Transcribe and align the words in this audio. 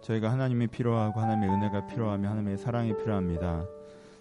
저희가 0.00 0.30
하나님이 0.30 0.68
필요하고 0.68 1.20
하나님의 1.20 1.48
은혜가 1.50 1.86
필요하며 1.86 2.28
하나님의 2.28 2.58
사랑이 2.58 2.96
필요합니다. 2.96 3.66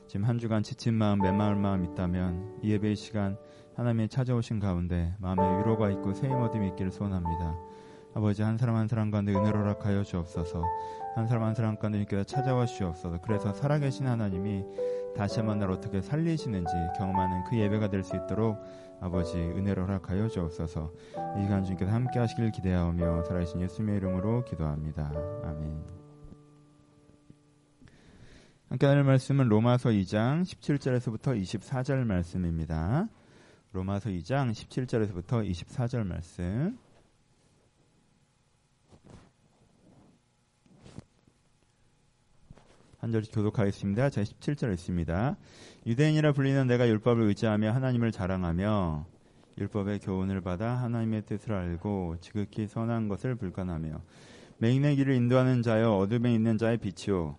지금 0.08 0.26
한 0.26 0.38
주간 0.38 0.64
지친 0.64 0.94
마음, 0.94 1.20
메마른 1.20 1.60
마음 1.60 1.84
있다면 1.84 2.60
이 2.62 2.72
예배의 2.72 2.96
시간 2.96 3.38
하나님의 3.76 4.10
찾아오신 4.10 4.60
가운데 4.60 5.14
마음에 5.20 5.42
위로가 5.60 5.90
있고 5.92 6.14
새힘 6.14 6.38
얻음이 6.38 6.68
있기를 6.70 6.92
소원합니다. 6.92 7.56
아버지 8.16 8.42
한 8.44 8.58
사람 8.58 8.76
한 8.78 8.88
사람 8.88 9.12
가운데 9.12 9.34
은혜로 9.34 9.64
락하여 9.66 10.04
주옵소서. 10.04 10.64
한 11.16 11.28
사람 11.28 11.44
한 11.44 11.54
사람 11.54 11.76
가운데 11.78 12.00
주께서 12.00 12.24
찾아와 12.24 12.66
주옵소서. 12.66 13.20
그래서 13.22 13.54
살아계신 13.54 14.08
하나님이 14.08 14.64
다시 15.18 15.40
한번 15.40 15.60
날 15.60 15.72
어떻게 15.72 16.02
살리시는지 16.02 16.74
경험하는 16.98 17.44
그 17.46 17.58
예배가 17.58 17.90
될 17.90 18.04
수 18.04 18.16
있도록 18.16 18.58
아버지 19.02 19.38
은혜로 19.38 19.84
허락하여 19.84 20.28
주옵소서. 20.28 20.92
이 21.38 21.44
시간 21.44 21.64
주님께서 21.64 21.92
함께 21.92 22.20
하시길 22.20 22.52
기대하며 22.52 23.24
살아계신 23.24 23.62
예수님의 23.62 23.98
이름으로 23.98 24.44
기도합니다. 24.46 25.12
아멘. 25.44 25.84
함께 28.70 28.88
나눌 28.88 29.04
말씀은 29.04 29.48
로마서 29.48 29.90
2장 29.90 30.42
17절에서부터 30.42 31.40
24절 31.40 32.04
말씀입니다. 32.06 33.08
로마서 33.72 34.10
2장 34.10 34.52
17절에서부터 34.52 35.50
24절 35.50 36.06
말씀. 36.06 36.78
한 43.06 43.12
절씩 43.12 43.36
교독하겠습니다. 43.36 44.10
제 44.10 44.24
17절 44.24 44.74
있습니다. 44.74 45.38
유대인이라 45.86 46.32
불리는 46.32 46.66
내가 46.66 46.90
율법을 46.90 47.22
의지하며 47.22 47.72
하나님을 47.72 48.12
자랑하며 48.12 49.06
율법의 49.60 50.00
교훈을 50.00 50.42
받아 50.42 50.72
하나님의 50.72 51.28
뜻을 51.28 51.54
알고 51.54 52.16
지극히 52.20 52.66
선한 52.66 53.08
것을 53.08 53.36
불간하며 53.36 54.02
맹인의 54.58 54.96
길을 54.96 55.14
인도하는 55.14 55.62
자여 55.62 55.92
어둠에 55.92 56.34
있는 56.34 56.58
자의 56.58 56.80
빛이요 56.80 57.38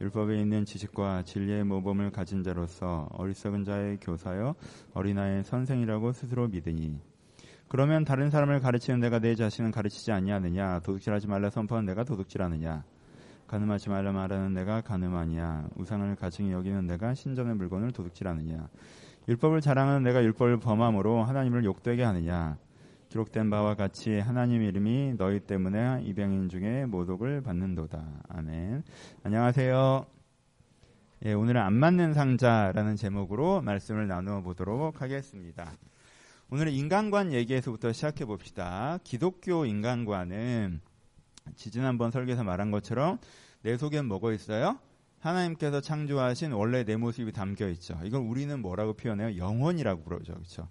율법에 0.00 0.40
있는 0.40 0.64
지식과 0.64 1.24
진리의 1.24 1.64
모범을 1.64 2.12
가진 2.12 2.44
자로서 2.44 3.08
어리석은 3.10 3.64
자의 3.64 3.98
교사여 4.00 4.54
어린아이의 4.94 5.42
선생이라고 5.42 6.12
스스로 6.12 6.46
믿으니 6.46 7.00
그러면 7.66 8.04
다른 8.04 8.30
사람을 8.30 8.60
가르치는 8.60 9.00
내가 9.00 9.18
내 9.18 9.34
자신은 9.34 9.72
가르치지 9.72 10.12
아니하느냐 10.12 10.78
도둑질하지 10.84 11.26
말라 11.26 11.50
선포한 11.50 11.84
내가 11.84 12.04
도둑질하느냐 12.04 12.84
가늠하지 13.50 13.88
말라 13.88 14.12
말하는 14.12 14.54
내가 14.54 14.80
가늠하냐 14.80 15.70
우상을 15.74 16.14
가증히 16.14 16.52
여기는 16.52 16.86
내가 16.86 17.14
신전의 17.14 17.56
물건을 17.56 17.90
도둑질하느냐 17.90 18.68
율법을 19.26 19.60
자랑하는 19.60 20.04
내가 20.04 20.22
율법을 20.22 20.60
범함으로 20.60 21.24
하나님을 21.24 21.64
욕되게 21.64 22.04
하느냐 22.04 22.58
기록된 23.08 23.50
바와 23.50 23.74
같이 23.74 24.20
하나님 24.20 24.62
이름이 24.62 25.14
너희 25.18 25.40
때문에 25.40 26.02
이병인 26.04 26.48
중에 26.48 26.86
모독을 26.86 27.42
받는도다. 27.42 28.04
아멘. 28.28 28.84
안녕하세요. 29.24 30.06
예, 31.24 31.32
오늘은 31.32 31.60
안 31.60 31.72
맞는 31.74 32.14
상자라는 32.14 32.94
제목으로 32.94 33.62
말씀을 33.62 34.06
나누어 34.06 34.42
보도록 34.42 35.02
하겠습니다. 35.02 35.72
오늘은 36.50 36.70
인간관 36.70 37.32
얘기에서부터 37.32 37.92
시작해 37.92 38.24
봅시다. 38.24 39.00
기독교 39.02 39.66
인간관은 39.66 40.80
지지난번 41.56 42.10
설계에서 42.10 42.44
말한 42.44 42.70
것처럼 42.70 43.18
내 43.62 43.76
속엔 43.76 44.06
뭐가 44.06 44.32
있어요? 44.32 44.78
하나님께서 45.20 45.80
창조하신 45.80 46.52
원래 46.52 46.84
내 46.84 46.96
모습이 46.96 47.32
담겨 47.32 47.68
있죠. 47.68 47.98
이걸 48.04 48.22
우리는 48.22 48.60
뭐라고 48.60 48.94
표현해요? 48.94 49.36
영혼이라고 49.36 50.02
부르죠. 50.02 50.32
그렇죠? 50.32 50.68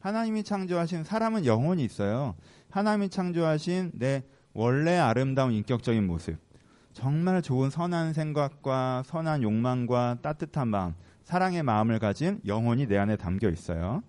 하나님이 0.00 0.42
창조하신 0.42 1.04
사람은 1.04 1.46
영혼이 1.46 1.84
있어요. 1.84 2.34
하나님이 2.70 3.10
창조하신 3.10 3.92
내 3.94 4.24
원래 4.52 4.96
아름다운 4.96 5.52
인격적인 5.52 6.06
모습. 6.06 6.38
정말 6.92 7.40
좋은 7.40 7.70
선한 7.70 8.12
생각과 8.12 9.04
선한 9.06 9.42
욕망과 9.42 10.18
따뜻한 10.22 10.68
마음, 10.68 10.94
사랑의 11.24 11.62
마음을 11.62 11.98
가진 11.98 12.40
영혼이 12.46 12.86
내 12.86 12.98
안에 12.98 13.16
담겨 13.16 13.48
있어요. 13.48 14.02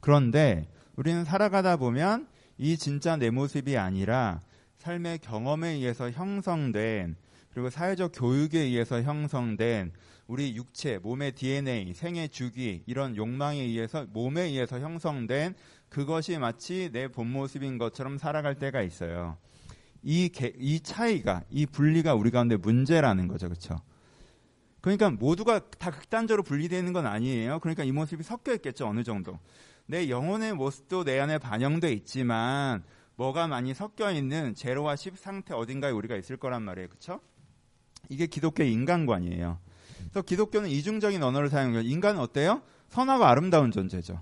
그런데 0.00 0.66
우리는 0.96 1.24
살아가다 1.24 1.76
보면 1.76 2.26
이 2.58 2.76
진짜 2.76 3.16
내 3.16 3.30
모습이 3.30 3.78
아니라 3.78 4.40
삶의 4.82 5.20
경험에 5.20 5.74
의해서 5.74 6.10
형성된 6.10 7.14
그리고 7.54 7.70
사회적 7.70 8.10
교육에 8.14 8.58
의해서 8.58 9.00
형성된 9.00 9.92
우리 10.26 10.56
육체, 10.56 10.98
몸의 10.98 11.32
DNA, 11.32 11.94
생의 11.94 12.28
주기 12.30 12.82
이런 12.86 13.16
욕망에 13.16 13.60
의해서 13.60 14.06
몸에 14.12 14.42
의해서 14.42 14.80
형성된 14.80 15.54
그것이 15.88 16.36
마치 16.38 16.90
내 16.92 17.06
본 17.06 17.30
모습인 17.30 17.78
것처럼 17.78 18.18
살아갈 18.18 18.56
때가 18.56 18.82
있어요. 18.82 19.36
이, 20.02 20.30
개, 20.30 20.52
이 20.58 20.80
차이가, 20.80 21.44
이 21.48 21.64
분리가 21.64 22.14
우리 22.14 22.32
가운데 22.32 22.56
문제라는 22.56 23.28
거죠. 23.28 23.48
그렇죠? 23.48 23.76
그러니까 24.80 25.10
모두가 25.10 25.60
다 25.78 25.92
극단적으로 25.92 26.42
분리되는 26.42 26.92
건 26.92 27.06
아니에요. 27.06 27.60
그러니까 27.60 27.84
이 27.84 27.92
모습이 27.92 28.24
섞여 28.24 28.52
있겠죠. 28.54 28.88
어느 28.88 29.04
정도. 29.04 29.38
내 29.86 30.08
영혼의 30.08 30.54
모습도 30.54 31.04
내 31.04 31.20
안에 31.20 31.38
반영돼 31.38 31.92
있지만 31.92 32.82
뭐가 33.16 33.46
많이 33.46 33.74
섞여 33.74 34.10
있는 34.10 34.54
제로와 34.54 34.96
10 34.96 35.16
상태 35.18 35.54
어딘가에 35.54 35.90
우리가 35.90 36.16
있을 36.16 36.36
거란 36.36 36.62
말이에요. 36.62 36.88
그렇죠? 36.88 37.20
이게 38.08 38.26
기독교의 38.26 38.72
인간관이에요. 38.72 39.58
그래서 39.98 40.22
기독교는 40.22 40.68
이중적인 40.68 41.22
언어를 41.22 41.48
사용해요. 41.48 41.82
인간은 41.82 42.20
어때요? 42.20 42.62
선하고 42.88 43.24
아름다운 43.24 43.70
존재죠. 43.70 44.20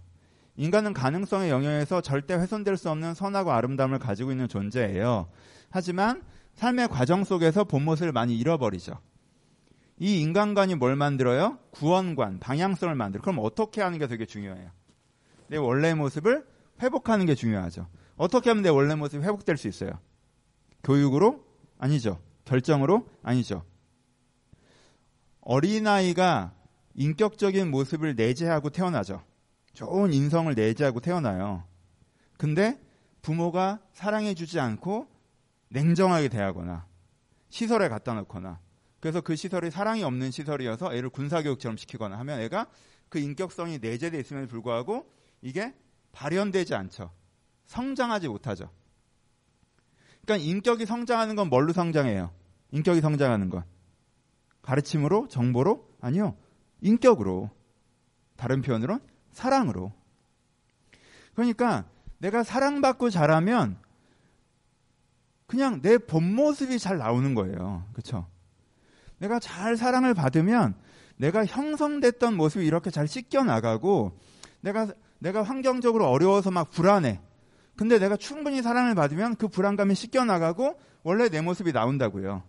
인간은 0.57 0.93
가능성의 0.93 1.51
영역에서 1.51 2.01
절대 2.01 2.35
훼손될 2.35 2.77
수 2.77 2.91
없는 2.91 3.15
선하고 3.15 3.53
아름다움을 3.53 3.99
가지고 3.99 4.31
있는 4.31 4.49
존재예요. 4.49 5.29
하지만 5.71 6.23
삶의 6.55 6.89
과정 6.89 7.25
속에서 7.25 7.65
본 7.65 7.85
모습을 7.85 8.13
많이 8.13 8.37
잃어버리죠. 8.39 8.99
이 9.99 10.21
인간관이 10.21 10.75
뭘 10.77 10.97
만들어요? 10.97 11.59
구원관, 11.71 12.41
방향성을 12.41 12.95
만들어. 12.95 13.23
그럼 13.23 13.39
어떻게 13.41 13.81
하는 13.81 13.99
게 13.99 14.07
되게 14.07 14.27
중요해요. 14.27 14.71
내 15.49 15.57
원래 15.57 15.95
모습을 15.95 16.47
회복하는 16.83 17.27
게 17.27 17.35
중요하죠. 17.35 17.87
어떻게 18.21 18.51
하면 18.51 18.63
내 18.63 18.69
원래 18.69 18.95
모습이 18.95 19.25
회복될 19.25 19.57
수 19.57 19.67
있어요? 19.67 19.99
교육으로? 20.85 21.43
아니죠. 21.79 22.21
결정으로? 22.45 23.09
아니죠. 23.23 23.65
어린아이가 25.41 26.53
인격적인 26.97 27.71
모습을 27.71 28.17
내재하고 28.17 28.69
태어나죠. 28.69 29.25
좋은 29.73 30.13
인성을 30.13 30.55
내재하고 30.55 31.01
태어나요. 31.01 31.65
근데 32.37 32.79
부모가 33.23 33.81
사랑해주지 33.95 34.61
않고 34.61 35.09
냉정하게 35.71 36.29
대하거나 36.29 36.87
시설에 37.49 37.89
갖다 37.89 38.13
놓거나 38.13 38.61
그래서 39.01 39.23
그 39.23 39.35
시설이 39.35 39.71
사랑이 39.71 40.03
없는 40.03 40.31
시설이어서 40.31 40.95
애를 40.95 41.09
군사교육처럼 41.09 41.79
시키거나 41.79 42.19
하면 42.19 42.41
애가 42.41 42.67
그 43.09 43.19
인격성이 43.19 43.79
내재되어 43.79 44.21
있음에도 44.21 44.47
불구하고 44.47 45.11
이게 45.41 45.73
발현되지 46.13 46.75
않죠. 46.75 47.19
성장하지 47.71 48.27
못하죠. 48.27 48.69
그러니까 50.23 50.45
인격이 50.45 50.87
성장하는 50.87 51.37
건 51.37 51.49
뭘로 51.49 51.73
성장해요? 51.73 52.33
인격이 52.73 53.01
성장하는 53.01 53.49
건. 53.49 53.63
가르침으로, 54.61 55.29
정보로? 55.29 55.89
아니요. 56.01 56.37
인격으로. 56.81 57.49
다른 58.37 58.61
표현으로는 58.61 59.01
사랑으로. 59.31 59.93
그러니까 61.35 61.85
내가 62.19 62.43
사랑받고 62.43 63.09
자라면 63.09 63.79
그냥 65.47 65.81
내 65.81 65.97
본 65.97 66.35
모습이 66.35 66.81
잘 66.81 66.99
나오는 66.99 67.35
거예요. 67.37 67.87
그렇죠? 67.93 68.27
내가 69.19 69.39
잘 69.39 69.77
사랑을 69.77 70.15
받으면 70.15 70.75
내가 71.19 71.47
형성됐던 71.47 72.37
모습이 72.37 72.67
이렇게 72.67 72.91
잘 72.91 73.07
씻겨 73.07 73.45
나가고 73.45 74.19
내가 74.61 74.89
내가 75.21 75.45
환경적으로 75.45 76.09
어려워서 76.09 76.51
막 76.51 76.71
불안해. 76.71 77.21
근데 77.81 77.99
내가 77.99 78.15
충분히 78.19 78.61
사랑을 78.61 78.95
받으면 78.95 79.37
그 79.37 79.49
불안감이 79.49 79.95
씻겨 79.95 80.27
나가고 80.27 80.79
원래 81.03 81.31
내 81.31 81.41
모습이 81.41 81.73
나온다고요. 81.73 82.43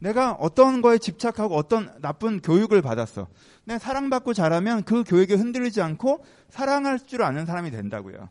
내가 0.00 0.32
어떤 0.32 0.82
거에 0.82 0.98
집착하고 0.98 1.54
어떤 1.54 1.92
나쁜 2.00 2.40
교육을 2.40 2.82
받았어. 2.82 3.28
내가 3.66 3.78
사랑받고 3.78 4.34
자라면 4.34 4.82
그 4.82 5.04
교육에 5.04 5.34
흔들리지 5.34 5.80
않고 5.80 6.24
사랑할 6.48 6.98
줄 6.98 7.22
아는 7.22 7.46
사람이 7.46 7.70
된다고요. 7.70 8.30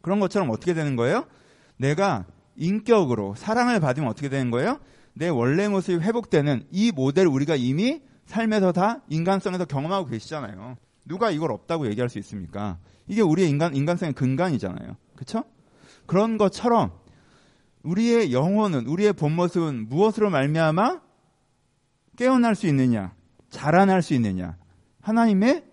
그런 0.00 0.20
것처럼 0.20 0.48
어떻게 0.50 0.74
되는 0.74 0.94
거예요? 0.94 1.26
내가 1.76 2.24
인격으로 2.54 3.34
사랑을 3.34 3.80
받으면 3.80 4.08
어떻게 4.08 4.28
되는 4.28 4.52
거예요? 4.52 4.78
내 5.12 5.28
원래 5.28 5.66
모습이 5.66 6.04
회복되는 6.04 6.68
이 6.70 6.92
모델을 6.92 7.28
우리가 7.28 7.56
이미 7.56 8.00
삶에서 8.26 8.70
다 8.70 9.00
인간성에서 9.08 9.64
경험하고 9.64 10.06
계시잖아요. 10.06 10.76
누가 11.04 11.32
이걸 11.32 11.50
없다고 11.50 11.88
얘기할 11.88 12.08
수 12.08 12.20
있습니까? 12.20 12.78
이게 13.10 13.22
우리의 13.22 13.50
인간, 13.50 13.74
인간성의 13.74 14.14
근간이잖아요. 14.14 14.96
그쵸? 15.16 15.42
그런 16.06 16.38
것처럼 16.38 16.92
우리의 17.82 18.32
영혼은 18.32 18.86
우리의 18.86 19.14
본 19.14 19.34
모습은 19.34 19.88
무엇으로 19.88 20.30
말미암아 20.30 21.00
깨어날 22.16 22.54
수 22.54 22.68
있느냐, 22.68 23.12
자라날 23.50 24.02
수 24.02 24.14
있느냐? 24.14 24.56
하나님의 25.00 25.64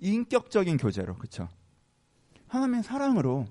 인격적인 0.00 0.76
교제로, 0.76 1.14
그렇죠? 1.16 1.48
하나님의 2.48 2.82
사랑으로 2.82 3.46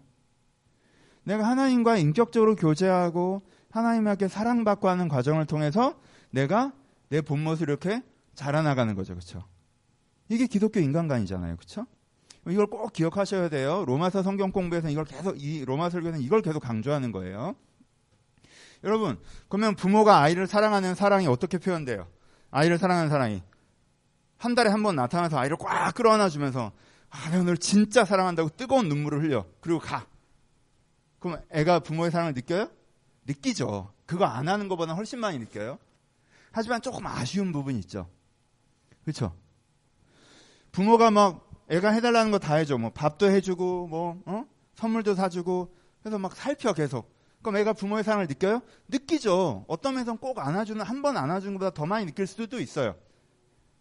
내가 1.24 1.48
하나님과 1.48 1.95
인격적으로 1.98 2.57
교제하고 2.57 3.44
하나님께 3.69 4.28
사랑받고 4.28 4.89
하는 4.89 5.07
과정을 5.07 5.45
통해서 5.45 5.98
내가 6.31 6.74
내 7.07 7.22
본 7.22 7.45
모습을 7.45 7.69
이렇게 7.69 8.04
자라나가는 8.36 8.94
거죠. 8.94 9.13
그렇죠? 9.13 9.45
이게 10.28 10.48
기독교 10.48 10.81
인간관이잖아요. 10.81 11.56
그렇죠? 11.56 11.86
이걸 12.47 12.65
꼭 12.67 12.91
기억하셔야 12.91 13.49
돼요. 13.49 13.83
로마서 13.85 14.23
성경 14.23 14.51
공부에서 14.51 14.89
이걸 14.89 15.05
계속 15.05 15.41
이 15.41 15.63
로마 15.63 15.89
설교는 15.89 16.21
이걸 16.21 16.41
계속 16.41 16.59
강조하는 16.61 17.11
거예요. 17.11 17.55
여러분, 18.83 19.19
그러면 19.47 19.75
부모가 19.75 20.19
아이를 20.21 20.47
사랑하는 20.47 20.95
사랑이 20.95 21.27
어떻게 21.27 21.59
표현돼요? 21.59 22.07
아이를 22.49 22.77
사랑하는 22.79 23.09
사랑이 23.09 23.43
한 24.38 24.55
달에 24.55 24.71
한 24.71 24.81
번 24.81 24.95
나타나서 24.95 25.38
아이를 25.38 25.55
꽉 25.59 25.93
끌어안아 25.93 26.29
주면서 26.29 26.71
아, 27.11 27.29
내가 27.29 27.43
널 27.43 27.57
진짜 27.57 28.05
사랑한다고 28.05 28.49
뜨거운 28.57 28.89
눈물을 28.89 29.21
흘려. 29.21 29.45
그리고 29.59 29.79
가. 29.79 30.07
그럼 31.19 31.39
애가 31.51 31.81
부모의 31.81 32.09
사랑을 32.09 32.33
느껴요? 32.33 32.69
느끼죠. 33.27 33.94
그거 34.07 34.25
안 34.25 34.47
하는 34.47 34.67
것보다 34.67 34.94
훨씬 34.94 35.19
많이 35.19 35.37
느껴요. 35.37 35.77
하지만 36.51 36.81
조금 36.81 37.05
아쉬운 37.05 37.51
부분이 37.51 37.77
있죠. 37.81 38.09
그렇죠? 39.03 39.35
부모가 40.71 41.11
막 41.11 41.50
애가 41.71 41.89
해달라는 41.91 42.31
거 42.31 42.38
다 42.39 42.56
해줘. 42.56 42.77
뭐 42.77 42.91
밥도 42.91 43.29
해주고 43.31 43.88
뭐 43.88 44.21
어? 44.25 44.45
선물도 44.75 45.15
사주고 45.15 45.73
그래서 46.01 46.19
막 46.19 46.35
살펴 46.35 46.73
계속. 46.73 47.12
그럼 47.41 47.57
애가 47.57 47.73
부모의 47.73 48.03
사랑을 48.03 48.27
느껴요? 48.27 48.62
느끼죠. 48.88 49.65
어떤 49.68 49.94
면에서는 49.95 50.19
꼭 50.19 50.38
안아주는 50.39 50.81
한 50.85 51.01
번 51.01 51.18
안아주는 51.18 51.53
것보다 51.56 51.73
더 51.73 51.85
많이 51.85 52.06
느낄 52.06 52.27
수도 52.27 52.59
있어요. 52.59 52.95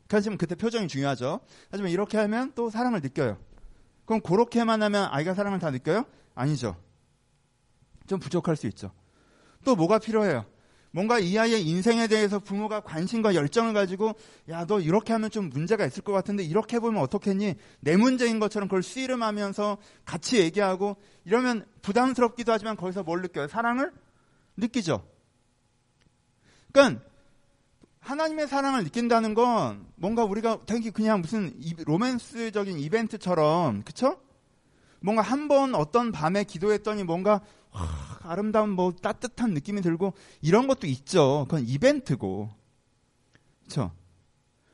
하지만 0.08 0.38
그때 0.38 0.54
표정이 0.54 0.88
중요하죠. 0.88 1.40
하지만 1.70 1.90
이렇게 1.92 2.16
하면 2.18 2.52
또 2.54 2.70
사랑을 2.70 3.00
느껴요. 3.00 3.38
그럼 4.06 4.20
그렇게만 4.22 4.82
하면 4.82 5.08
아이가 5.10 5.34
사랑을 5.34 5.58
다 5.58 5.70
느껴요? 5.70 6.04
아니죠. 6.34 6.76
좀 8.06 8.18
부족할 8.18 8.56
수 8.56 8.66
있죠. 8.68 8.92
또 9.64 9.76
뭐가 9.76 9.98
필요해요? 9.98 10.46
뭔가 10.92 11.18
이 11.20 11.38
아이의 11.38 11.64
인생에 11.66 12.08
대해서 12.08 12.38
부모가 12.40 12.80
관심과 12.80 13.34
열정을 13.34 13.72
가지고 13.74 14.14
야 14.48 14.64
너 14.66 14.80
이렇게 14.80 15.12
하면 15.12 15.30
좀 15.30 15.48
문제가 15.48 15.86
있을 15.86 16.02
것 16.02 16.12
같은데 16.12 16.42
이렇게 16.42 16.76
해보면 16.76 17.00
어떻겠니? 17.02 17.54
내 17.80 17.96
문제인 17.96 18.40
것처럼 18.40 18.68
그걸 18.68 18.82
씨름하면서 18.82 19.78
같이 20.04 20.38
얘기하고 20.38 20.96
이러면 21.24 21.64
부담스럽기도 21.82 22.52
하지만 22.52 22.76
거기서 22.76 23.02
뭘 23.04 23.22
느껴요? 23.22 23.46
사랑을 23.48 23.92
느끼죠. 24.56 25.06
그러니까 26.72 27.02
하나님의 28.00 28.48
사랑을 28.48 28.82
느낀다는 28.84 29.34
건 29.34 29.86
뭔가 29.96 30.24
우리가 30.24 30.60
되게 30.66 30.90
그냥 30.90 31.20
무슨 31.20 31.52
로맨스적인 31.84 32.78
이벤트처럼 32.78 33.82
그쵸? 33.82 34.20
뭔가 35.00 35.22
한 35.22 35.48
번 35.48 35.74
어떤 35.74 36.12
밤에 36.12 36.44
기도했더니 36.44 37.04
뭔가 37.04 37.40
와, 37.72 37.88
아름다운 38.22 38.70
뭐 38.70 38.92
따뜻한 38.92 39.54
느낌이 39.54 39.80
들고 39.82 40.14
이런 40.42 40.66
것도 40.66 40.86
있죠. 40.86 41.46
그건 41.48 41.66
이벤트고. 41.66 42.50
그렇죠? 43.64 43.92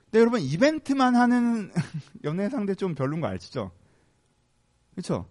근데 0.07 0.21
여러분 0.21 0.41
이벤트만 0.41 1.15
하는 1.17 1.73
연애 2.25 2.49
상대 2.49 2.75
좀 2.75 2.95
별론 2.95 3.21
거 3.21 3.29
아시죠? 3.29 3.71
그렇죠? 4.93 5.27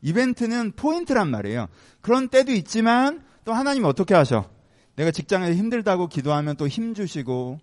이벤트는 0.00 0.72
포인트란 0.72 1.30
말이에요. 1.30 1.68
그런 2.00 2.28
때도 2.28 2.52
있지만 2.52 3.24
또 3.44 3.52
하나님 3.52 3.84
어떻게 3.84 4.14
하셔? 4.14 4.50
내가 4.96 5.10
직장에서 5.10 5.54
힘들다고 5.54 6.08
기도하면 6.08 6.56
또 6.56 6.68
힘 6.68 6.94
주시고 6.94 7.58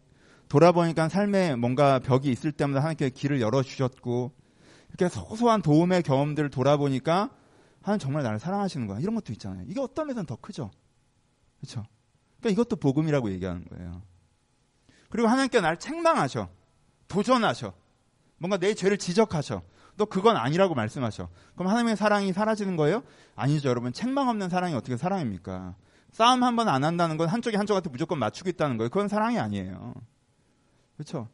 돌아보니까 0.48 1.10
삶에 1.10 1.56
뭔가 1.56 2.00
벽이 2.00 2.30
있을 2.32 2.52
때마다 2.52 2.80
하나님께 2.80 3.12
길을 3.12 3.40
열어 3.42 3.62
주셨고 3.62 4.32
이렇게 4.90 5.10
소소한 5.10 5.62
도움의 5.62 6.04
경험들을 6.04 6.50
돌아보니까 6.50 7.30
하나님 7.82 8.00
정말 8.00 8.24
나를 8.24 8.40
사랑하시는 8.40 8.88
거야. 8.88 9.00
이런 9.00 9.16
것도 9.16 9.32
있잖아요. 9.34 9.66
이게 9.68 9.80
어떤 9.80 10.08
면에서는 10.08 10.26
더 10.26 10.36
크죠. 10.36 10.72
그렇죠? 11.60 11.86
그러니까 12.40 12.50
이것도 12.62 12.76
복음이라고 12.78 13.32
얘기하는 13.32 13.66
거예요. 13.66 14.02
그리고 15.10 15.28
하나님께 15.28 15.62
나를 15.62 15.78
책망하셔. 15.78 16.50
도전하셔. 17.08 17.74
뭔가 18.38 18.58
내 18.58 18.74
죄를 18.74 18.98
지적하셔. 18.98 19.64
또 19.98 20.06
그건 20.06 20.38
아니라고 20.38 20.76
말씀하셔. 20.76 21.30
그럼 21.56 21.70
하나님의 21.70 21.96
사랑이 21.98 22.32
사라지는 22.32 22.76
거예요? 22.78 23.04
아니죠, 23.36 23.70
여러분. 23.70 23.92
책망 23.92 24.30
없는 24.30 24.50
사랑이 24.50 24.74
어떻게 24.76 24.96
사랑입니까? 24.96 25.76
싸움 26.12 26.44
한 26.44 26.56
번 26.56 26.68
안 26.70 26.84
한다는 26.84 27.18
건 27.18 27.28
한쪽이 27.28 27.56
한쪽한테 27.58 27.90
무조건 27.90 28.18
맞추고 28.20 28.50
있다는 28.50 28.78
거예요. 28.78 28.90
그건 28.90 29.08
사랑이 29.08 29.38
아니에요. 29.40 29.94
그렇죠? 30.96 31.28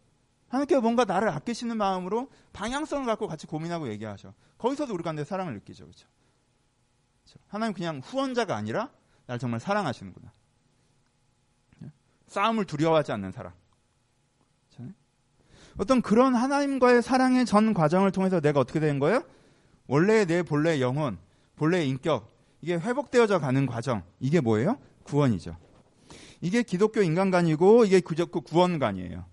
하나님께 0.50 0.78
뭔가 0.80 1.06
나를 1.06 1.30
아끼시는 1.30 1.78
마음으로 1.78 2.30
방향성을 2.54 3.06
갖고 3.06 3.28
같이 3.28 3.46
고민하고 3.48 3.90
얘기하셔. 3.90 4.34
거기서도 4.58 4.94
우리가 4.94 5.12
내 5.12 5.24
사랑을 5.24 5.54
느끼죠. 5.56 5.86
그렇죠? 5.86 6.08
그렇죠? 7.26 7.40
하나님 7.48 7.74
그냥 7.74 8.02
후원자가 8.04 8.56
아니라 8.56 8.90
날 9.26 9.40
정말 9.40 9.60
사랑하시는구나. 9.60 10.32
싸움을 12.28 12.66
두려워하지 12.66 13.12
않는 13.12 13.32
사랑. 13.32 13.54
그렇죠? 14.70 14.94
어떤 15.78 16.02
그런 16.02 16.36
하나님과의 16.36 17.02
사랑의 17.02 17.46
전 17.46 17.74
과정을 17.74 18.12
통해서 18.12 18.40
내가 18.40 18.60
어떻게 18.60 18.80
되는 18.80 19.00
거예요? 19.00 19.24
원래의 19.88 20.26
내 20.26 20.44
본래의 20.44 20.82
영혼, 20.82 21.18
본래의 21.56 21.88
인격, 21.90 22.34
이게 22.62 22.76
회복되어져 22.76 23.40
가는 23.40 23.66
과정. 23.66 24.04
이게 24.20 24.42
뭐예요? 24.42 24.80
구원이죠. 25.04 25.58
이게 26.42 26.64
기독교 26.64 27.02
인간관이고 27.02 27.86
이게 27.86 28.00
기독교 28.00 28.42
구원관이에요. 28.42 29.26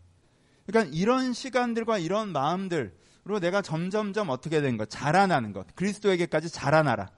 그러니까 0.67 0.95
이런 0.95 1.33
시간들과 1.33 1.99
이런 1.99 2.31
마음들로 2.31 3.41
내가 3.41 3.63
점점점 3.63 4.29
어떻게 4.29 4.61
된 4.61 4.77
것, 4.77 4.89
자라나는 4.91 5.53
것, 5.53 5.67
그리스도에게까지 5.75 6.51
자라나라. 6.51 7.11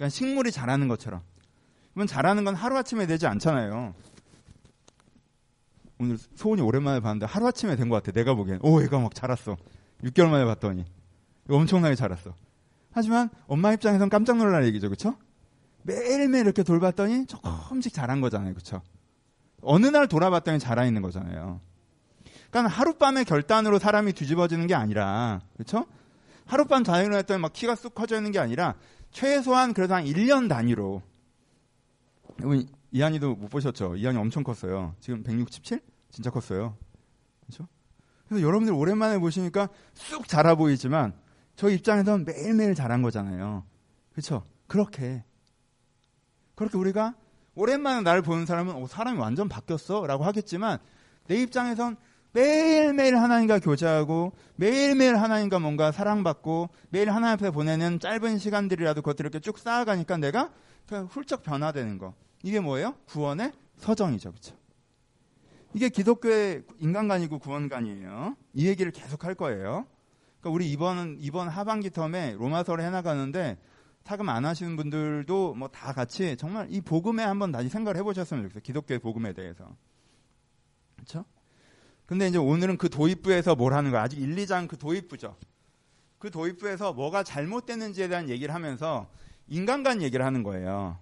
그러니까 0.00 0.08
식물이 0.08 0.50
자라는 0.50 0.88
것처럼. 0.88 1.20
그러면 1.92 2.06
자라는 2.06 2.44
건 2.44 2.54
하루아침에 2.54 3.06
되지 3.06 3.26
않잖아요. 3.26 3.94
오늘 5.98 6.16
소원이 6.16 6.62
오랜만에 6.62 7.00
봤는데 7.00 7.26
하루아침에 7.26 7.76
된 7.76 7.90
것 7.90 7.96
같아. 7.96 8.10
내가 8.10 8.32
보기엔. 8.32 8.60
오, 8.62 8.80
얘가 8.80 8.98
막 8.98 9.14
자랐어. 9.14 9.58
6개월 10.02 10.30
만에 10.30 10.46
봤더니. 10.46 10.86
엄청나게 11.50 11.96
자랐어. 11.96 12.34
하지만 12.92 13.28
엄마 13.46 13.74
입장에선 13.74 14.08
깜짝 14.08 14.38
놀랄 14.38 14.64
얘기죠. 14.64 14.88
그쵸? 14.88 15.16
매일매일 15.82 16.46
이렇게 16.46 16.62
돌봤더니 16.62 17.26
조금씩 17.26 17.92
자란 17.92 18.22
거잖아요. 18.22 18.54
그쵸? 18.54 18.80
어느 19.60 19.86
날 19.86 20.08
돌아봤더니 20.08 20.58
자라 20.58 20.86
있는 20.86 21.02
거잖아요. 21.02 21.60
그러니까 22.50 22.74
하룻밤의 22.74 23.26
결단으로 23.26 23.78
사람이 23.78 24.14
뒤집어지는 24.14 24.66
게 24.66 24.74
아니라, 24.74 25.42
그쵸? 25.58 25.84
하룻밤 26.46 26.84
자연으로 26.84 27.18
했더니 27.18 27.38
막 27.40 27.52
키가 27.52 27.74
쑥 27.74 27.94
커져 27.94 28.16
있는 28.16 28.32
게 28.32 28.38
아니라, 28.38 28.74
최소한 29.10 29.74
그래도 29.74 29.94
한 29.94 30.04
1년 30.04 30.48
단위로. 30.48 31.02
이한이도 32.92 33.36
못 33.36 33.48
보셨죠? 33.48 33.96
이한이 33.96 34.18
엄청 34.18 34.42
컸어요. 34.42 34.94
지금 35.00 35.22
167? 35.22 35.80
진짜 36.10 36.30
컸어요. 36.30 36.76
그렇죠? 37.42 37.68
그래서 38.28 38.46
여러분들 38.46 38.72
오랜만에 38.72 39.18
보시니까 39.18 39.68
쑥 39.94 40.28
자라 40.28 40.54
보이지만 40.54 41.14
저 41.56 41.68
입장에서는 41.68 42.24
매일매일 42.24 42.74
자란 42.74 43.02
거잖아요. 43.02 43.64
그렇죠? 44.12 44.46
그렇게 44.66 45.24
그렇게 46.54 46.78
우리가 46.78 47.14
오랜만에 47.54 48.02
나를 48.02 48.22
보는 48.22 48.46
사람은 48.46 48.74
오, 48.74 48.86
사람이 48.86 49.18
완전 49.18 49.48
바뀌었어 49.48 50.06
라고 50.06 50.24
하겠지만 50.24 50.78
내 51.26 51.36
입장에선 51.36 51.96
매일매일 52.32 53.16
하나님과 53.16 53.58
교제하고 53.58 54.32
매일매일 54.56 55.16
하나님과 55.16 55.58
뭔가 55.58 55.90
사랑받고 55.92 56.68
매일 56.90 57.10
하나님 57.10 57.34
앞에 57.34 57.50
보내는 57.50 57.98
짧은 57.98 58.38
시간들이라도 58.38 59.02
그것들 59.02 59.24
이렇게 59.24 59.40
쭉 59.40 59.58
쌓아가니까 59.58 60.16
내가 60.16 60.52
그냥 60.86 61.06
훌쩍 61.06 61.42
변화되는 61.42 61.98
거. 61.98 62.14
이게 62.42 62.60
뭐예요? 62.60 62.94
구원의 63.06 63.52
서정이죠. 63.78 64.30
그렇죠? 64.30 64.56
이게 65.74 65.88
기독교의 65.88 66.64
인간관이고 66.78 67.38
구원관이에요. 67.38 68.36
이 68.54 68.66
얘기를 68.66 68.92
계속 68.92 69.24
할 69.24 69.34
거예요. 69.34 69.86
그러니까 70.40 70.54
우리 70.54 70.70
이번 70.70 71.16
이번 71.20 71.48
하반기 71.48 71.90
텀에 71.90 72.36
로마서를 72.38 72.84
해 72.84 72.90
나가는데 72.90 73.58
타금 74.04 74.28
안 74.28 74.44
하시는 74.46 74.74
분들도 74.76 75.54
뭐 75.54 75.68
다 75.68 75.92
같이 75.92 76.36
정말 76.36 76.66
이 76.70 76.80
복음에 76.80 77.22
한번 77.22 77.52
다시 77.52 77.68
생각을 77.68 77.96
해 77.98 78.02
보셨으면 78.02 78.44
좋겠어요. 78.44 78.62
기독교의 78.62 78.98
복음에 79.00 79.32
대해서. 79.32 79.76
그렇죠? 80.96 81.24
근데 82.10 82.26
이제 82.26 82.38
오늘은 82.38 82.76
그 82.76 82.88
도입부에서 82.88 83.54
뭘 83.54 83.72
하는 83.72 83.92
거야? 83.92 84.02
아직 84.02 84.20
1, 84.20 84.34
2장 84.34 84.66
그 84.66 84.76
도입부죠. 84.76 85.36
그 86.18 86.28
도입부에서 86.32 86.92
뭐가 86.92 87.22
잘못됐는지에 87.22 88.08
대한 88.08 88.28
얘기를 88.28 88.52
하면서 88.52 89.08
인간관 89.46 90.02
얘기를 90.02 90.26
하는 90.26 90.42
거예요. 90.42 90.98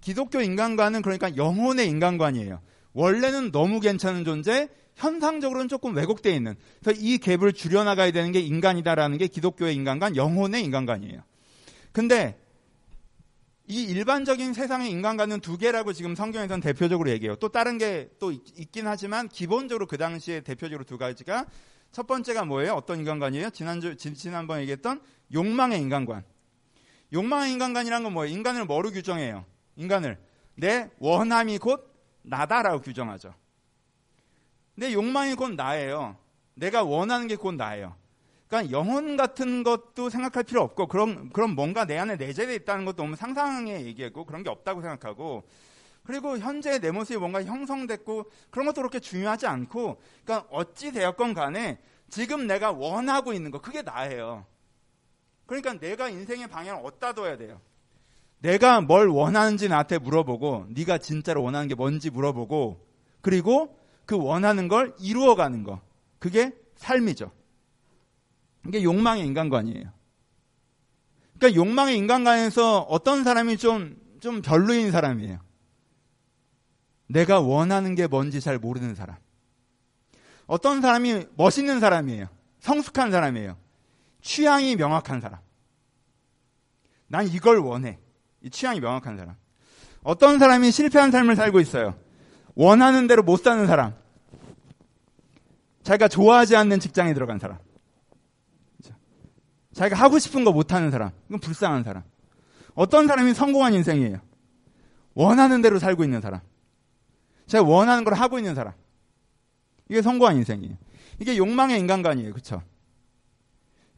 기독교 0.00 0.40
인간관은 0.40 1.02
그러니까 1.02 1.36
영혼의 1.36 1.90
인간관이에요. 1.90 2.62
원래는 2.94 3.52
너무 3.52 3.80
괜찮은 3.80 4.24
존재, 4.24 4.70
현상적으로는 4.94 5.68
조금 5.68 5.94
왜곡되어 5.94 6.32
있는. 6.32 6.54
그래서 6.80 6.98
이 7.02 7.18
갭을 7.18 7.54
줄여나가야 7.54 8.10
되는 8.10 8.32
게 8.32 8.40
인간이다라는 8.40 9.18
게 9.18 9.26
기독교의 9.26 9.74
인간관, 9.74 10.16
영혼의 10.16 10.64
인간관이에요. 10.64 11.20
근데 11.92 12.42
이 13.66 13.82
일반적인 13.84 14.52
세상의 14.52 14.90
인간관은 14.90 15.40
두 15.40 15.56
개라고 15.56 15.92
지금 15.94 16.14
성경에서는 16.14 16.60
대표적으로 16.60 17.08
얘기해요. 17.10 17.36
또 17.36 17.48
다른 17.48 17.78
게 17.78 18.10
또 18.18 18.30
있긴 18.30 18.86
하지만 18.86 19.28
기본적으로 19.28 19.86
그 19.86 19.96
당시에 19.96 20.40
대표적으로 20.40 20.84
두 20.84 20.98
가지가 20.98 21.46
첫 21.90 22.06
번째가 22.06 22.44
뭐예요? 22.44 22.74
어떤 22.74 22.98
인간관이에요? 22.98 23.50
지난주 23.50 23.96
지난번 23.96 24.60
얘기했던 24.60 25.00
욕망의 25.32 25.80
인간관. 25.80 26.24
욕망의 27.12 27.52
인간관이란 27.52 28.02
건 28.02 28.12
뭐예요? 28.12 28.34
인간을 28.34 28.66
뭐로 28.66 28.90
규정해요? 28.90 29.46
인간을 29.76 30.18
내 30.56 30.90
원함이 30.98 31.58
곧 31.58 31.90
나다라고 32.22 32.82
규정하죠. 32.82 33.34
내 34.74 34.92
욕망이 34.92 35.34
곧 35.34 35.54
나예요. 35.54 36.16
내가 36.54 36.82
원하는 36.82 37.28
게 37.28 37.36
곧 37.36 37.52
나예요. 37.54 37.96
그러니까 38.48 38.70
영혼 38.70 39.16
같은 39.16 39.62
것도 39.62 40.10
생각할 40.10 40.44
필요 40.44 40.62
없고 40.62 40.86
그런 40.86 41.30
그런 41.30 41.54
뭔가 41.54 41.86
내 41.86 41.98
안에 41.98 42.16
내재되어 42.16 42.54
있다는 42.54 42.84
것도 42.84 42.96
너무 42.96 43.16
상상의 43.16 43.86
얘기고 43.86 44.24
그런 44.24 44.42
게 44.42 44.50
없다고 44.50 44.82
생각하고 44.82 45.44
그리고 46.04 46.38
현재 46.38 46.78
내 46.78 46.90
모습이 46.90 47.18
뭔가 47.18 47.42
형성됐고 47.42 48.30
그런 48.50 48.66
것도 48.66 48.82
그렇게 48.82 49.00
중요하지 49.00 49.46
않고 49.46 50.00
그러니까 50.24 50.46
어찌 50.50 50.92
되었건 50.92 51.34
간에 51.34 51.78
지금 52.10 52.46
내가 52.46 52.70
원하고 52.70 53.32
있는 53.32 53.50
거 53.50 53.60
그게 53.60 53.82
나예요. 53.82 54.44
그러니까 55.46 55.74
내가 55.74 56.08
인생의 56.08 56.48
방향을 56.48 56.84
어디다 56.84 57.14
둬야 57.14 57.36
돼요. 57.36 57.60
내가 58.38 58.82
뭘 58.82 59.08
원하는지 59.08 59.68
나한테 59.68 59.98
물어보고 59.98 60.66
네가 60.68 60.98
진짜로 60.98 61.42
원하는 61.42 61.66
게 61.66 61.74
뭔지 61.74 62.10
물어보고 62.10 62.86
그리고 63.22 63.78
그 64.04 64.16
원하는 64.18 64.68
걸 64.68 64.94
이루어가는 65.00 65.64
거 65.64 65.80
그게 66.18 66.52
삶이죠. 66.76 67.30
이게 68.66 68.82
욕망의 68.82 69.26
인간관이에요. 69.26 69.92
그러니까 71.38 71.60
욕망의 71.60 71.96
인간관에서 71.98 72.80
어떤 72.80 73.24
사람이 73.24 73.58
좀, 73.58 73.96
좀 74.20 74.42
별로인 74.42 74.90
사람이에요. 74.90 75.38
내가 77.06 77.40
원하는 77.40 77.94
게 77.94 78.06
뭔지 78.06 78.40
잘 78.40 78.58
모르는 78.58 78.94
사람. 78.94 79.16
어떤 80.46 80.80
사람이 80.80 81.26
멋있는 81.36 81.80
사람이에요. 81.80 82.28
성숙한 82.60 83.10
사람이에요. 83.10 83.56
취향이 84.22 84.76
명확한 84.76 85.20
사람. 85.20 85.40
난 87.06 87.26
이걸 87.26 87.58
원해. 87.58 87.98
이 88.42 88.50
취향이 88.50 88.80
명확한 88.80 89.16
사람. 89.16 89.36
어떤 90.02 90.38
사람이 90.38 90.70
실패한 90.70 91.10
삶을 91.10 91.36
살고 91.36 91.60
있어요. 91.60 91.98
원하는 92.54 93.06
대로 93.06 93.22
못 93.22 93.38
사는 93.42 93.66
사람. 93.66 93.94
자기가 95.82 96.08
좋아하지 96.08 96.56
않는 96.56 96.80
직장에 96.80 97.12
들어간 97.12 97.38
사람. 97.38 97.58
자기가 99.74 100.00
하고 100.00 100.18
싶은 100.18 100.44
거 100.44 100.52
못하는 100.52 100.90
사람. 100.90 101.10
이건 101.28 101.40
불쌍한 101.40 101.84
사람. 101.84 102.02
어떤 102.74 103.06
사람이 103.06 103.34
성공한 103.34 103.74
인생이에요. 103.74 104.18
원하는 105.14 105.62
대로 105.62 105.78
살고 105.78 106.04
있는 106.04 106.20
사람. 106.20 106.40
제가 107.46 107.64
원하는 107.64 108.04
걸 108.04 108.14
하고 108.14 108.38
있는 108.38 108.54
사람. 108.54 108.72
이게 109.88 110.00
성공한 110.00 110.36
인생이에요. 110.36 110.76
이게 111.20 111.36
욕망의 111.36 111.78
인간관이에요. 111.78 112.32
그쵸? 112.32 112.62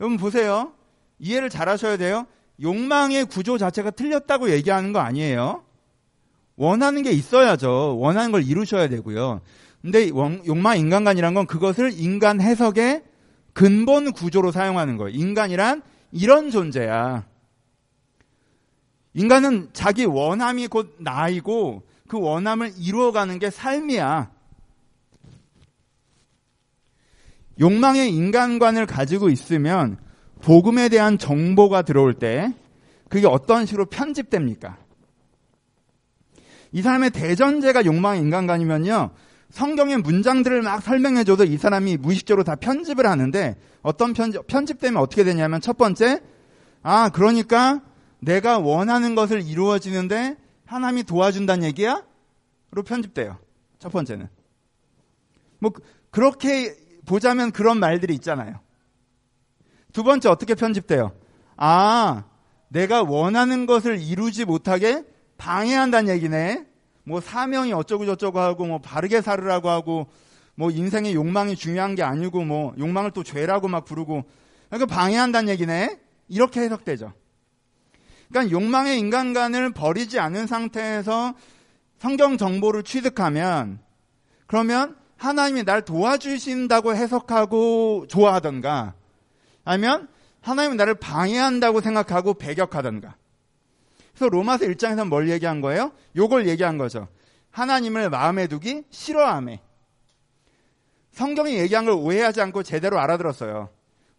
여러분 0.00 0.18
보세요. 0.18 0.72
이해를 1.18 1.48
잘 1.48 1.68
하셔야 1.68 1.96
돼요. 1.96 2.26
욕망의 2.60 3.26
구조 3.26 3.56
자체가 3.58 3.90
틀렸다고 3.90 4.50
얘기하는 4.50 4.92
거 4.92 4.98
아니에요. 4.98 5.62
원하는 6.56 7.02
게 7.02 7.12
있어야죠. 7.12 7.98
원하는 7.98 8.32
걸 8.32 8.42
이루셔야 8.42 8.88
되고요. 8.88 9.42
근데 9.82 10.08
욕망 10.08 10.78
인간관이란 10.78 11.34
건 11.34 11.46
그것을 11.46 11.92
인간 11.98 12.40
해석의 12.40 13.04
근본 13.56 14.12
구조로 14.12 14.52
사용하는 14.52 14.98
거예요. 14.98 15.18
인간이란 15.18 15.80
이런 16.12 16.50
존재야. 16.50 17.24
인간은 19.14 19.70
자기 19.72 20.04
원함이 20.04 20.66
곧 20.66 20.96
나이고 20.98 21.82
그 22.06 22.20
원함을 22.20 22.74
이루어가는 22.76 23.38
게 23.38 23.48
삶이야. 23.48 24.30
욕망의 27.58 28.12
인간관을 28.14 28.84
가지고 28.84 29.30
있으면 29.30 29.96
복음에 30.42 30.90
대한 30.90 31.16
정보가 31.16 31.80
들어올 31.80 32.12
때 32.12 32.52
그게 33.08 33.26
어떤 33.26 33.64
식으로 33.64 33.86
편집됩니까? 33.86 34.76
이 36.72 36.82
사람의 36.82 37.08
대전제가 37.08 37.86
욕망의 37.86 38.20
인간관이면요. 38.20 39.12
성경의 39.56 39.96
문장들을 40.02 40.60
막 40.60 40.82
설명해줘도 40.82 41.44
이 41.44 41.56
사람이 41.56 41.96
무의식적으로 41.96 42.44
다 42.44 42.56
편집을 42.56 43.06
하는데 43.06 43.56
어떤 43.80 44.12
편집, 44.12 44.46
편집되면 44.46 45.00
어떻게 45.00 45.24
되냐면 45.24 45.62
첫 45.62 45.78
번째, 45.78 46.20
아, 46.82 47.08
그러니까 47.08 47.80
내가 48.18 48.58
원하는 48.58 49.14
것을 49.14 49.40
이루어지는데 49.40 50.36
하나님이 50.66 51.04
도와준다는 51.04 51.64
얘기야? 51.68 52.04
로 52.70 52.82
편집돼요. 52.82 53.38
첫 53.78 53.90
번째는. 53.90 54.28
뭐, 55.60 55.72
그렇게 56.10 56.76
보자면 57.06 57.50
그런 57.50 57.80
말들이 57.80 58.12
있잖아요. 58.12 58.60
두 59.94 60.02
번째 60.02 60.28
어떻게 60.28 60.54
편집돼요? 60.54 61.12
아, 61.56 62.24
내가 62.68 63.02
원하는 63.02 63.64
것을 63.64 64.02
이루지 64.02 64.44
못하게 64.44 65.02
방해한다는 65.38 66.12
얘기네. 66.12 66.65
뭐 67.06 67.20
사명이 67.20 67.72
어쩌고 67.72 68.04
저쩌고 68.04 68.40
하고 68.40 68.66
뭐 68.66 68.78
바르게 68.80 69.20
살으라고 69.20 69.70
하고 69.70 70.08
뭐 70.56 70.72
인생의 70.72 71.14
욕망이 71.14 71.54
중요한 71.54 71.94
게 71.94 72.02
아니고 72.02 72.44
뭐 72.44 72.74
욕망을 72.78 73.12
또 73.12 73.22
죄라고 73.22 73.68
막 73.68 73.84
부르고 73.84 74.24
그러니까 74.68 74.94
방해한다는 74.94 75.48
얘기네. 75.50 76.00
이렇게 76.28 76.60
해석되죠. 76.62 77.12
그러니까 78.28 78.50
욕망의 78.50 78.98
인간관을 78.98 79.72
버리지 79.72 80.18
않은 80.18 80.48
상태에서 80.48 81.34
성경 81.98 82.36
정보를 82.36 82.82
취득하면 82.82 83.78
그러면 84.48 84.96
하나님이 85.16 85.62
날 85.64 85.82
도와주신다고 85.82 86.96
해석하고 86.96 88.06
좋아하던가 88.08 88.94
아니면 89.64 90.08
하나님이 90.40 90.74
나를 90.74 90.96
방해한다고 90.96 91.80
생각하고 91.80 92.34
배격하던가 92.34 93.14
그래서 94.16 94.30
로마서 94.30 94.64
1장에서 94.64 95.06
뭘 95.06 95.28
얘기한 95.28 95.60
거예요? 95.60 95.92
요걸 96.16 96.48
얘기한 96.48 96.78
거죠. 96.78 97.08
하나님을 97.50 98.08
마음에 98.08 98.46
두기 98.46 98.84
싫어함에. 98.90 99.60
성경이 101.12 101.58
얘기한 101.58 101.84
걸 101.84 101.94
오해하지 101.94 102.40
않고 102.40 102.62
제대로 102.62 102.98
알아들었어요. 102.98 103.68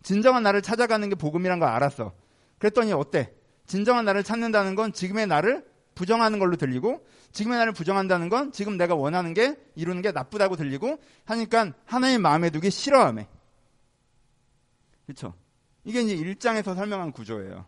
진정한 0.04 0.44
나를 0.44 0.62
찾아가는 0.62 1.10
게 1.10 1.16
복음이란 1.16 1.60
걸 1.60 1.70
알았어. 1.70 2.13
그랬더니 2.60 2.94
어때? 2.94 3.34
진정한 3.66 4.06
나를 4.06 4.24
찾는다는 4.24 4.75
건 4.75 4.94
지금의 4.94 5.25
나를 5.25 5.66
부정하는 5.96 6.38
걸로 6.38 6.58
들리고 6.58 7.04
지금의 7.32 7.58
나를 7.58 7.74
부정한다는 7.74 8.30
건 8.30 8.51
지금 8.51 8.77
내가 8.77 8.94
원하는 8.94 9.34
게 9.34 9.58
이루는 9.75 10.04
게 10.04 10.12
나쁘다고 10.12 10.56
들리고 10.56 11.00
하니까 11.25 11.74
하나님 11.86 12.22
마음에 12.22 12.51
두기 12.51 12.70
싫어함에. 12.70 13.27
그렇죠? 15.08 15.34
이게 15.84 16.01
이제 16.01 16.16
1장에서 16.16 16.75
설명한 16.75 17.12
구조예요. 17.12 17.66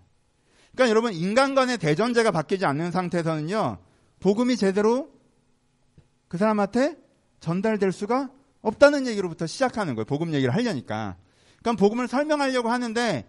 그러니까 0.79 0.91
여러분 0.91 1.13
인간 1.13 1.55
간의 1.55 1.77
대전제가 1.77 2.31
바뀌지 2.31 2.63
않는 2.63 2.91
상태에서는요. 2.91 3.79
복음이 4.21 4.55
제대로 4.55 5.11
그 6.29 6.37
사람한테 6.37 6.95
전달될 7.41 7.91
수가 7.91 8.29
없다는 8.61 9.05
얘기로부터 9.07 9.45
시작하는 9.45 9.95
거예요. 9.95 10.05
복음 10.05 10.33
얘기를 10.33 10.55
하려니까. 10.55 11.17
그러니까 11.57 11.79
복음을 11.81 12.07
설명하려고 12.07 12.69
하는데 12.69 13.27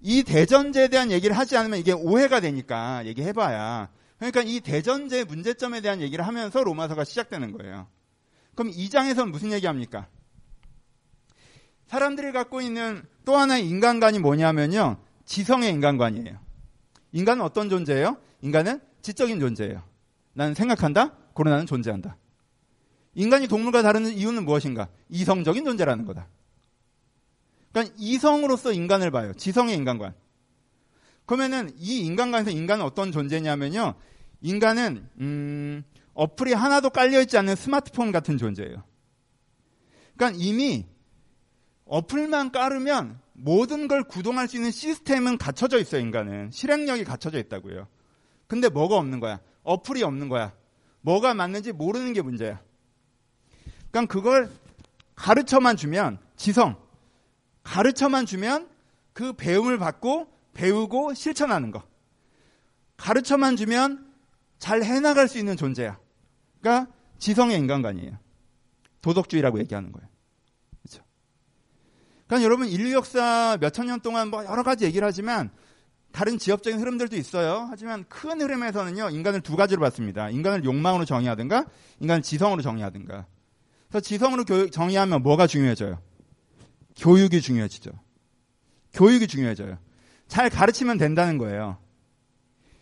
이 0.00 0.24
대전제에 0.24 0.88
대한 0.88 1.12
얘기를 1.12 1.38
하지 1.38 1.56
않으면 1.56 1.78
이게 1.78 1.92
오해가 1.92 2.40
되니까 2.40 3.06
얘기해봐야. 3.06 3.90
그러니까 4.16 4.42
이 4.42 4.58
대전제 4.58 5.22
문제점에 5.22 5.80
대한 5.80 6.00
얘기를 6.00 6.26
하면서 6.26 6.64
로마서가 6.64 7.04
시작되는 7.04 7.52
거예요. 7.52 7.86
그럼 8.56 8.72
이 8.74 8.90
장에서는 8.90 9.30
무슨 9.30 9.52
얘기합니까? 9.52 10.08
사람들이 11.86 12.32
갖고 12.32 12.60
있는 12.60 13.04
또 13.24 13.36
하나의 13.36 13.68
인간관이 13.68 14.18
뭐냐면요. 14.18 14.96
지성의 15.26 15.70
인간관이에요. 15.70 16.47
인간은 17.12 17.42
어떤 17.44 17.68
존재예요? 17.68 18.18
인간은 18.42 18.80
지적인 19.02 19.40
존재예요. 19.40 19.82
나는 20.34 20.54
생각한다. 20.54 21.16
그러나 21.34 21.56
나는 21.56 21.66
존재한다. 21.66 22.16
인간이 23.14 23.48
동물과 23.48 23.82
다른 23.82 24.06
이유는 24.06 24.44
무엇인가? 24.44 24.88
이성적인 25.08 25.64
존재라는 25.64 26.04
거다. 26.04 26.28
그러니까 27.72 27.94
이성으로서 27.98 28.72
인간을 28.72 29.10
봐요. 29.10 29.32
지성의 29.34 29.74
인간관. 29.76 30.14
그러면은 31.26 31.70
이 31.76 32.00
인간관에서 32.06 32.50
인간은 32.50 32.84
어떤 32.84 33.12
존재냐면요. 33.12 33.94
인간은 34.40 35.08
음, 35.20 35.84
어플이 36.14 36.52
하나도 36.52 36.90
깔려 36.90 37.20
있지 37.20 37.36
않는 37.36 37.54
스마트폰 37.54 38.12
같은 38.12 38.38
존재예요. 38.38 38.82
그러니까 40.16 40.40
이미 40.42 40.86
어플만 41.84 42.50
깔으면 42.50 43.20
모든 43.40 43.86
걸 43.86 44.02
구동할 44.02 44.48
수 44.48 44.56
있는 44.56 44.70
시스템은 44.70 45.38
갖춰져 45.38 45.78
있어요, 45.78 46.00
인간은. 46.00 46.50
실행력이 46.50 47.04
갖춰져 47.04 47.38
있다고요. 47.38 47.86
근데 48.46 48.68
뭐가 48.68 48.96
없는 48.96 49.20
거야? 49.20 49.40
어플이 49.62 50.02
없는 50.02 50.28
거야. 50.28 50.52
뭐가 51.02 51.34
맞는지 51.34 51.72
모르는 51.72 52.12
게 52.12 52.22
문제야. 52.22 52.60
그러니까 53.90 54.12
그걸 54.12 54.50
가르쳐만 55.14 55.76
주면, 55.76 56.18
지성, 56.36 56.76
가르쳐만 57.62 58.26
주면 58.26 58.68
그 59.12 59.32
배움을 59.32 59.78
받고 59.78 60.28
배우고 60.54 61.14
실천하는 61.14 61.70
거. 61.70 61.82
가르쳐만 62.96 63.56
주면 63.56 64.12
잘 64.58 64.82
해나갈 64.82 65.28
수 65.28 65.38
있는 65.38 65.56
존재야. 65.56 65.98
그러니까 66.60 66.92
지성의 67.18 67.56
인간관이에요. 67.58 68.18
도덕주의라고 69.00 69.60
얘기하는 69.60 69.92
거예요. 69.92 70.08
그러니까 72.28 72.44
여러분 72.44 72.68
인류 72.68 72.92
역사 72.92 73.56
몇천 73.60 73.86
년 73.86 74.00
동안 74.00 74.28
뭐 74.28 74.44
여러 74.44 74.62
가지 74.62 74.84
얘기를 74.84 75.06
하지만 75.08 75.50
다른 76.12 76.38
지엽적인 76.38 76.78
흐름들도 76.78 77.16
있어요. 77.16 77.66
하지만 77.70 78.04
큰 78.08 78.40
흐름에서는요, 78.40 79.10
인간을 79.10 79.40
두 79.40 79.56
가지로 79.56 79.80
봤습니다. 79.80 80.30
인간을 80.30 80.64
욕망으로 80.64 81.04
정의하든가, 81.04 81.66
인간을 82.00 82.22
지성으로 82.22 82.62
정의하든가. 82.62 83.26
그래서 83.88 84.00
지성으로 84.00 84.44
교, 84.44 84.70
정의하면 84.70 85.22
뭐가 85.22 85.46
중요해져요? 85.46 86.00
교육이 86.96 87.40
중요해지죠. 87.40 87.90
교육이 88.92 89.26
중요해져요. 89.26 89.78
잘 90.28 90.50
가르치면 90.50 90.98
된다는 90.98 91.38
거예요. 91.38 91.78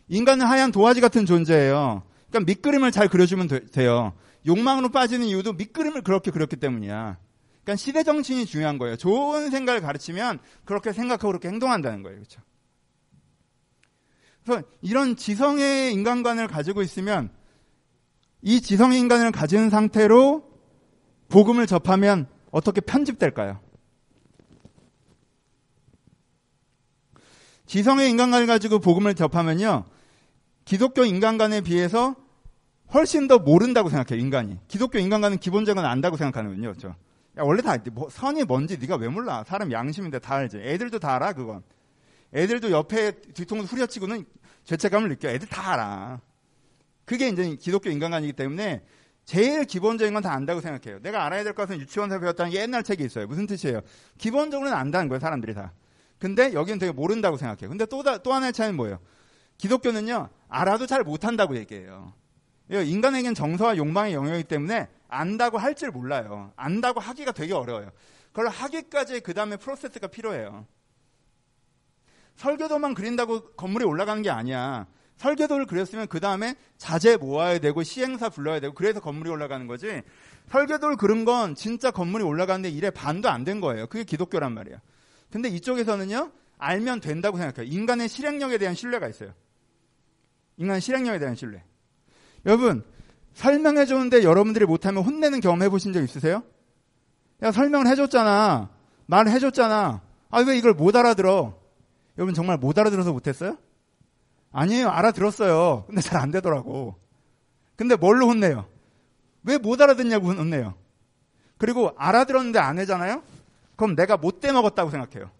인간은 0.08 0.46
하얀 0.46 0.72
도화지 0.72 1.00
같은 1.00 1.26
존재예요. 1.26 2.04
그러니까 2.30 2.52
밑그림을 2.52 2.92
잘 2.92 3.08
그려주면 3.08 3.48
돼, 3.48 3.86
요 3.86 4.14
욕망으로 4.46 4.90
빠지는 4.90 5.26
이유도 5.26 5.52
밑그림을 5.54 6.02
그렇게 6.02 6.30
그렸기 6.30 6.56
때문이야. 6.56 7.18
그러니까 7.66 7.76
시대 7.82 8.04
정신이 8.04 8.46
중요한 8.46 8.78
거예요. 8.78 8.94
좋은 8.94 9.50
생각을 9.50 9.80
가르치면 9.80 10.38
그렇게 10.64 10.92
생각하고 10.92 11.26
그렇게 11.26 11.48
행동한다는 11.48 12.04
거예요. 12.04 12.16
그렇죠? 12.18 12.40
그래서 14.44 14.62
이런 14.82 15.16
지성의 15.16 15.92
인간관을 15.92 16.46
가지고 16.46 16.82
있으면 16.82 17.28
이 18.40 18.60
지성의 18.60 19.00
인간을 19.00 19.32
가진 19.32 19.68
상태로 19.68 20.48
복음을 21.28 21.66
접하면 21.66 22.28
어떻게 22.52 22.80
편집될까요? 22.80 23.58
지성의 27.66 28.08
인간관을 28.10 28.46
가지고 28.46 28.78
복음을 28.78 29.16
접하면요. 29.16 29.86
기독교 30.64 31.04
인간관에 31.04 31.62
비해서 31.62 32.14
훨씬 32.94 33.26
더 33.26 33.40
모른다고 33.40 33.90
생각해요, 33.90 34.24
인간이. 34.24 34.56
기독교 34.68 35.00
인간관은 35.00 35.38
기본적으로 35.38 35.84
안다고 35.84 36.16
생각하는군요. 36.16 36.68
그렇죠? 36.68 36.94
야, 37.38 37.42
원래 37.42 37.62
다 37.62 37.76
뭐, 37.92 38.08
선이 38.08 38.44
뭔지 38.44 38.78
네가 38.78 38.96
왜 38.96 39.08
몰라? 39.08 39.44
사람 39.46 39.70
양심인데 39.70 40.20
다 40.20 40.36
알지. 40.36 40.58
애들도 40.58 40.98
다 40.98 41.16
알아, 41.16 41.32
그건. 41.34 41.62
애들도 42.34 42.70
옆에 42.70 43.12
뒤통수 43.34 43.74
후려치고는 43.74 44.24
죄책감을 44.64 45.08
느껴. 45.10 45.28
애들 45.28 45.48
다 45.48 45.72
알아. 45.74 46.20
그게 47.04 47.28
이제 47.28 47.54
기독교 47.56 47.88
인간관이기 47.90 48.32
때문에 48.32 48.82
제일 49.24 49.64
기본적인 49.64 50.14
건 50.14 50.22
다 50.22 50.32
안다고 50.32 50.60
생각해요. 50.60 51.00
내가 51.02 51.24
알아야 51.26 51.44
될 51.44 51.52
것은 51.52 51.78
유치원에서 51.80 52.20
배웠다는 52.20 52.52
옛날 52.52 52.82
책이 52.82 53.04
있어요. 53.04 53.26
무슨 53.26 53.46
뜻이에요? 53.46 53.80
기본적으로는 54.18 54.76
안다는 54.76 55.08
거예요, 55.08 55.20
사람들이 55.20 55.54
다. 55.54 55.72
근데 56.18 56.52
여기는 56.54 56.78
되게 56.78 56.92
모른다고 56.92 57.36
생각해요. 57.36 57.68
근데 57.68 57.86
또, 57.86 58.02
또 58.22 58.32
하나의 58.32 58.52
차이는 58.52 58.76
뭐예요? 58.76 58.98
기독교는요, 59.58 60.28
알아도 60.48 60.86
잘 60.86 61.02
못한다고 61.02 61.56
얘기해요. 61.56 62.12
인간에겐 62.70 63.34
정서와 63.34 63.76
욕망의 63.76 64.14
영역이기 64.14 64.44
때문에 64.48 64.88
안다고 65.08 65.58
할 65.58 65.74
줄 65.74 65.90
몰라요. 65.90 66.52
안다고 66.56 67.00
하기가 67.00 67.32
되게 67.32 67.52
어려워요. 67.52 67.90
그걸 68.32 68.48
하기까지 68.48 69.20
그 69.20 69.34
다음에 69.34 69.56
프로세스가 69.56 70.08
필요해요. 70.08 70.66
설계도만 72.36 72.94
그린다고 72.94 73.52
건물이 73.52 73.84
올라가는 73.84 74.22
게 74.22 74.30
아니야. 74.30 74.86
설계도를 75.16 75.64
그렸으면 75.66 76.06
그 76.08 76.20
다음에 76.20 76.54
자재 76.76 77.16
모아야 77.16 77.58
되고 77.58 77.82
시행사 77.82 78.28
불러야 78.28 78.60
되고 78.60 78.74
그래서 78.74 79.00
건물이 79.00 79.30
올라가는 79.30 79.66
거지. 79.66 80.02
설계도를 80.48 80.96
그린 80.96 81.24
건 81.24 81.54
진짜 81.54 81.90
건물이 81.90 82.22
올라가는데 82.22 82.68
일에 82.68 82.90
반도 82.90 83.30
안 83.30 83.44
된 83.44 83.60
거예요. 83.60 83.86
그게 83.86 84.04
기독교란 84.04 84.52
말이에요. 84.52 84.78
근데 85.30 85.48
이쪽에서는요, 85.48 86.30
알면 86.58 87.00
된다고 87.00 87.38
생각해요. 87.38 87.72
인간의 87.72 88.08
실행력에 88.08 88.58
대한 88.58 88.74
신뢰가 88.74 89.08
있어요. 89.08 89.32
인간의 90.58 90.80
실행력에 90.80 91.18
대한 91.18 91.34
신뢰. 91.34 91.62
여러분, 92.44 92.84
설명해 93.36 93.84
주는데 93.84 94.22
여러분들이 94.24 94.64
못하면 94.64 95.04
혼내는 95.04 95.40
경험 95.40 95.62
해보신 95.62 95.92
적 95.92 96.02
있으세요? 96.02 96.42
야, 97.42 97.52
설명을 97.52 97.86
해줬잖아. 97.86 98.70
말을 99.06 99.30
해줬잖아. 99.30 100.00
아, 100.30 100.40
왜 100.40 100.56
이걸 100.56 100.72
못 100.72 100.96
알아들어? 100.96 101.54
여러분 102.16 102.34
정말 102.34 102.56
못 102.56 102.78
알아들어서 102.78 103.12
못했어요? 103.12 103.58
아니에요. 104.52 104.88
알아들었어요. 104.88 105.84
근데 105.86 106.00
잘 106.00 106.18
안 106.18 106.30
되더라고. 106.30 106.96
근데 107.76 107.94
뭘로 107.94 108.26
혼내요? 108.26 108.66
왜 109.44 109.58
못 109.58 109.80
알아듣냐고 109.82 110.32
혼내요. 110.32 110.74
그리고 111.58 111.92
알아들었는데 111.98 112.58
안 112.58 112.78
해잖아요? 112.78 113.22
그럼 113.76 113.94
내가 113.96 114.16
못돼 114.16 114.50
먹었다고 114.52 114.90
생각해요. 114.90 115.30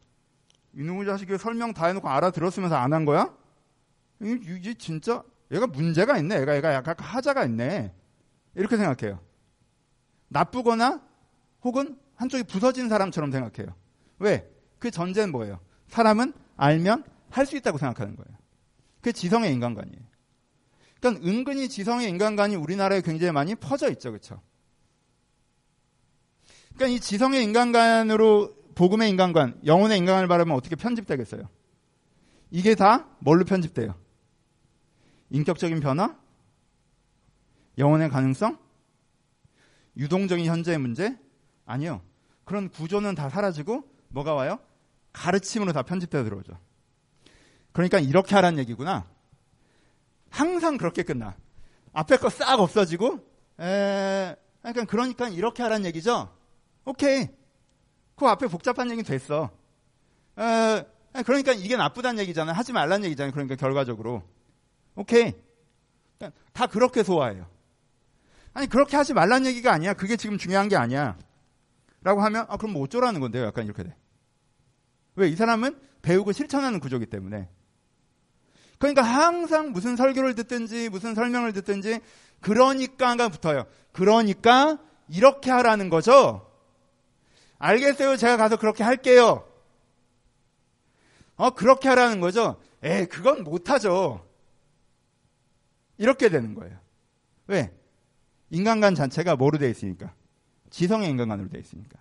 이놈의 0.74 1.06
자식이 1.06 1.38
설명 1.38 1.72
다 1.72 1.87
해놓고 1.87 2.09
알아들었으면서 2.11 2.76
안 2.76 2.92
한 2.92 3.06
거야? 3.06 3.32
이게 4.20 4.74
진짜 4.74 5.22
얘가 5.52 5.66
문제가 5.66 6.18
있네. 6.18 6.40
얘가 6.40 6.56
얘가 6.56 6.74
약간 6.74 6.94
하자가 6.98 7.44
있네. 7.44 7.92
이렇게 8.54 8.76
생각해요. 8.76 9.20
나쁘거나 10.28 11.02
혹은 11.62 11.98
한쪽이 12.14 12.44
부서진 12.44 12.88
사람처럼 12.88 13.30
생각해요. 13.30 13.74
왜? 14.18 14.50
그 14.78 14.90
전제는 14.90 15.32
뭐예요? 15.32 15.61
사람은 15.88 16.32
알면 16.56 17.04
할 17.30 17.46
수 17.46 17.56
있다고 17.56 17.78
생각하는 17.78 18.16
거예요. 18.16 18.37
그게 19.00 19.12
지성의 19.12 19.52
인간관이에요. 19.52 20.00
그러니까 21.00 21.26
은근히 21.28 21.68
지성의 21.68 22.09
인간관이 22.09 22.56
우리나라에 22.56 23.02
굉장히 23.02 23.32
많이 23.32 23.54
퍼져 23.54 23.90
있죠. 23.90 24.11
그렇죠? 24.11 24.40
그러니까 26.74 26.96
이 26.96 27.00
지성의 27.00 27.42
인간관으로 27.44 28.54
복음의 28.74 29.11
인간관, 29.11 29.61
영혼의 29.64 29.98
인간관을 29.98 30.28
바라보면 30.28 30.56
어떻게 30.56 30.76
편집되겠어요? 30.76 31.48
이게 32.50 32.74
다 32.74 33.06
뭘로 33.18 33.44
편집돼요? 33.44 33.94
인격적인 35.30 35.80
변화? 35.80 36.16
영혼의 37.78 38.08
가능성? 38.10 38.58
유동적인 39.96 40.44
현재의 40.46 40.78
문제? 40.78 41.18
아니요. 41.64 42.02
그런 42.44 42.68
구조는 42.68 43.14
다 43.14 43.28
사라지고 43.28 43.82
뭐가 44.08 44.34
와요? 44.34 44.58
가르침으로 45.12 45.72
다 45.72 45.82
편집되어 45.82 46.24
들어오죠. 46.24 46.58
그러니까 47.72 47.98
이렇게 47.98 48.34
하라는 48.34 48.58
얘기구나. 48.60 49.06
항상 50.30 50.76
그렇게 50.76 51.02
끝나. 51.02 51.36
앞에 51.92 52.18
거 52.18 52.28
싹 52.28 52.60
없어지고, 52.60 53.18
에, 53.58 54.36
그러니까, 54.60 54.84
그러니까 54.84 55.28
이렇게 55.28 55.62
하라는 55.62 55.86
얘기죠. 55.86 56.34
오케이. 56.84 57.28
그 58.14 58.26
앞에 58.26 58.46
복잡한 58.48 58.90
얘기 58.90 59.02
됐어. 59.02 59.50
에, 60.38 60.84
그러니까 61.24 61.52
이게 61.52 61.76
나쁘다는 61.76 62.20
얘기잖아요. 62.22 62.54
하지 62.54 62.72
말라는 62.72 63.04
얘기잖아요. 63.06 63.32
그러니까 63.32 63.56
결과적으로. 63.56 64.22
오케이. 64.96 65.35
다 66.52 66.66
그렇게 66.66 67.02
소화해요. 67.02 67.46
아니, 68.54 68.66
그렇게 68.66 68.96
하지 68.96 69.12
말라는 69.12 69.46
얘기가 69.46 69.72
아니야. 69.72 69.92
그게 69.92 70.16
지금 70.16 70.38
중요한 70.38 70.68
게 70.68 70.76
아니야. 70.76 71.16
라고 72.02 72.22
하면, 72.22 72.46
아, 72.48 72.56
그럼 72.56 72.72
뭐 72.72 72.82
어쩌라는 72.82 73.20
건데요? 73.20 73.44
약간 73.44 73.66
이렇게 73.66 73.82
돼. 73.82 73.94
왜? 75.16 75.28
이 75.28 75.37
사람은 75.37 75.78
배우고 76.02 76.32
실천하는 76.32 76.80
구조기 76.80 77.06
때문에. 77.06 77.48
그러니까 78.78 79.02
항상 79.02 79.72
무슨 79.72 79.96
설교를 79.96 80.35
듣든지 80.35 80.88
무슨 80.88 81.14
설명을 81.14 81.52
듣든지 81.52 82.00
그러니까가 82.40 83.28
붙어요. 83.28 83.64
그러니까 83.92 84.78
이렇게 85.09 85.50
하라는 85.50 85.88
거죠. 85.88 86.50
알겠어요. 87.59 88.16
제가 88.16 88.37
가서 88.37 88.56
그렇게 88.56 88.85
할게요. 88.85 89.48
어, 91.37 91.50
그렇게 91.50 91.88
하라는 91.88 92.20
거죠. 92.20 92.61
에, 92.82 93.06
그건 93.06 93.44
못하죠. 93.44 94.25
이렇게 95.98 96.28
되는 96.28 96.54
거예요. 96.54 96.78
왜? 97.46 97.72
인간관 98.50 98.94
자체가 98.94 99.37
뭐로 99.37 99.59
되어 99.59 99.68
있으니까? 99.68 100.14
지성의 100.70 101.09
인간관으로 101.11 101.48
되어 101.48 101.61
있으니까. 101.61 101.98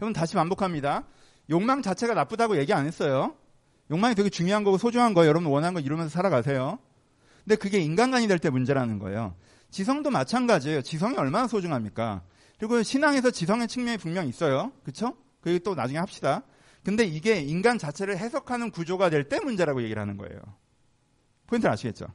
여러분 0.00 0.12
다시 0.12 0.34
반복합니다. 0.34 1.04
욕망 1.50 1.82
자체가 1.82 2.14
나쁘다고 2.14 2.56
얘기 2.58 2.72
안 2.72 2.86
했어요. 2.86 3.34
욕망이 3.90 4.14
되게 4.14 4.28
중요한 4.28 4.64
거고 4.64 4.78
소중한 4.78 5.14
거예요. 5.14 5.28
여러분 5.28 5.50
원하는 5.50 5.74
거 5.74 5.80
이루면서 5.80 6.10
살아가세요. 6.10 6.78
근데 7.44 7.56
그게 7.56 7.78
인간관이 7.80 8.28
될 8.28 8.38
때 8.38 8.50
문제라는 8.50 8.98
거예요. 8.98 9.34
지성도 9.70 10.10
마찬가지예요. 10.10 10.82
지성이 10.82 11.16
얼마나 11.16 11.48
소중합니까? 11.48 12.22
그리고 12.58 12.82
신앙에서 12.82 13.30
지성의 13.30 13.68
측면이 13.68 13.98
분명 13.98 14.26
있어요. 14.28 14.72
그쵸? 14.84 15.16
그게 15.40 15.58
또 15.58 15.74
나중에 15.74 15.98
합시다. 15.98 16.42
근데 16.84 17.04
이게 17.04 17.40
인간 17.40 17.78
자체를 17.78 18.18
해석하는 18.18 18.70
구조가 18.70 19.10
될 19.10 19.28
때 19.28 19.40
문제라고 19.40 19.82
얘기를 19.82 20.00
하는 20.00 20.16
거예요. 20.16 20.38
포인트를 21.48 21.72
아시겠죠? 21.72 22.06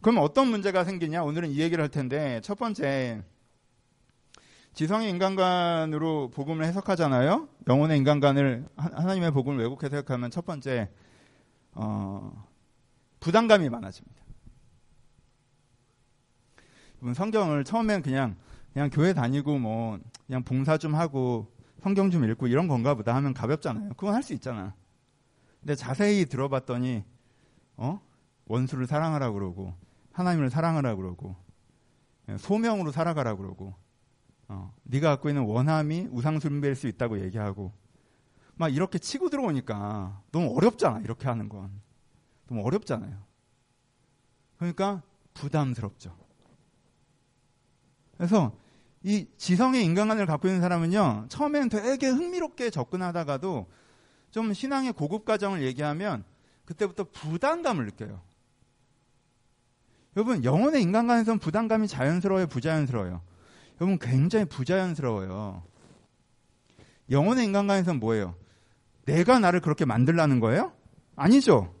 그럼 0.00 0.18
어떤 0.18 0.48
문제가 0.48 0.84
생기냐? 0.84 1.22
오늘은 1.22 1.50
이 1.50 1.60
얘기를 1.60 1.80
할 1.80 1.88
텐데, 1.88 2.40
첫 2.42 2.58
번째, 2.58 3.22
지성의 4.74 5.08
인간관으로 5.10 6.30
복음을 6.30 6.64
해석하잖아요. 6.64 7.48
영혼의 7.68 7.96
인간관을 7.98 8.66
하나님의 8.76 9.30
복음을 9.30 9.62
왜곡해서 9.62 9.96
해석하면 9.96 10.32
첫 10.32 10.44
번째 10.44 10.90
어, 11.72 12.44
부담감이 13.20 13.68
많아집니다. 13.68 14.24
성경을 17.14 17.64
처음엔 17.64 18.02
그냥 18.02 18.36
그냥 18.72 18.90
교회 18.90 19.12
다니고 19.12 19.58
뭐 19.58 20.00
그냥 20.26 20.42
봉사 20.42 20.76
좀 20.76 20.94
하고 20.96 21.52
성경 21.80 22.10
좀 22.10 22.28
읽고 22.28 22.48
이런 22.48 22.66
건가 22.66 22.94
보다 22.94 23.14
하면 23.14 23.32
가볍잖아요. 23.32 23.90
그건 23.90 24.14
할 24.14 24.22
수 24.22 24.32
있잖아. 24.32 24.74
근데 25.60 25.76
자세히 25.76 26.24
들어봤더니 26.26 27.04
어 27.76 28.00
원수를 28.46 28.86
사랑하라 28.86 29.32
그러고 29.32 29.74
하나님을 30.12 30.50
사랑하라 30.50 30.96
그러고 30.96 31.36
소명으로 32.38 32.92
살아가라 32.92 33.36
그러고 33.36 33.74
어, 34.48 34.74
네가 34.84 35.10
갖고 35.10 35.28
있는 35.28 35.42
원함이 35.44 36.08
우상 36.10 36.40
숭배일 36.40 36.74
수 36.74 36.86
있다고 36.86 37.20
얘기하고 37.20 37.72
막 38.56 38.72
이렇게 38.72 38.98
치고 38.98 39.30
들어오니까 39.30 40.22
너무 40.30 40.56
어렵잖아. 40.56 41.00
이렇게 41.00 41.26
하는 41.28 41.48
건. 41.48 41.70
너무 42.46 42.64
어렵잖아요. 42.64 43.18
그러니까 44.58 45.02
부담스럽죠. 45.32 46.16
그래서 48.16 48.56
이 49.02 49.26
지성의 49.36 49.84
인간관을 49.84 50.26
갖고 50.26 50.48
있는 50.48 50.60
사람은요, 50.60 51.26
처음에는 51.28 51.68
되게 51.68 52.08
흥미롭게 52.08 52.70
접근하다가도 52.70 53.66
좀 54.30 54.52
신앙의 54.52 54.92
고급 54.92 55.24
과정을 55.24 55.62
얘기하면 55.62 56.24
그때부터 56.64 57.04
부담감을 57.04 57.86
느껴요. 57.86 58.20
여러분, 60.16 60.44
영혼의 60.44 60.82
인간관에서는 60.82 61.38
부담감이 61.38 61.88
자연스러워요, 61.88 62.46
부자연스러워요? 62.46 63.20
여러분, 63.80 63.98
굉장히 63.98 64.44
부자연스러워요. 64.44 65.62
영혼의 67.10 67.44
인간관에서는 67.44 68.00
뭐예요? 68.00 68.34
내가 69.04 69.38
나를 69.38 69.60
그렇게 69.60 69.84
만들라는 69.84 70.40
거예요? 70.40 70.72
아니죠. 71.16 71.74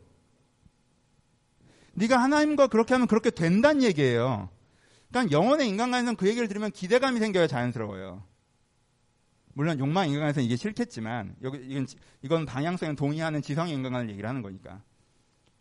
네가 1.94 2.20
하나님과 2.20 2.66
그렇게 2.66 2.94
하면 2.94 3.06
그렇게 3.06 3.30
된다는 3.30 3.82
얘기예요. 3.82 4.50
그러니까 5.08 5.36
영혼의 5.36 5.68
인간관에서는 5.68 6.16
그 6.16 6.28
얘기를 6.28 6.48
들으면 6.48 6.72
기대감이 6.72 7.20
생겨야 7.20 7.46
자연스러워요. 7.46 8.24
물론 9.54 9.78
욕망 9.78 10.08
인간관에서는 10.08 10.44
이게 10.44 10.56
싫겠지만 10.56 11.36
여기 11.42 11.58
이건 11.58 11.86
이건 12.22 12.46
방향성에 12.46 12.94
동의하는 12.96 13.40
지성의 13.42 13.72
인간관을 13.72 14.10
얘기를 14.10 14.28
하는 14.28 14.42
거니까. 14.42 14.82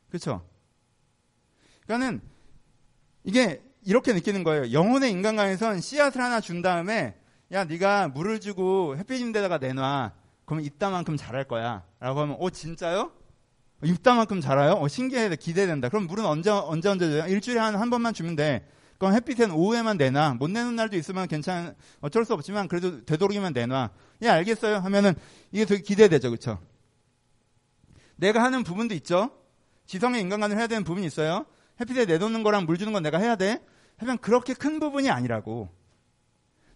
그렇죠? 0.10 0.45
그러니까는 1.86 2.21
이게 3.23 3.62
이렇게 3.86 4.13
느끼는 4.13 4.43
거예요. 4.43 4.71
영혼의 4.71 5.12
인간관에선 5.12 5.82
씨앗을 5.82 6.21
하나 6.21 6.41
준 6.41 6.62
다음에 6.62 7.15
야 7.51 7.65
네가 7.65 8.10
물을 8.10 8.39
주고 8.39 8.97
햇빛 8.97 9.19
있는 9.19 9.32
데다가 9.32 9.58
내놔. 9.60 10.13
그러면 10.45 10.65
이따만큼 10.65 11.15
자랄 11.15 11.45
거야. 11.45 11.84
라고 11.99 12.21
하면 12.21 12.38
어 12.39 12.49
진짜요? 12.49 13.12
이따만큼 13.84 14.41
자라요? 14.41 14.73
어 14.73 14.88
신기해 14.88 15.36
기대된다. 15.36 15.89
그럼 15.89 16.08
물은 16.08 16.25
언제 16.25 16.49
언제 16.49 16.89
언제 16.89 17.10
줘요? 17.10 17.25
일주일에 17.27 17.60
한 17.60 17.75
한 17.75 17.89
번만 17.89 18.13
주면 18.13 18.36
돼. 18.36 18.67
그럼 18.97 19.13
햇빛엔 19.13 19.51
오후에만 19.51 19.97
내놔. 19.97 20.36
못 20.36 20.49
내는 20.49 20.75
날도 20.75 20.95
있으면 20.97 21.27
괜찮 21.27 21.75
어쩔 22.01 22.25
수 22.25 22.34
없지만 22.34 22.67
그래도 22.67 23.03
되도록이면 23.06 23.53
내놔. 23.53 23.89
예 24.21 24.29
알겠어요. 24.29 24.77
하면은 24.77 25.13
이게 25.51 25.65
되게 25.65 25.82
기대되죠. 25.82 26.29
그렇죠? 26.29 26.60
내가 28.15 28.43
하는 28.43 28.63
부분도 28.63 28.93
있죠. 28.95 29.32
지성의 29.86 30.21
인간관을 30.21 30.58
해야 30.58 30.67
되는 30.67 30.84
부분이 30.84 31.06
있어요. 31.06 31.45
햇빛에 31.79 32.06
내놓는 32.06 32.43
거랑 32.43 32.65
물 32.65 32.77
주는 32.77 32.93
건 32.93 33.03
내가 33.03 33.17
해야 33.17 33.36
돼. 33.36 33.63
하면 33.97 34.17
그렇게 34.19 34.53
큰 34.53 34.79
부분이 34.79 35.10
아니라고. 35.10 35.69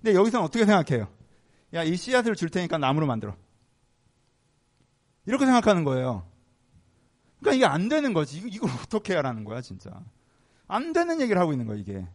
근데 0.01 0.13
여기서는 0.13 0.45
어떻게 0.45 0.65
생각해요? 0.65 1.07
야, 1.73 1.83
이 1.83 1.95
씨앗을 1.95 2.35
줄 2.35 2.49
테니까 2.49 2.77
나무로 2.77 3.05
만들어. 3.05 3.35
이렇게 5.25 5.45
생각하는 5.45 5.83
거예요. 5.83 6.29
그러니까 7.39 7.55
이게 7.55 7.65
안 7.65 7.89
되는 7.89 8.13
거지. 8.13 8.39
이걸 8.45 8.69
어떻게 8.71 9.13
하라는 9.15 9.43
거야, 9.43 9.61
진짜. 9.61 10.01
안 10.67 10.93
되는 10.93 11.21
얘기를 11.21 11.39
하고 11.39 11.51
있는 11.51 11.65
거예요, 11.65 11.79
이게. 11.79 12.07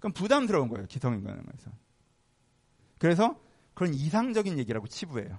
그럼 0.00 0.12
부담스러운 0.12 0.68
거예요, 0.68 0.86
기성인간에서. 0.86 1.70
그래서 2.98 3.40
그런 3.74 3.94
이상적인 3.94 4.58
얘기라고 4.58 4.86
치부해요. 4.86 5.38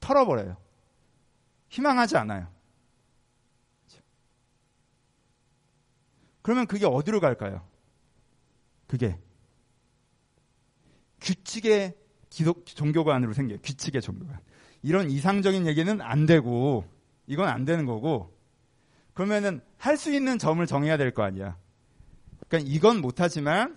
털어버려요. 0.00 0.56
희망하지 1.68 2.16
않아요. 2.16 2.48
그러면 6.42 6.66
그게 6.66 6.86
어디로 6.86 7.20
갈까요? 7.20 7.66
그게 8.86 9.18
규칙의 11.20 11.94
기독 12.30 12.64
종교관으로 12.64 13.32
생겨요. 13.32 13.58
규칙의 13.62 14.00
종교관. 14.00 14.40
이런 14.82 15.10
이상적인 15.10 15.66
얘기는 15.66 16.00
안 16.00 16.26
되고 16.26 16.84
이건 17.26 17.48
안 17.48 17.64
되는 17.64 17.84
거고 17.84 18.37
그러면은 19.18 19.60
할 19.78 19.96
수 19.96 20.12
있는 20.12 20.38
점을 20.38 20.64
정해야 20.64 20.96
될 20.96 21.12
거 21.12 21.24
아니야. 21.24 21.56
그러니까 22.46 22.70
이건 22.72 23.00
못하지만 23.00 23.76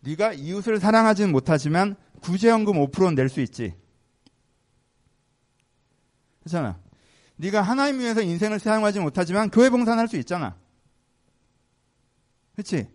네가 0.00 0.32
이웃을 0.32 0.80
사랑하지는 0.80 1.30
못하지만 1.32 1.96
구제연금 2.22 2.72
5%는 2.72 3.14
낼 3.14 3.28
수 3.28 3.42
있지. 3.42 3.74
그렇잖아. 6.40 6.80
네가 7.36 7.60
하나님 7.60 8.00
위해서 8.00 8.22
인생을 8.22 8.58
사용하지 8.58 9.00
못하지만 9.00 9.50
교회 9.50 9.68
봉사는 9.68 9.98
할 9.98 10.08
수 10.08 10.16
있잖아. 10.16 10.56
그렇지? 12.54 12.88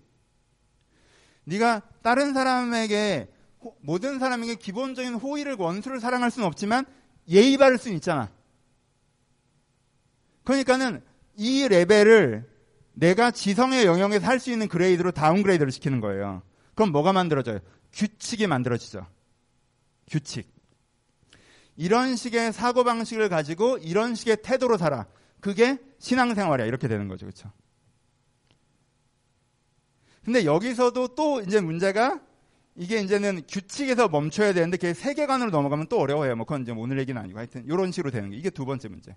네가 1.43 1.83
다른 2.01 2.33
사람에게 2.33 3.31
모든 3.81 4.17
사람에게 4.17 4.55
기본적인 4.55 5.13
호의를 5.13 5.55
원수를 5.59 5.99
사랑할 5.99 6.31
수는 6.31 6.47
없지만 6.47 6.85
예의 7.27 7.57
바를 7.57 7.77
수는 7.77 7.95
있잖아. 7.97 8.31
그러니까는 10.45 11.07
이 11.39 11.67
레벨을 11.69 12.45
내가 12.93 13.31
지성의 13.31 13.85
영역에서 13.85 14.27
할 14.27 14.39
수 14.39 14.51
있는 14.51 14.67
grade로 14.67 15.11
downgrade를 15.11 15.71
시키는 15.71 16.01
거예요. 16.01 16.41
그럼 16.75 16.91
뭐가 16.91 17.13
만들어져요? 17.13 17.59
규칙이 17.93 18.45
만들어지죠. 18.47 19.07
규칙. 20.09 20.53
이런 21.77 22.17
식의 22.17 22.51
사고방식을 22.51 23.29
가지고 23.29 23.77
이런 23.77 24.15
식의 24.15 24.41
태도로 24.43 24.77
살아. 24.77 25.07
그게 25.39 25.77
신앙생활이야. 25.99 26.67
이렇게 26.67 26.89
되는 26.89 27.07
거죠. 27.07 27.25
그렇죠? 27.25 27.51
근데 30.25 30.43
여기서도 30.43 31.15
또 31.15 31.39
이제 31.39 31.61
문제가 31.61 32.19
이게 32.75 32.99
이제는 32.99 33.43
규칙에서 33.47 34.09
멈춰야 34.09 34.51
되는데 34.53 34.75
그게 34.75 34.93
세계관으로 34.93 35.51
넘어가면 35.51 35.87
또 35.87 35.99
어려워요. 35.99 36.35
뭐 36.35 36.45
그건 36.45 36.63
이제 36.63 36.73
오늘 36.73 36.99
얘기는 36.99 37.19
아니고 37.19 37.39
하여튼 37.39 37.63
이런 37.65 37.93
식으로 37.93 38.11
되는 38.11 38.29
게 38.29 38.35
이게 38.35 38.49
두 38.49 38.65
번째 38.65 38.89
문제. 38.89 39.15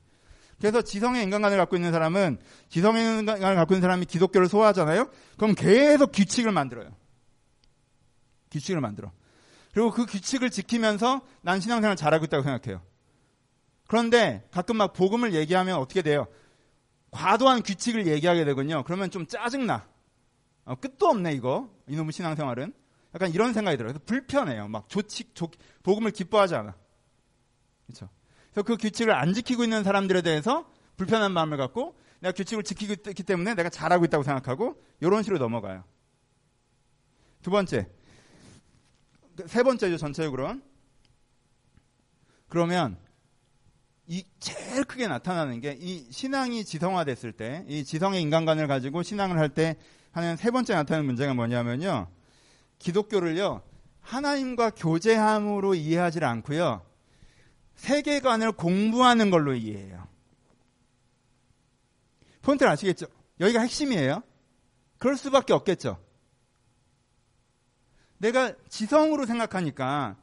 그래서 0.62 0.80
지성의 0.80 1.24
인간관을 1.24 1.58
갖고 1.58 1.74
있는 1.74 1.90
사람은 1.90 2.38
지성의 2.68 3.04
인간관을 3.04 3.56
갖고 3.56 3.74
있는 3.74 3.82
사람이 3.82 4.06
기독교를 4.06 4.46
소화하잖아요. 4.46 5.10
그럼 5.36 5.56
계속 5.56 6.12
규칙을 6.12 6.52
만들어요. 6.52 6.94
규칙을 8.52 8.80
만들어. 8.80 9.10
그리고 9.74 9.90
그 9.90 10.06
규칙을 10.06 10.50
지키면서 10.50 11.22
난 11.40 11.58
신앙생활 11.58 11.96
잘하고 11.96 12.26
있다고 12.26 12.44
생각해요. 12.44 12.80
그런데 13.88 14.46
가끔 14.52 14.76
막 14.76 14.92
복음을 14.92 15.34
얘기하면 15.34 15.78
어떻게 15.78 16.00
돼요? 16.00 16.28
과도한 17.10 17.64
규칙을 17.64 18.06
얘기하게 18.06 18.44
되군요. 18.44 18.84
그러면 18.84 19.10
좀 19.10 19.26
짜증나. 19.26 19.88
어, 20.64 20.76
끝도 20.76 21.08
없네 21.08 21.32
이거. 21.32 21.70
이놈의 21.88 22.12
신앙생활은. 22.12 22.72
약간 23.16 23.32
이런 23.32 23.52
생각이 23.52 23.76
들어요. 23.76 23.94
불편해요. 24.06 24.68
막 24.68 24.88
조칙, 24.88 25.34
조, 25.34 25.48
복음을 25.82 26.12
기뻐하지 26.12 26.54
않아. 26.54 26.76
그렇죠. 27.86 28.08
그래서 28.52 28.64
그 28.64 28.76
규칙을 28.76 29.12
안 29.12 29.32
지키고 29.34 29.64
있는 29.64 29.82
사람들에 29.82 30.22
대해서 30.22 30.70
불편한 30.96 31.32
마음을 31.32 31.56
갖고 31.56 31.96
내가 32.20 32.32
규칙을 32.32 32.62
지키고 32.62 32.92
있기 33.10 33.22
때문에 33.22 33.54
내가 33.54 33.68
잘하고 33.68 34.04
있다고 34.04 34.22
생각하고 34.22 34.80
이런 35.00 35.22
식으로 35.22 35.38
넘어가요. 35.38 35.84
두 37.42 37.50
번째, 37.50 37.88
세 39.46 39.62
번째죠 39.62 39.96
전체적으로. 39.96 40.54
그러면 42.48 42.98
이 44.06 44.24
제일 44.38 44.84
크게 44.84 45.08
나타나는 45.08 45.60
게 45.60 45.76
이 45.80 46.06
신앙이 46.10 46.64
지성화됐을 46.64 47.32
때, 47.32 47.64
이 47.66 47.84
지성의 47.84 48.20
인간관을 48.20 48.68
가지고 48.68 49.02
신앙을 49.02 49.38
할 49.38 49.48
때 49.48 49.76
하는 50.12 50.36
세 50.36 50.50
번째 50.50 50.74
나타나는 50.74 51.06
문제가 51.06 51.32
뭐냐면요. 51.32 52.08
기독교를요, 52.78 53.62
하나님과 54.00 54.70
교제함으로 54.70 55.74
이해하지 55.74 56.22
않고요, 56.22 56.84
세계관을 57.76 58.52
공부하는 58.52 59.30
걸로 59.30 59.54
이해해요. 59.54 60.06
포인트를 62.42 62.70
아시겠죠? 62.70 63.06
여기가 63.40 63.60
핵심이에요. 63.60 64.22
그럴 64.98 65.16
수밖에 65.16 65.52
없겠죠. 65.52 65.98
내가 68.18 68.52
지성으로 68.68 69.26
생각하니까 69.26 70.16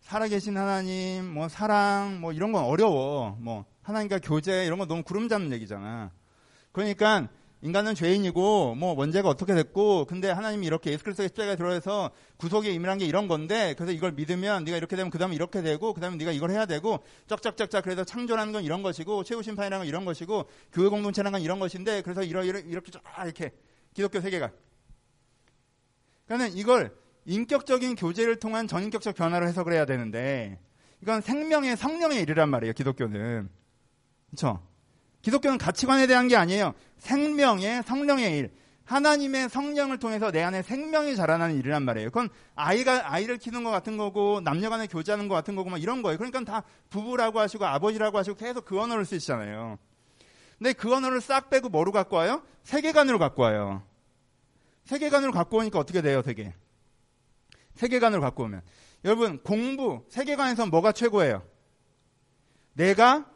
살아계신 0.00 0.56
하나님, 0.56 1.32
뭐 1.32 1.48
사랑, 1.48 2.20
뭐 2.20 2.32
이런 2.32 2.52
건 2.52 2.64
어려워. 2.64 3.36
뭐 3.40 3.64
하나님과 3.82 4.18
교제 4.18 4.66
이런 4.66 4.78
건 4.78 4.88
너무 4.88 5.02
구름 5.02 5.28
잡는 5.28 5.52
얘기잖아. 5.52 6.10
그러니까 6.72 7.28
인간은 7.62 7.94
죄인이고 7.94 8.74
뭐 8.74 8.94
원죄가 8.94 9.28
어떻게 9.28 9.54
됐고 9.54 10.06
근데 10.06 10.30
하나님이 10.30 10.66
이렇게 10.66 10.92
예수 10.92 11.04
그리스도의 11.04 11.28
십자가에 11.28 11.56
들어서 11.56 12.10
구속에 12.38 12.70
임의한 12.70 12.98
게 12.98 13.04
이런 13.04 13.28
건데 13.28 13.74
그래서 13.76 13.92
이걸 13.92 14.12
믿으면 14.12 14.64
네가 14.64 14.78
이렇게 14.78 14.96
되면 14.96 15.10
그다음에 15.10 15.34
이렇게 15.34 15.60
되고 15.60 15.92
그다음에 15.92 16.16
네가 16.16 16.32
이걸 16.32 16.50
해야 16.50 16.64
되고 16.64 17.00
쩍쩍쩍쩍 17.26 17.84
그래서 17.84 18.02
창조라는 18.02 18.54
건 18.54 18.64
이런 18.64 18.82
것이고 18.82 19.24
최후 19.24 19.42
심판이라는 19.42 19.84
건 19.84 19.86
이런 19.86 20.06
것이고 20.06 20.48
교회 20.72 20.88
공동체라는 20.88 21.32
건 21.32 21.42
이런 21.42 21.58
것인데 21.58 22.00
그래서 22.00 22.22
이러, 22.22 22.42
이러, 22.44 22.58
이렇게 22.60 22.90
쫙 22.90 23.02
이렇게 23.24 23.50
기독교 23.92 24.20
세계가. 24.20 24.50
그러니까 26.26 26.50
이걸 26.56 26.96
인격적인 27.26 27.96
교제를 27.96 28.36
통한 28.36 28.68
전인격적 28.68 29.14
변화로 29.14 29.46
해석을 29.46 29.74
해야 29.74 29.84
되는데 29.84 30.58
이건 31.02 31.20
생명의 31.20 31.76
성령의 31.76 32.22
일이란 32.22 32.48
말이에요 32.48 32.72
기독교는. 32.72 33.50
그렇죠 34.30 34.69
기독교는 35.22 35.58
가치관에 35.58 36.06
대한 36.06 36.28
게 36.28 36.36
아니에요. 36.36 36.74
생명의 36.98 37.82
성령의 37.84 38.38
일. 38.38 38.60
하나님의 38.90 39.48
성령을 39.48 39.98
통해서 39.98 40.32
내 40.32 40.42
안에 40.42 40.62
생명이 40.62 41.14
자라나는 41.14 41.54
일이란 41.56 41.84
말이에요. 41.84 42.08
그건 42.10 42.28
아이가 42.56 43.12
아이를 43.12 43.38
키우는 43.38 43.62
것 43.62 43.70
같은 43.70 43.96
거고 43.96 44.40
남녀간에 44.40 44.88
교제하는 44.88 45.28
것 45.28 45.36
같은 45.36 45.54
거고 45.54 45.70
막 45.70 45.80
이런 45.80 46.02
거예요. 46.02 46.18
그러니까 46.18 46.42
다 46.42 46.64
부부라고 46.88 47.38
하시고 47.38 47.64
아버지라고 47.64 48.18
하시고 48.18 48.36
계속 48.36 48.64
그 48.64 48.80
언어를 48.80 49.04
쓰시잖아요. 49.04 49.78
근데 50.58 50.72
그 50.72 50.92
언어를 50.92 51.20
싹 51.20 51.50
빼고 51.50 51.68
뭐로 51.68 51.92
갖고 51.92 52.16
와요? 52.16 52.42
세계관으로 52.64 53.20
갖고 53.20 53.42
와요. 53.42 53.84
세계관으로 54.86 55.30
갖고 55.30 55.58
오니까 55.58 55.78
어떻게 55.78 56.02
돼요, 56.02 56.20
세계? 56.22 56.52
세계관으로 57.76 58.20
갖고 58.20 58.42
오면 58.42 58.60
여러분 59.04 59.40
공부 59.44 60.04
세계관에서 60.08 60.66
뭐가 60.66 60.90
최고예요? 60.90 61.44
내가 62.72 63.29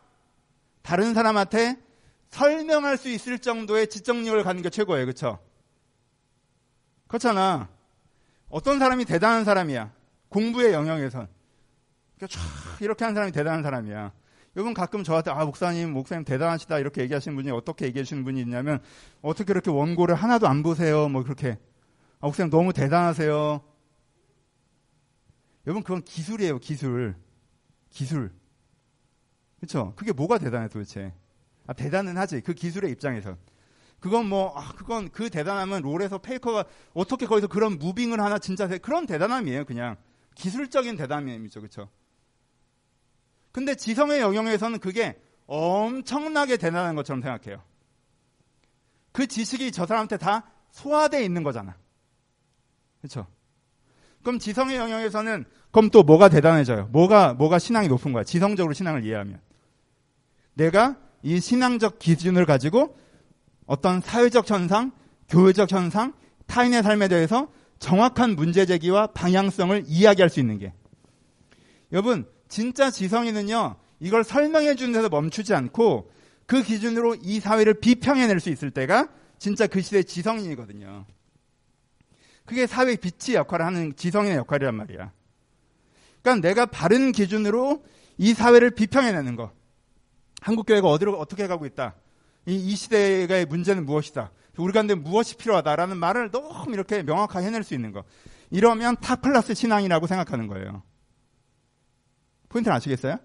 다른 0.85 1.15
사람한테 1.15 1.83
설명할 2.29 2.99
수 2.99 3.09
있을 3.09 3.39
정도의 3.39 3.89
지적력을 3.89 4.43
갖는 4.45 4.63
게 4.63 4.69
최고예요. 4.69 5.07
그렇죠? 5.07 5.39
그렇잖아. 7.09 7.71
어떤 8.51 8.79
사람이 8.79 9.07
대단한 9.07 9.45
사람이야. 9.45 9.93
공부의 10.29 10.75
영역에선. 10.75 11.27
그러니까 12.17 12.41
이렇게 12.81 13.05
하는 13.05 13.15
사람이 13.15 13.33
대단한 13.33 13.63
사람이야. 13.63 14.13
여러분 14.57 14.75
가끔 14.75 15.03
저한테 15.03 15.31
아 15.31 15.45
목사님 15.47 15.91
목사님 15.91 16.25
대단하시다 16.25 16.79
이렇게 16.79 17.01
얘기하시는 17.01 17.35
분이 17.35 17.51
어떻게 17.51 17.87
얘기하시는 17.87 18.23
분이 18.23 18.41
있냐면 18.43 18.81
어떻게 19.23 19.53
이렇게 19.53 19.71
원고를 19.71 20.15
하나도 20.15 20.47
안 20.47 20.63
보세요 20.63 21.09
뭐 21.09 21.25
그렇게 21.25 21.59
아 22.21 22.27
목사님 22.27 22.51
너무 22.51 22.73
대단하세요 22.73 23.61
여러분 25.67 25.83
그건 25.83 26.03
기술이에요 26.03 26.61
기술 26.61 27.17
기술 27.91 28.31
그렇죠 29.59 29.95
그게 29.97 30.13
뭐가 30.13 30.39
대단해 30.39 30.69
도대체 30.69 31.13
아, 31.67 31.73
대단은 31.73 32.17
하지. 32.17 32.41
그 32.41 32.55
기술의 32.55 32.91
입장에서. 32.93 33.37
그건 34.01 34.29
뭐, 34.29 34.53
아, 34.55 34.73
그건 34.75 35.11
그 35.11 35.31
대단함은 35.31 35.83
롤에서 35.83 36.19
페이커가 36.19 36.65
어떻게 36.93 37.27
거기서 37.27 37.47
그런 37.47 37.79
무빙을 37.79 38.21
하나 38.21 38.39
진짜 38.39 38.67
그런 38.79 39.07
대단함이에요. 39.07 39.65
그냥 39.65 39.97
기술적인 40.35 40.97
대단함이죠. 40.97 41.61
그렇죠? 41.61 41.89
근데 43.51 43.75
지성의 43.75 44.21
영역에서는 44.21 44.79
그게 44.81 45.19
엄청나게 45.47 46.57
대단한 46.57 46.97
것처럼 46.97 47.23
생각해요. 47.23 47.63
그 49.13 49.27
지식이 49.27 49.71
저 49.73 49.87
사람한테 49.87 50.17
다 50.17 50.51
소화되어 50.73 51.21
있는 51.21 51.43
거잖아. 51.45 51.77
그렇죠? 53.01 53.27
그럼 54.25 54.39
지성의 54.41 54.77
영역에서는 54.77 55.45
그럼 55.71 55.91
또 55.91 56.03
뭐가 56.03 56.29
대단해져요? 56.29 56.89
뭐가 56.91 57.35
뭐가 57.35 57.59
신앙이 57.59 57.89
높은 57.89 58.13
거야? 58.13 58.25
지성적으로 58.25 58.75
신앙을 58.75 59.05
이해하면 59.05 59.39
내가 60.55 60.97
이 61.23 61.41
신앙적 61.41 61.99
기준을 61.99 62.47
가지고 62.47 62.97
어떤 63.67 64.01
사회적 64.01 64.51
현상, 64.51 64.93
교회적 65.29 65.71
현상, 65.71 66.13
타인의 66.47 66.83
삶에 66.83 67.09
대해서 67.09 67.49
정확한 67.79 68.35
문제 68.35 68.67
제기와 68.67 69.09
방향성을 69.09 69.85
이야기할 69.87 70.29
수 70.31 70.41
있는 70.41 70.59
게. 70.59 70.73
여러분, 71.93 72.27
진짜 72.49 72.91
지성인은요, 72.91 73.77
이걸 74.01 74.25
설명해 74.25 74.75
주는 74.75 74.93
데서 74.93 75.09
멈추지 75.09 75.55
않고 75.55 76.11
그 76.47 76.63
기준으로 76.63 77.17
이 77.23 77.41
사회를 77.41 77.75
비평해낼 77.75 78.41
수 78.41 78.51
있을 78.51 78.71
때가 78.71 79.09
진짜 79.39 79.67
그 79.67 79.81
시대의 79.81 80.05
지성인이거든요. 80.05 81.07
그게 82.47 82.67
사회 82.67 82.97
빛의 82.97 83.37
역할을 83.37 83.65
하는 83.65 83.97
지성인의 83.97 84.37
역할이란 84.39 84.75
말이야. 84.75 85.13
그러니까 86.23 86.49
내가 86.49 86.67
바른 86.67 87.13
기준으로 87.13 87.85
이 88.19 88.35
사회를 88.35 88.71
비평해내는 88.71 89.37
거. 89.37 89.53
한국 90.41 90.67
교회가 90.67 90.89
어디로 90.89 91.19
어떻게 91.19 91.47
가고 91.47 91.67
있다. 91.67 91.95
이, 92.47 92.55
이 92.55 92.77
시대의 92.77 93.47
문제는 93.47 93.87
무엇이다. 93.87 94.31
우리 94.59 94.73
가운데 94.73 94.95
무엇이 94.95 95.37
필요하다라는 95.37 95.97
말을 95.97 96.31
너무 96.31 96.73
이렇게 96.73 97.03
명확하게 97.03 97.47
해낼 97.47 97.65
수 97.65 97.75
있는 97.75 97.93
거. 97.93 98.05
이러면 98.51 98.97
top 98.97 99.23
class 99.23 99.55
신앙이라고 99.55 100.07
생각하는 100.07 100.47
거예요. 100.47 100.83
포인트를 102.51 102.77
아시겠어요? 102.77 103.19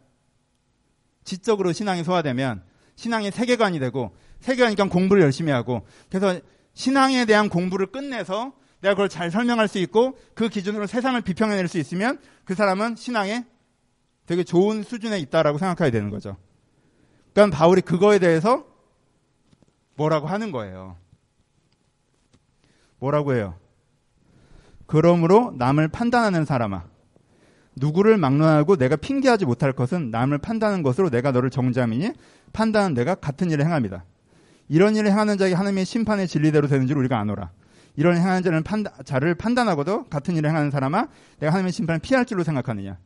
지적으로 1.24 1.72
신앙이 1.72 2.04
소화되면 2.04 2.64
신앙의 2.96 3.32
세계관이 3.32 3.80
되고 3.80 4.16
세계관이니까 4.40 4.90
공부를 4.90 5.22
열심히 5.22 5.52
하고 5.52 5.86
그래서 6.10 6.40
신앙에 6.74 7.26
대한 7.26 7.50
공부를 7.50 7.88
끝내서 7.88 8.54
내가 8.82 8.94
그걸 8.94 9.10
잘 9.10 9.30
설명할 9.32 9.68
수 9.68 9.78
있고 9.80 10.18
그 10.34 10.50
기준으로 10.50 10.88
세상을 10.88 11.20
비평해낼 11.22 11.68
수 11.68 11.78
있으면 11.78 12.20
그 12.46 12.56
사람은 12.56 12.96
신앙에 12.96 13.46
되게 14.26 14.44
좋은 14.44 14.84
수준에 14.84 15.20
있다라고 15.20 15.58
생각해야 15.58 15.92
되는 15.92 16.10
거죠. 16.10 16.38
그러니까 17.34 17.58
바울이 17.58 17.82
그거에 17.82 18.20
대해서 18.20 18.66
뭐라고 19.96 20.28
하는 20.28 20.52
거예요. 20.52 20.98
뭐라고 23.00 23.34
해요? 23.34 23.56
그러므로 24.86 25.54
남을 25.58 25.90
판단하는 25.90 26.46
사람아. 26.46 26.86
누구를 27.76 28.18
막론하고 28.18 28.76
내가 28.76 28.96
핑계하지 28.96 29.46
못할 29.46 29.72
것은 29.72 30.12
남을 30.12 30.40
판단하는 30.40 30.84
것으로 30.84 31.10
내가 31.10 31.32
너를 31.32 31.50
정죄함이니 31.50 32.12
판단은 32.54 32.94
내가 32.94 33.16
같은 33.16 33.52
일을 33.52 33.66
행합니다. 33.66 34.04
이런 34.68 34.96
일을 34.96 35.12
행하는 35.12 35.38
자에게 35.38 35.56
하나님의 35.56 35.86
심판의 35.86 36.28
진리대로 36.28 36.68
되는 36.68 36.88
줄 36.88 36.98
우리가 36.98 37.18
아노라. 37.20 37.52
이런 38.00 38.16
행하는 38.16 38.42
자는 38.44 38.64
판단, 38.64 38.94
자를 39.04 39.36
판단하고도 39.36 40.06
같은 40.06 40.38
일을 40.38 40.50
행하는 40.50 40.72
사람아 40.72 41.08
내가 41.40 41.52
하나님의 41.52 41.74
심판을 41.74 42.00
피할 42.00 42.24
줄로 42.26 42.44
생각하느냐. 42.46 42.98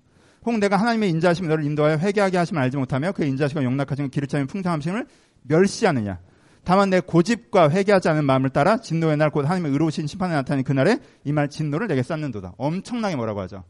혹 0.45 0.60
내가 0.60 0.77
하나님의 0.77 1.10
인자하심 1.10 1.47
너를 1.47 1.63
인도하여 1.63 1.97
회개하게 1.97 2.38
하심을 2.38 2.62
알지 2.62 2.77
못하며 2.77 3.12
그의 3.13 3.29
인자하심과 3.29 3.63
용납하심 3.63 4.12
기를 4.12 4.27
차면 4.27 4.45
풍성함심을 4.45 5.08
멸시하느냐. 5.41 6.19
다만 6.63 6.91
내 6.91 6.99
고집과 6.99 7.71
회개하지 7.71 8.08
않은 8.10 8.23
마음을 8.23 8.51
따라 8.51 8.77
진노의 8.77 9.17
날 9.17 9.32
곧 9.32 9.45
하나님의 9.45 9.71
의로우신 9.71 10.06
심판에 10.06 10.36
나타나는 10.36 10.63
그날에 10.63 10.99
이 11.23 11.32
말 11.32 11.49
진노를 11.49 11.88
내게 11.88 12.03
쌓는도다. 12.03 12.53
엄청나게 12.58 13.15
뭐라고 13.15 13.39
하죠. 13.41 13.63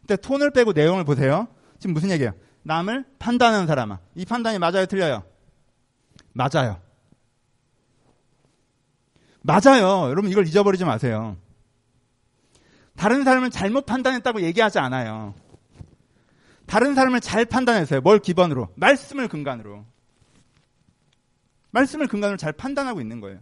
근데 0.00 0.16
톤을 0.16 0.50
빼고 0.50 0.74
내용을 0.74 1.04
보세요. 1.04 1.48
지금 1.78 1.94
무슨 1.94 2.10
얘기예요? 2.10 2.32
남을 2.64 3.06
판단하는 3.18 3.66
사람아. 3.66 3.98
이 4.14 4.26
판단이 4.26 4.58
맞아요, 4.58 4.84
틀려요? 4.84 5.22
맞아요. 6.34 6.78
맞아요. 9.42 10.08
여러분 10.10 10.30
이걸 10.30 10.46
잊어버리지 10.46 10.84
마세요. 10.84 11.36
다른 12.96 13.24
사람을 13.24 13.50
잘못 13.50 13.86
판단했다고 13.86 14.42
얘기하지 14.42 14.78
않아요. 14.78 15.34
다른 16.66 16.94
사람을 16.94 17.20
잘 17.20 17.44
판단했어요. 17.44 18.00
뭘 18.00 18.18
기반으로? 18.18 18.68
말씀을 18.76 19.28
근간으로. 19.28 19.84
말씀을 21.70 22.06
근간으로 22.06 22.36
잘 22.36 22.52
판단하고 22.52 23.00
있는 23.00 23.20
거예요. 23.20 23.40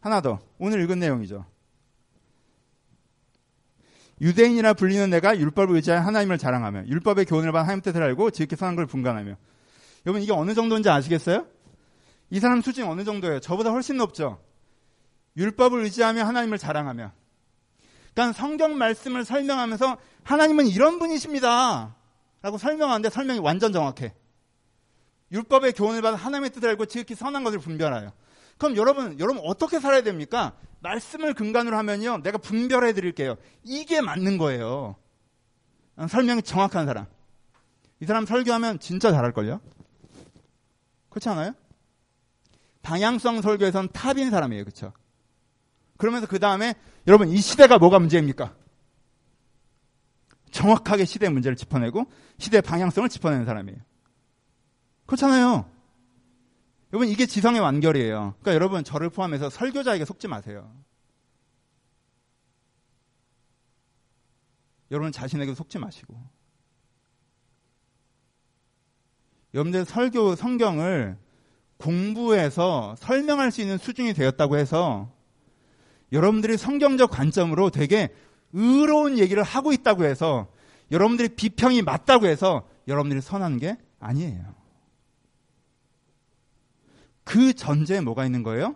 하나 0.00 0.20
더. 0.20 0.38
오늘 0.58 0.80
읽은 0.82 0.98
내용이죠. 0.98 1.44
유대인이라 4.20 4.74
불리는 4.74 5.08
내가 5.10 5.38
율법을 5.38 5.74
의지하여 5.76 6.00
하나님을 6.02 6.38
자랑하며 6.38 6.86
율법의 6.86 7.24
교훈을 7.24 7.52
받아 7.52 7.64
하나님 7.64 7.80
뜻을 7.80 8.02
알고 8.02 8.30
지극히 8.30 8.56
선한 8.56 8.76
걸 8.76 8.86
분간하며 8.86 9.34
여러분 10.06 10.22
이게 10.22 10.32
어느 10.32 10.54
정도인지 10.54 10.90
아시겠어요? 10.90 11.46
이 12.28 12.38
사람 12.38 12.60
수준이 12.60 12.86
어느 12.86 13.02
정도예요? 13.04 13.40
저보다 13.40 13.70
훨씬 13.70 13.96
높죠. 13.96 14.38
율법을 15.36 15.82
의지하며 15.84 16.24
하나님을 16.24 16.58
자랑하며 16.58 17.12
그러니까 18.12 18.32
성경 18.38 18.76
말씀을 18.76 19.24
설명하면서 19.24 19.96
하나님은 20.24 20.66
이런 20.66 20.98
분이십니다. 20.98 21.94
라고 22.42 22.58
설명하는데 22.58 23.10
설명이 23.10 23.40
완전 23.40 23.72
정확해. 23.72 24.14
율법의 25.32 25.72
교훈을 25.72 26.02
받아 26.02 26.16
하나님의 26.16 26.50
뜻을 26.50 26.68
알고 26.70 26.86
지극히 26.86 27.14
선한 27.14 27.44
것을 27.44 27.58
분별하여. 27.58 28.12
그럼 28.58 28.76
여러분, 28.76 29.18
여러분 29.20 29.42
어떻게 29.46 29.78
살아야 29.78 30.02
됩니까? 30.02 30.54
말씀을 30.80 31.34
근간으로 31.34 31.76
하면요. 31.76 32.18
내가 32.22 32.38
분별해 32.38 32.92
드릴게요. 32.94 33.36
이게 33.62 34.00
맞는 34.00 34.38
거예요. 34.38 34.96
설명이 36.08 36.42
정확한 36.42 36.86
사람. 36.86 37.06
이 38.00 38.06
사람 38.06 38.26
설교하면 38.26 38.80
진짜 38.80 39.12
잘할걸요? 39.12 39.60
그렇지 41.10 41.28
않아요? 41.28 41.54
방향성 42.82 43.42
설교에선 43.42 43.90
탑인 43.92 44.30
사람이에요. 44.30 44.64
그렇죠? 44.64 44.92
그러면서 46.00 46.26
그 46.26 46.38
다음에 46.38 46.74
여러분 47.06 47.28
이 47.28 47.36
시대가 47.36 47.78
뭐가 47.78 47.98
문제입니까? 47.98 48.56
정확하게 50.50 51.04
시대의 51.04 51.30
문제를 51.30 51.56
짚어내고 51.56 52.10
시대의 52.38 52.62
방향성을 52.62 53.08
짚어내는 53.10 53.44
사람이에요. 53.44 53.78
그렇잖아요. 55.04 55.70
여러분 56.92 57.06
이게 57.06 57.26
지성의 57.26 57.60
완결이에요. 57.60 58.34
그러니까 58.40 58.54
여러분 58.54 58.82
저를 58.82 59.10
포함해서 59.10 59.50
설교자에게 59.50 60.06
속지 60.06 60.26
마세요. 60.26 60.72
여러분 64.90 65.12
자신에게 65.12 65.54
속지 65.54 65.78
마시고. 65.78 66.18
여러분들 69.52 69.84
설교 69.84 70.34
성경을 70.34 71.18
공부해서 71.76 72.96
설명할 72.96 73.50
수 73.50 73.60
있는 73.60 73.76
수준이 73.76 74.14
되었다고 74.14 74.56
해서 74.56 75.19
여러분들이 76.12 76.56
성경적 76.56 77.10
관점으로 77.10 77.70
되게 77.70 78.08
의로운 78.52 79.18
얘기를 79.18 79.42
하고 79.42 79.72
있다고 79.72 80.04
해서 80.04 80.48
여러분들이 80.90 81.28
비평이 81.30 81.82
맞다고 81.82 82.26
해서 82.26 82.68
여러분들이 82.88 83.20
선한 83.20 83.58
게 83.58 83.76
아니에요. 84.00 84.54
그 87.24 87.52
전제에 87.52 88.00
뭐가 88.00 88.24
있는 88.24 88.42
거예요? 88.42 88.74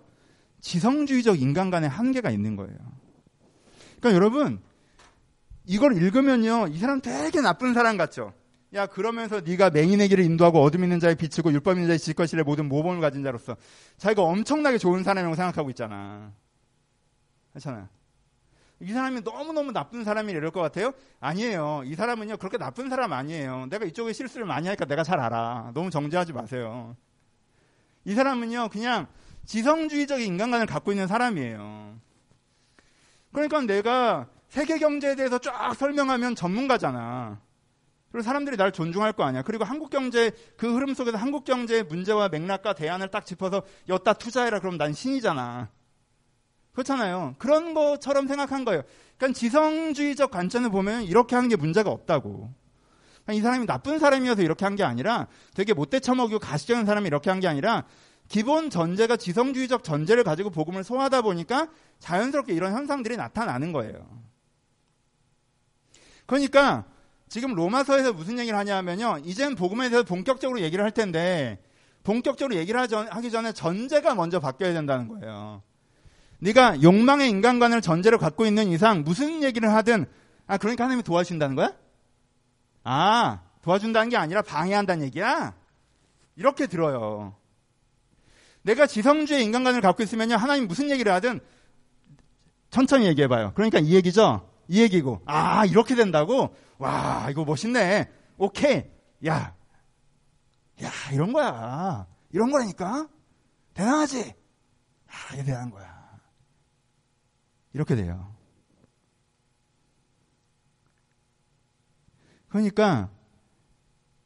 지성주의적 0.61 1.41
인간 1.41 1.71
간의 1.71 1.89
한계가 1.89 2.31
있는 2.31 2.57
거예요. 2.57 2.77
그러니까 3.99 4.15
여러분 4.15 4.61
이걸 5.67 5.97
읽으면요 5.97 6.69
이 6.69 6.79
사람 6.79 7.01
되게 7.01 7.41
나쁜 7.41 7.75
사람 7.75 7.97
같죠. 7.97 8.33
야 8.75 8.87
그러면서 8.87 9.41
네가 9.41 9.71
맹인의 9.71 10.09
길을 10.09 10.25
인도하고 10.25 10.63
어둠 10.63 10.85
있는 10.85 11.01
자에 11.01 11.15
비치고 11.15 11.53
율법 11.53 11.77
있는 11.77 11.89
자에 11.89 11.99
지실 11.99 12.15
것이래 12.15 12.43
모든 12.43 12.69
모범을 12.69 13.01
가진 13.01 13.23
자로서 13.23 13.57
자기가 13.99 14.23
엄청나게 14.23 14.79
좋은 14.79 15.03
사람이라고 15.03 15.35
생각하고 15.35 15.71
있잖아. 15.71 16.33
그렇잖아요. 17.55 17.89
이 18.81 18.93
사람이 18.93 19.21
너무너무 19.23 19.73
나쁜 19.73 20.05
사람이 20.05 20.33
이럴 20.33 20.51
것 20.51 20.61
같아요? 20.61 20.93
아니에요. 21.21 21.83
이 21.87 21.95
사람은요, 21.95 22.37
그렇게 22.37 22.59
나쁜 22.59 22.91
사람 22.91 23.13
아니에요. 23.13 23.67
내가 23.71 23.87
이쪽에 23.87 24.13
실수를 24.13 24.47
많이 24.47 24.67
하니까 24.67 24.85
내가 24.85 25.05
잘 25.05 25.21
알아. 25.21 25.71
너무 25.75 25.91
정죄하지 25.91 26.33
마세요. 26.33 26.97
이 28.05 28.15
사람은요, 28.15 28.69
그냥 28.71 29.07
지성주의적인 29.47 30.27
인간관을 30.27 30.67
갖고 30.67 30.91
있는 30.91 31.07
사람이에요. 31.07 31.99
그러니까 33.33 33.61
내가 33.63 34.29
세계 34.49 34.79
경제에 34.79 35.15
대해서 35.15 35.39
쫙 35.39 35.75
설명하면 35.75 36.35
전문가잖아. 36.35 37.41
그리고 38.11 38.23
사람들이 38.23 38.57
날 38.57 38.71
존중할 38.71 39.13
거 39.13 39.25
아니야. 39.25 39.43
그리고 39.43 39.65
한국 39.65 39.91
경제 39.91 40.31
그 40.57 40.73
흐름 40.73 40.95
속에서 40.95 41.17
한국 41.17 41.45
경제의 41.45 41.85
문제와 41.85 42.29
맥락과 42.29 42.75
대안을 42.75 43.09
딱 43.09 43.27
짚어서 43.27 43.63
여따 43.89 44.13
투자해라 44.13 44.61
그럼 44.61 44.79
난 44.79 44.93
신이잖아. 44.93 45.69
그렇잖아요. 46.75 47.35
그런 47.39 47.73
것처럼 47.75 48.27
생각한 48.29 48.65
거예요. 48.65 48.83
그러니까 49.17 49.39
지성주의적 49.39 50.31
관점을 50.31 50.69
보면 50.71 51.05
이렇게 51.05 51.35
하는 51.37 51.49
게 51.49 51.57
문제가 51.57 51.91
없다고. 51.91 52.53
그러니까 53.25 53.33
이 53.33 53.41
사람이 53.41 53.67
나쁜 53.67 53.99
사람이어서 53.99 54.43
이렇게 54.43 54.65
한 54.65 54.77
게 54.77 54.83
아니라 54.85 55.29
되게 55.55 55.73
못돼 55.73 56.01
처먹이고 56.01 56.39
가시적인 56.41 56.85
사람이 56.85 57.07
이렇게 57.07 57.31
한 57.31 57.41
게 57.41 57.49
아니라 57.49 57.85
기본 58.29 58.71
전제가 58.71 59.17
지성주의적 59.17 59.85
전제를 59.85 60.25
가지고 60.25 60.51
복음을 60.51 60.83
소화하다 60.83 61.23
보니까 61.23 61.69
자연스럽게 62.01 62.53
이런 62.55 62.73
현상들이 62.73 63.17
나타나는 63.17 63.73
거예요. 63.73 64.07
그러니까 66.27 66.85
지금 67.29 67.55
로마서에서 67.55 68.13
무슨 68.13 68.39
얘기를 68.39 68.59
하냐면요. 68.59 69.21
이젠 69.25 69.55
복음에 69.55 69.89
대해서 69.91 70.05
본격적으로 70.05 70.61
얘기를 70.61 70.85
할 70.85 70.91
텐데 70.91 71.59
본격적으로 72.03 72.57
얘기를 72.57 72.81
하기 72.81 73.31
전에 73.31 73.53
전제가 73.53 74.15
먼저 74.15 74.41
바뀌어야 74.41 74.73
된다는 74.73 75.09
거예요. 75.09 75.63
네가 76.45 76.83
욕망의 76.83 77.31
인간관을 77.31 77.81
전제로 77.81 78.19
갖고 78.19 78.45
있는 78.45 78.69
이상 78.69 79.03
무슨 79.03 79.43
얘기를 79.43 79.73
하든 79.73 80.05
아 80.47 80.59
그러니까 80.59 80.85
하나님이 80.85 81.03
도와준다는 81.03 81.57
거야? 81.57 81.73
아 82.83 83.41
도와준다는 83.63 84.11
게 84.11 84.19
아니라 84.19 84.43
방해한다는 84.43 85.07
얘기야? 85.07 85.55
이렇게 86.37 86.67
들어요. 86.67 87.35
내가 88.61 88.87
지성주의 88.87 89.43
인간관을 89.43 89.81
갖고 89.81 90.03
있으면요 90.03 90.37
하나님 90.37 90.69
무슨 90.69 90.91
얘기를 90.91 91.11
하든 91.13 91.41
천천히 92.69 93.07
얘기해봐요. 93.07 93.53
그러니까 93.55 93.79
이 93.79 93.95
얘기죠. 93.95 94.47
이 94.69 94.83
얘기고 94.83 95.23
아 95.25 95.65
이렇게 95.65 95.95
된다고 95.95 96.55
와 96.77 97.27
이거 97.31 97.47
멋있네. 97.47 98.11
오케이 98.37 98.85
야 99.27 99.55
야, 100.83 100.91
이런 101.11 101.33
거야. 101.33 102.07
이런 102.33 102.51
거라니까. 102.51 103.09
대단하지? 103.73 104.35
아, 105.07 105.35
이게 105.35 105.45
대단한 105.45 105.71
거야. 105.71 105.94
이렇게 107.75 107.97
돼요. 107.97 108.33
그러니까 112.49 113.11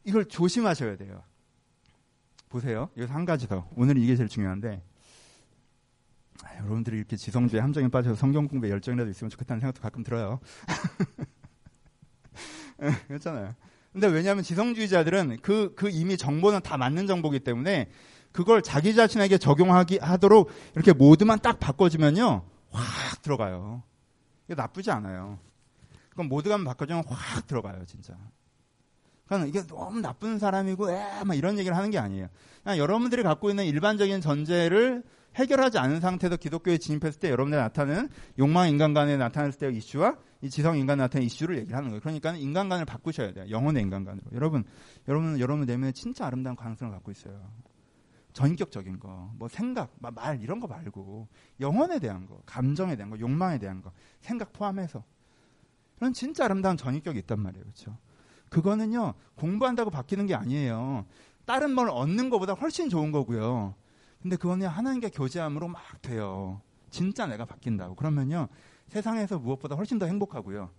이걸 0.05 0.27
조심하셔야 0.27 0.97
돼요. 0.97 1.23
보세요. 2.49 2.91
여기서 2.97 3.13
한 3.13 3.25
가지 3.25 3.49
더. 3.49 3.69
오늘 3.75 3.99
이게 3.99 4.17
제일 4.17 4.29
중요한데 4.29 4.83
아, 6.45 6.57
여러분들이 6.57 6.99
이렇게 6.99 7.17
지성주의 7.17 7.61
함정에 7.61 7.89
빠져서 7.89 8.17
성경 8.17 8.47
공부에 8.47 8.71
열정이라도 8.71 9.11
있으면 9.11 9.31
좋겠다는 9.31 9.61
생각도 9.61 9.81
가끔 9.81 10.05
들어요. 10.05 10.41
그렇잖아요. 13.09 13.55
근데 13.93 14.07
왜냐하면 14.07 14.45
지성주의자들은 14.45 15.39
그, 15.43 15.75
그 15.75 15.91
이미 15.91 16.17
정보는 16.17 16.61
다 16.61 16.77
맞는 16.77 17.07
정보기 17.07 17.41
때문에 17.41 17.91
그걸 18.31 18.63
자기 18.63 18.95
자신에게 18.95 19.39
적용하기 19.39 19.99
하도록 19.99 20.49
이렇게 20.75 20.93
모드만 20.93 21.41
딱 21.41 21.59
바꿔주면요. 21.59 22.45
확 22.71 23.08
들어가요. 23.29 23.83
이게 24.47 24.55
나쁘지 24.55 24.91
않아요. 24.91 25.39
그럼 26.11 26.29
모드가 26.29 26.57
바꿔주면 26.65 27.05
확 27.07 27.47
들어가요, 27.47 27.85
진짜. 27.85 28.17
그러니까 29.27 29.47
이게 29.47 29.67
너무 29.67 30.01
나쁜 30.01 30.39
사람이고, 30.39 30.91
에, 30.91 31.25
막 31.25 31.35
이런 31.35 31.59
얘기를 31.59 31.77
하는 31.77 31.91
게 31.91 31.99
아니에요. 31.99 32.29
그냥 32.63 32.79
여러분들이 32.79 33.23
갖고 33.23 33.51
있는 33.51 33.67
일반적인 33.67 34.23
전제를 34.23 35.05
해결하지 35.37 35.79
않은 35.79 36.01
상태에서 36.01 36.37
기독교에 36.37 36.79
진입했을 36.79 37.21
때 37.21 37.29
여러분들이 37.29 37.61
나타나는 37.61 38.09
욕망 38.39 38.71
인간관에 38.71 39.19
나타났을 39.19 39.59
때의 39.59 39.77
이슈와 39.77 40.17
이 40.41 40.49
지성 40.49 40.79
인간에 40.79 41.03
나타나는 41.03 41.27
이슈를 41.27 41.59
얘기를 41.59 41.77
하는 41.77 41.91
거예요. 41.91 42.01
그러니까 42.01 42.33
인간관을 42.33 42.87
바꾸셔야 42.87 43.33
돼요. 43.33 43.45
영혼의 43.51 43.83
인간관으로. 43.83 44.25
여러분, 44.33 44.65
여러분은 45.07 45.39
여러분 45.39 45.67
내면에 45.67 45.93
진짜 45.93 46.27
아름다운 46.27 46.57
가능성을 46.57 46.91
갖고 46.93 47.11
있어요. 47.11 47.39
전격적인 48.39 49.01
거, 49.01 49.33
뭐 49.35 49.49
생각, 49.49 49.93
말 49.99 50.41
이런 50.41 50.61
거 50.61 50.69
말고 50.69 51.27
영혼에 51.59 51.99
대한 51.99 52.25
거, 52.25 52.41
감정에 52.47 52.95
대한 52.95 53.11
거, 53.11 53.19
욕망에 53.19 53.59
대한 53.59 53.83
거, 53.83 53.91
생각 54.21 54.53
포함해서 54.53 55.03
그런 55.97 56.13
진짜 56.13 56.45
아름다운 56.45 56.77
전인격이 56.77 57.19
있단 57.19 57.41
말이에요, 57.41 57.65
그렇죠? 57.65 57.99
그거는요 58.49 59.15
공부한다고 59.35 59.91
바뀌는 59.91 60.27
게 60.27 60.37
아니에요. 60.37 61.05
다른 61.47 61.73
뭘 61.75 61.89
얻는 61.89 62.31
것보다 62.31 62.53
훨씬 62.53 62.89
좋은 62.89 63.11
거고요. 63.11 63.75
근데 64.23 64.37
그거는 64.37 64.69
하나님과 64.69 65.09
교제함으로 65.13 65.67
막 65.67 65.83
돼요. 66.01 66.61
진짜 66.91 67.27
내가 67.27 67.45
바뀐다고. 67.45 67.97
그러면요 67.97 68.47
세상에서 68.87 69.41
무엇보다 69.41 69.75
훨씬 69.75 69.99
더 69.99 70.07
행복하고요. 70.07 70.71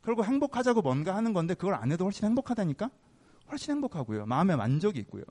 그리고 0.00 0.24
행복하자고 0.24 0.82
뭔가 0.82 1.16
하는 1.16 1.32
건데 1.32 1.54
그걸 1.54 1.74
안 1.74 1.90
해도 1.90 2.04
훨씬 2.04 2.28
행복하다니까? 2.28 2.88
훨씬 3.50 3.72
행복하고요. 3.74 4.26
마음에 4.26 4.54
만족이 4.54 5.00
있고요. 5.00 5.24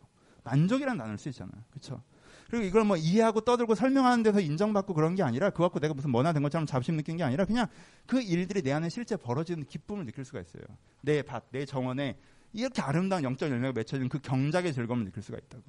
만족이라는 0.43 0.97
단어를 0.97 1.17
쓰잖아요. 1.17 1.63
그렇죠? 1.71 2.01
그리고 2.49 2.65
이걸 2.65 2.83
뭐 2.83 2.97
이해하고 2.97 3.41
떠들고 3.41 3.73
설명하는 3.73 4.21
데서 4.23 4.39
인정받고 4.39 4.93
그런 4.93 5.15
게 5.15 5.23
아니라 5.23 5.49
그거 5.49 5.63
갖고 5.63 5.79
내가 5.79 5.93
무슨 5.93 6.11
뭐나 6.11 6.33
된 6.33 6.43
것처럼 6.43 6.67
자부심 6.67 6.95
느낀 6.97 7.17
게 7.17 7.23
아니라 7.23 7.45
그냥 7.45 7.67
그 8.05 8.21
일들이 8.21 8.61
내 8.61 8.71
안에 8.71 8.89
실제 8.89 9.15
벌어지는 9.15 9.65
기쁨을 9.65 10.05
느낄 10.05 10.23
수가 10.23 10.41
있어요. 10.41 10.63
내 11.01 11.23
밭, 11.23 11.45
내 11.51 11.65
정원에 11.65 12.17
이렇게 12.51 12.81
아름다운 12.81 13.23
영적 13.23 13.49
열매가 13.49 13.73
맺혀지는 13.73 14.09
그 14.09 14.19
경작의 14.19 14.73
즐거움을 14.73 15.05
느낄 15.05 15.23
수가 15.23 15.39
있다고. 15.39 15.63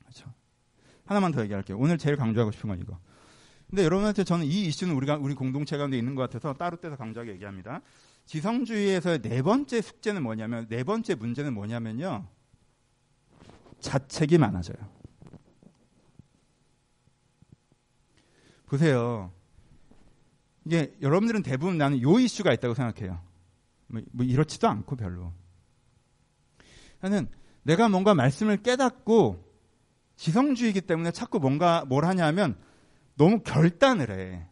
그렇죠? 0.00 0.30
하나만 1.06 1.32
더 1.32 1.42
얘기할게요. 1.42 1.78
오늘 1.78 1.96
제일 1.96 2.16
강조하고 2.16 2.52
싶은 2.52 2.68
건 2.68 2.78
이거. 2.80 2.98
근데 3.70 3.82
여러분한테 3.84 4.24
저는 4.24 4.44
이 4.44 4.66
이슈는 4.66 4.94
우리가 4.94 5.16
우리 5.16 5.34
공동체 5.34 5.76
가운데 5.76 5.96
있는 5.96 6.14
것 6.14 6.22
같아서 6.22 6.52
따로 6.52 6.76
떼서 6.76 6.96
강조하게 6.96 7.32
얘기합니다. 7.32 7.80
지성주의에서의 8.26 9.22
네 9.22 9.42
번째 9.42 9.80
숙제는 9.80 10.22
뭐냐면 10.22 10.66
네 10.68 10.84
번째 10.84 11.14
문제는 11.14 11.54
뭐냐면요. 11.54 12.26
자책이 13.84 14.38
많아져요. 14.38 14.76
보세요. 18.66 19.30
이게 20.64 20.96
여러분들은 21.02 21.42
대부분 21.42 21.76
나는 21.76 22.00
요 22.00 22.18
이슈가 22.18 22.54
있다고 22.54 22.74
생각해요. 22.74 23.20
뭐, 23.86 24.00
뭐 24.10 24.24
이렇지도 24.24 24.68
않고 24.68 24.96
별로. 24.96 25.32
나는 27.00 27.28
내가 27.62 27.90
뭔가 27.90 28.14
말씀을 28.14 28.62
깨닫고 28.62 29.44
지성주의이기 30.16 30.80
때문에 30.80 31.10
자꾸 31.10 31.38
뭔가 31.38 31.84
뭘 31.84 32.06
하냐면 32.06 32.56
너무 33.16 33.40
결단을 33.40 34.10
해. 34.10 34.48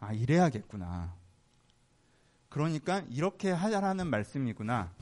아, 0.00 0.12
이래야겠구나. 0.12 1.14
그러니까 2.48 3.04
이렇게 3.10 3.52
하자라는 3.52 4.08
말씀이구나. 4.08 4.92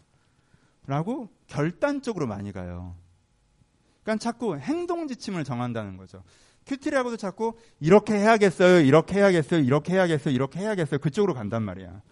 라고 0.87 1.31
결단적으로 1.49 2.27
많이 2.27 2.53
가요. 2.53 2.95
그러니까 4.03 4.23
자꾸 4.23 4.57
행동 4.59 5.09
지침을 5.09 5.45
정한다는 5.45 5.97
거죠. 5.97 6.23
QT하고도 6.67 7.17
자꾸 7.17 7.55
이렇게 7.81 8.15
해야겠어요, 8.15 8.81
이렇게 8.81 9.15
해야겠어요, 9.17 9.61
이렇게 9.61 9.95
해야겠어요, 9.95 10.35
이렇게 10.35 10.61
해야겠어요. 10.61 11.01
그쪽으로 11.01 11.35
간단 11.35 11.63
말이야. 11.63 12.03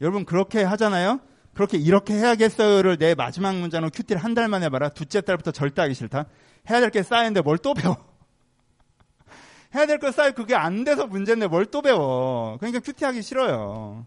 여러분 0.00 0.24
그렇게 0.24 0.62
하잖아요. 0.62 1.20
그렇게 1.54 1.76
이렇게 1.76 2.14
해야겠어요를 2.14 2.96
내 2.98 3.14
마지막 3.14 3.54
문장으로 3.56 3.90
QT를 3.90 4.22
한 4.24 4.34
달 4.34 4.48
만에 4.48 4.70
봐라. 4.70 4.88
둘째 4.88 5.20
달부터 5.20 5.50
절대 5.52 5.82
하기 5.82 5.94
싫다. 5.94 6.24
해야 6.70 6.80
될 6.80 6.90
게 6.90 7.02
쌓이는데 7.02 7.42
뭘 7.42 7.58
또 7.58 7.74
배워? 7.74 7.96
해야 9.74 9.86
될 9.86 9.98
거 9.98 10.10
쌓이 10.12 10.32
그게 10.32 10.54
안 10.54 10.84
돼서 10.84 11.06
문제인데 11.06 11.46
뭘 11.46 11.66
또 11.66 11.82
배워? 11.82 12.56
그러니까 12.58 12.80
QT 12.80 13.04
하기 13.04 13.20
싫어요. 13.22 14.06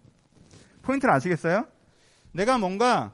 포인트를 0.82 1.14
아시겠어요? 1.14 1.66
내가 2.32 2.58
뭔가 2.58 3.14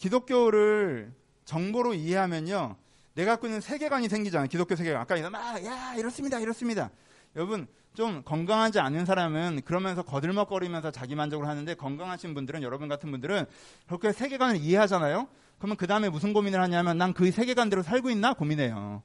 기독교를 0.00 1.12
정보로 1.44 1.92
이해하면요. 1.92 2.76
내가 3.14 3.32
갖고 3.32 3.46
있는 3.46 3.60
세계관이 3.60 4.08
생기잖아요. 4.08 4.48
기독교 4.48 4.74
세계관. 4.74 5.02
아까 5.02 5.28
막, 5.28 5.64
야, 5.64 5.94
이렇습니다. 5.94 6.38
이렇습니다. 6.40 6.90
여러분, 7.36 7.66
좀 7.92 8.22
건강하지 8.24 8.80
않은 8.80 9.04
사람은 9.04 9.60
그러면서 9.64 10.02
거들먹거리면서 10.02 10.90
자기 10.90 11.14
만족을 11.14 11.46
하는데 11.46 11.74
건강하신 11.74 12.32
분들은 12.34 12.62
여러분 12.62 12.88
같은 12.88 13.10
분들은 13.10 13.44
그렇게 13.86 14.12
세계관을 14.12 14.56
이해하잖아요. 14.56 15.28
그러면 15.58 15.76
그 15.76 15.86
다음에 15.86 16.08
무슨 16.08 16.32
고민을 16.32 16.60
하냐면 16.62 16.96
난 16.96 17.12
그 17.12 17.30
세계관대로 17.30 17.82
살고 17.82 18.08
있나 18.08 18.32
고민해요. 18.32 19.02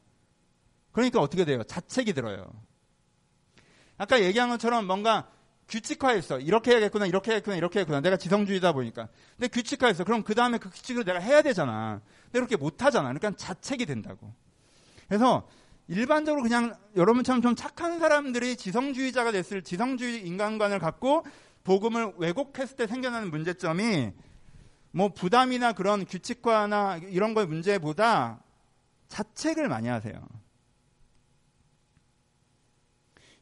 그러니까 0.93 1.19
어떻게 1.19 1.43
돼요? 1.43 1.61
자책이 1.63 2.13
들어요. 2.13 2.47
아까 3.97 4.21
얘기한 4.23 4.47
것처럼 4.49 4.87
뭔가 4.87 5.27
규칙화했어. 5.67 6.39
이렇게 6.39 6.71
해야겠구나, 6.71 7.05
이렇게 7.05 7.31
해야겠구나, 7.31 7.57
이렇게 7.57 7.79
해야겠구나. 7.79 8.01
내가 8.01 8.17
지성주의다 8.17 8.71
보니까. 8.73 9.07
근데 9.35 9.47
규칙화했어. 9.47 10.03
그럼 10.03 10.23
그 10.23 10.35
다음에 10.35 10.57
그 10.57 10.69
규칙을 10.69 11.05
내가 11.05 11.19
해야 11.19 11.41
되잖아. 11.41 12.01
근데 12.25 12.39
이렇게 12.39 12.55
못하잖아. 12.55 13.11
그러니까 13.11 13.31
자책이 13.35 13.85
된다고. 13.85 14.33
그래서 15.07 15.47
일반적으로 15.87 16.41
그냥 16.43 16.75
여러분처럼 16.95 17.41
좀 17.41 17.55
착한 17.55 17.99
사람들이 17.99 18.55
지성주의자가 18.55 19.31
됐을 19.31 19.63
지성주의 19.63 20.25
인간관을 20.27 20.79
갖고 20.79 21.25
복음을 21.63 22.13
왜곡했을 22.17 22.75
때 22.75 22.87
생겨나는 22.87 23.29
문제점이 23.31 24.11
뭐 24.91 25.09
부담이나 25.09 25.73
그런 25.73 26.05
규칙화나 26.05 26.97
이런 26.97 27.33
거의 27.33 27.47
문제보다 27.47 28.39
자책을 29.07 29.67
많이 29.67 29.87
하세요. 29.87 30.27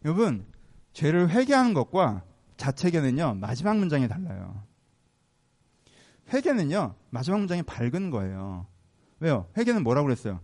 여러분, 0.04 0.46
죄를 0.94 1.30
회개하는 1.30 1.74
것과 1.74 2.24
자책에는요, 2.58 3.36
마지막 3.36 3.78
문장이 3.78 4.08
달라요. 4.08 4.64
회개는요, 6.32 6.96
마지막 7.10 7.40
문장이 7.40 7.64
밝은 7.64 8.10
거예요. 8.10 8.68
왜요? 9.20 9.48
회개는 9.58 9.84
뭐라고 9.84 10.06
그랬어요? 10.06 10.40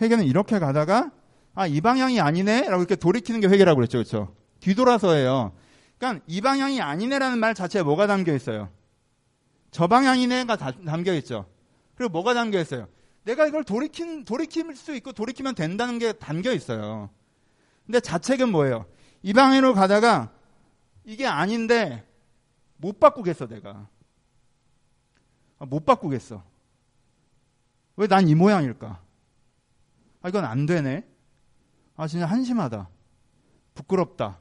회개는 0.00 0.24
이렇게 0.24 0.58
가다가, 0.58 1.10
아, 1.54 1.66
이 1.66 1.80
방향이 1.80 2.20
아니네? 2.20 2.68
라고 2.68 2.82
이렇게 2.82 2.96
돌이키는 2.96 3.40
게 3.40 3.48
회개라고 3.48 3.76
그랬죠. 3.76 3.98
그렇죠? 3.98 4.34
뒤돌아서예요. 4.60 5.52
그러니까 5.98 6.24
이 6.26 6.40
방향이 6.40 6.80
아니네라는 6.80 7.38
말 7.38 7.54
자체에 7.54 7.82
뭐가 7.82 8.06
담겨 8.06 8.34
있어요? 8.34 8.70
저 9.70 9.86
방향이네가 9.86 10.56
담겨 10.56 11.14
있죠. 11.14 11.46
그리고 11.94 12.12
뭐가 12.12 12.34
담겨 12.34 12.60
있어요? 12.60 12.88
내가 13.24 13.46
이걸 13.46 13.64
돌이킨, 13.64 14.24
돌이킬 14.24 14.74
수 14.76 14.94
있고 14.94 15.12
돌이키면 15.12 15.54
된다는 15.54 15.98
게 15.98 16.12
담겨 16.12 16.52
있어요. 16.52 17.10
근데 17.86 18.00
자책은 18.00 18.50
뭐예요? 18.50 18.86
이 19.24 19.32
방향으로 19.32 19.72
가다가 19.72 20.30
이게 21.04 21.26
아닌데 21.26 22.06
못 22.76 23.00
바꾸겠어 23.00 23.46
내가. 23.48 23.88
아, 25.58 25.64
못 25.64 25.86
바꾸겠어. 25.86 26.44
왜 27.96 28.06
난 28.06 28.28
이 28.28 28.34
모양일까? 28.34 29.00
아 30.20 30.28
이건 30.28 30.44
안 30.44 30.66
되네. 30.66 31.06
아 31.96 32.06
진짜 32.06 32.26
한심하다. 32.26 32.90
부끄럽다. 33.74 34.38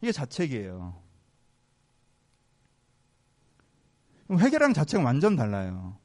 이게 0.00 0.10
자책이에요. 0.10 1.00
회개랑 4.32 4.72
자책은 4.74 5.04
완전 5.04 5.36
달라요. 5.36 5.96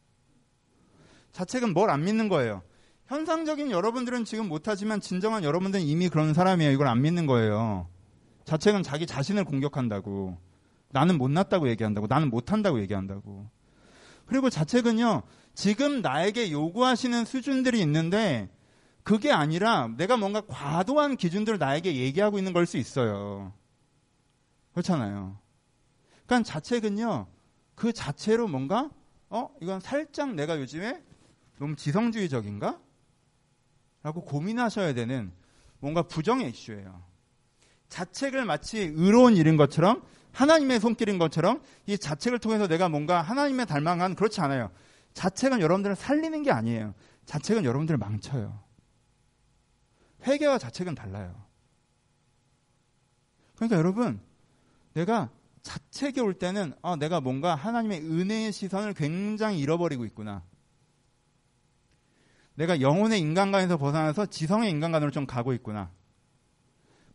자책은 1.32 1.74
뭘 1.74 1.90
안 1.90 2.04
믿는 2.04 2.30
거예요. 2.30 2.62
현상적인 3.10 3.72
여러분들은 3.72 4.24
지금 4.24 4.48
못하지만 4.48 5.02
진정한 5.02 5.44
여러분들은 5.44 5.84
이미 5.84 6.10
그런 6.10 6.36
사람이에요. 6.36 6.72
이걸 6.72 6.86
안 6.88 7.02
믿는 7.02 7.26
거예요. 7.26 7.88
자책은 8.46 8.84
자기 8.84 9.08
자신을 9.08 9.46
공격한다고. 9.46 10.38
나는 10.90 11.18
못났다고 11.18 11.70
얘기한다고. 11.70 12.06
나는 12.06 12.30
못한다고 12.30 12.80
얘기한다고. 12.82 13.50
그리고 14.28 14.52
자책은요, 14.52 15.24
지금 15.56 16.04
나에게 16.04 16.52
요구하시는 16.52 17.26
수준들이 17.26 17.82
있는데, 17.82 18.48
그게 19.02 19.32
아니라 19.32 19.88
내가 19.98 20.16
뭔가 20.16 20.42
과도한 20.42 21.18
기준들을 21.18 21.58
나에게 21.58 21.96
얘기하고 21.96 22.38
있는 22.38 22.54
걸 22.54 22.68
수 22.68 22.78
있어요. 22.78 23.54
그렇잖아요. 24.74 25.36
그러니까 26.28 26.48
자책은요, 26.48 27.26
그 27.74 27.92
자체로 27.92 28.48
뭔가, 28.48 28.92
어, 29.30 29.50
이건 29.64 29.80
살짝 29.80 30.36
내가 30.36 30.60
요즘에 30.60 31.02
너무 31.58 31.76
지성주의적인가? 31.76 32.80
라고 34.04 34.24
고민하셔야 34.24 34.94
되는 34.94 35.32
뭔가 35.80 36.04
부정의 36.04 36.50
이슈예요. 36.50 37.04
자책을 37.90 38.46
마치 38.46 38.80
의로운 38.80 39.36
일인 39.36 39.58
것처럼 39.58 40.04
하나님의 40.32 40.80
손길인 40.80 41.18
것처럼 41.18 41.62
이 41.86 41.98
자책을 41.98 42.40
통해서 42.40 42.68
내가 42.68 42.88
뭔가 42.88 43.22
하나님의 43.22 43.66
닮아간 43.66 44.16
그렇지 44.16 44.42
않아요. 44.42 44.72
자책은 45.14 45.60
여러분들을 45.60 45.96
살리는 45.96 46.44
게 46.44 46.52
아니에요. 46.52 46.94
자책은 47.26 47.66
여러분들을 47.66 47.98
망쳐요. 47.98 48.64
회개와 50.26 50.58
자책은 50.58 50.96
달라요. 50.96 51.46
그러니까 53.56 53.78
여러분, 53.78 54.22
내가 54.94 55.30
자책이 55.62 56.22
올 56.22 56.34
때는 56.34 56.74
아, 56.82 56.96
내가 56.96 57.20
뭔가 57.20 57.56
하나님의 57.56 58.02
은혜의 58.02 58.52
시선을 58.52 58.94
굉장히 58.94 59.60
잃어버리고 59.60 60.06
있구나. 60.06 60.44
내가 62.60 62.82
영혼의 62.82 63.22
인간관에서 63.22 63.78
벗어나서 63.78 64.26
지성의 64.26 64.70
인간관으로 64.70 65.12
좀 65.12 65.26
가고 65.26 65.54
있구나. 65.54 65.94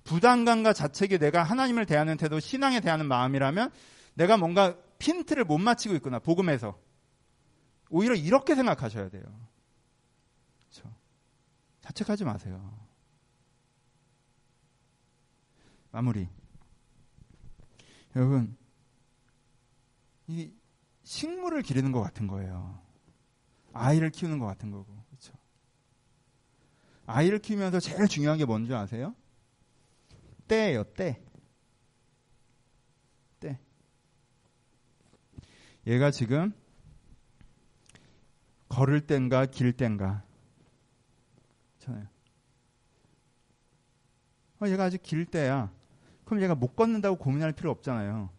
부담감과 0.02 0.72
자책이 0.72 1.18
내가 1.18 1.42
하나님을 1.42 1.84
대하는 1.84 2.16
태도, 2.16 2.40
신앙에 2.40 2.80
대하는 2.80 3.06
마음이라면 3.06 3.70
내가 4.14 4.38
뭔가 4.38 4.74
핀트를 4.98 5.44
못 5.44 5.58
맞추고 5.58 5.94
있구나. 5.96 6.18
복음에서. 6.18 6.80
오히려 7.90 8.14
이렇게 8.14 8.54
생각하셔야 8.54 9.10
돼요. 9.10 9.22
그렇죠? 10.70 10.90
자책하지 11.82 12.24
마세요. 12.24 12.78
마무리. 15.90 16.26
여러분, 18.16 18.56
이 20.26 20.50
식물을 21.02 21.60
기르는 21.60 21.92
것 21.92 22.00
같은 22.00 22.28
거예요. 22.28 22.80
아이를 23.74 24.08
키우는 24.08 24.38
것 24.38 24.46
같은 24.46 24.70
거고. 24.70 25.03
아이를 27.06 27.38
키우면서 27.38 27.80
제일 27.80 28.08
중요한 28.08 28.38
게 28.38 28.44
뭔지 28.44 28.72
아세요? 28.74 29.14
때예요, 30.48 30.84
때. 30.84 31.20
때. 33.40 33.58
얘가 35.86 36.10
지금 36.10 36.52
걸을 38.68 39.06
땐가 39.06 39.46
길 39.46 39.72
땐가. 39.72 40.22
잖아요. 41.78 42.06
어, 44.60 44.66
얘가 44.66 44.84
아직 44.84 45.02
길 45.02 45.26
때야. 45.26 45.70
그럼 46.24 46.42
얘가 46.42 46.54
못 46.54 46.74
걷는다고 46.74 47.16
고민할 47.16 47.52
필요 47.52 47.70
없잖아요. 47.70 48.30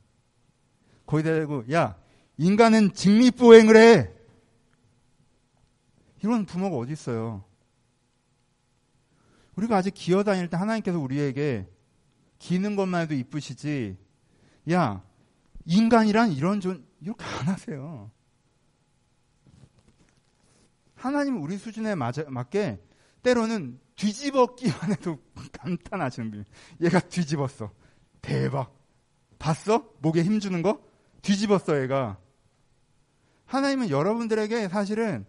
거기다 1.05 1.33
대고 1.33 1.71
야 1.71 1.97
인간은 2.37 2.93
직립보행을 2.93 3.77
해. 3.77 4.11
이런 6.23 6.45
부모가 6.45 6.77
어디 6.77 6.93
있어요? 6.93 7.43
우리가 9.55 9.77
아직 9.77 9.93
기어 9.93 10.23
다닐 10.23 10.49
때 10.49 10.57
하나님께서 10.57 10.99
우리에게 10.99 11.67
기는 12.39 12.75
것만 12.75 13.03
해도 13.03 13.13
이쁘시지. 13.13 13.97
야, 14.71 15.03
인간이란 15.65 16.31
이런 16.31 16.59
존, 16.59 16.85
이렇게 17.01 17.23
안 17.23 17.47
하세요. 17.47 18.11
하나님 20.95 21.41
우리 21.41 21.57
수준에 21.57 21.95
맞, 21.95 22.15
맞게 22.27 22.81
때로는 23.21 23.79
뒤집기만 23.95 24.91
해도 24.91 25.19
감탄하시는 25.53 26.31
분. 26.31 26.45
얘가 26.81 26.99
뒤집었어. 26.99 27.71
대박. 28.21 28.75
봤어? 29.39 29.89
목에 30.01 30.23
힘주는 30.23 30.61
거? 30.61 30.81
뒤집었어, 31.21 31.81
얘가. 31.81 32.17
하나님은 33.45 33.89
여러분들에게 33.89 34.67
사실은 34.69 35.25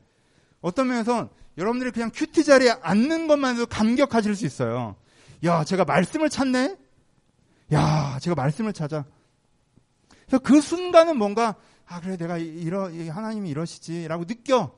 어떤 0.60 0.88
면에서 0.88 1.30
여러분들이 1.58 1.90
그냥 1.90 2.10
QT 2.14 2.44
자리에 2.44 2.70
앉는 2.82 3.28
것만으로도 3.28 3.66
감격하실 3.66 4.36
수 4.36 4.44
있어요. 4.46 4.96
야, 5.44 5.64
제가 5.64 5.84
말씀을 5.84 6.28
찾네? 6.28 6.76
야, 7.72 8.18
제가 8.20 8.34
말씀을 8.34 8.72
찾아. 8.72 9.04
그래서 10.26 10.38
그 10.42 10.60
순간은 10.60 11.16
뭔가, 11.16 11.56
아, 11.86 12.00
그래, 12.00 12.16
내가 12.16 12.36
이러, 12.38 12.84
하나님이 12.84 13.50
이러시지라고 13.50 14.26
느껴. 14.26 14.76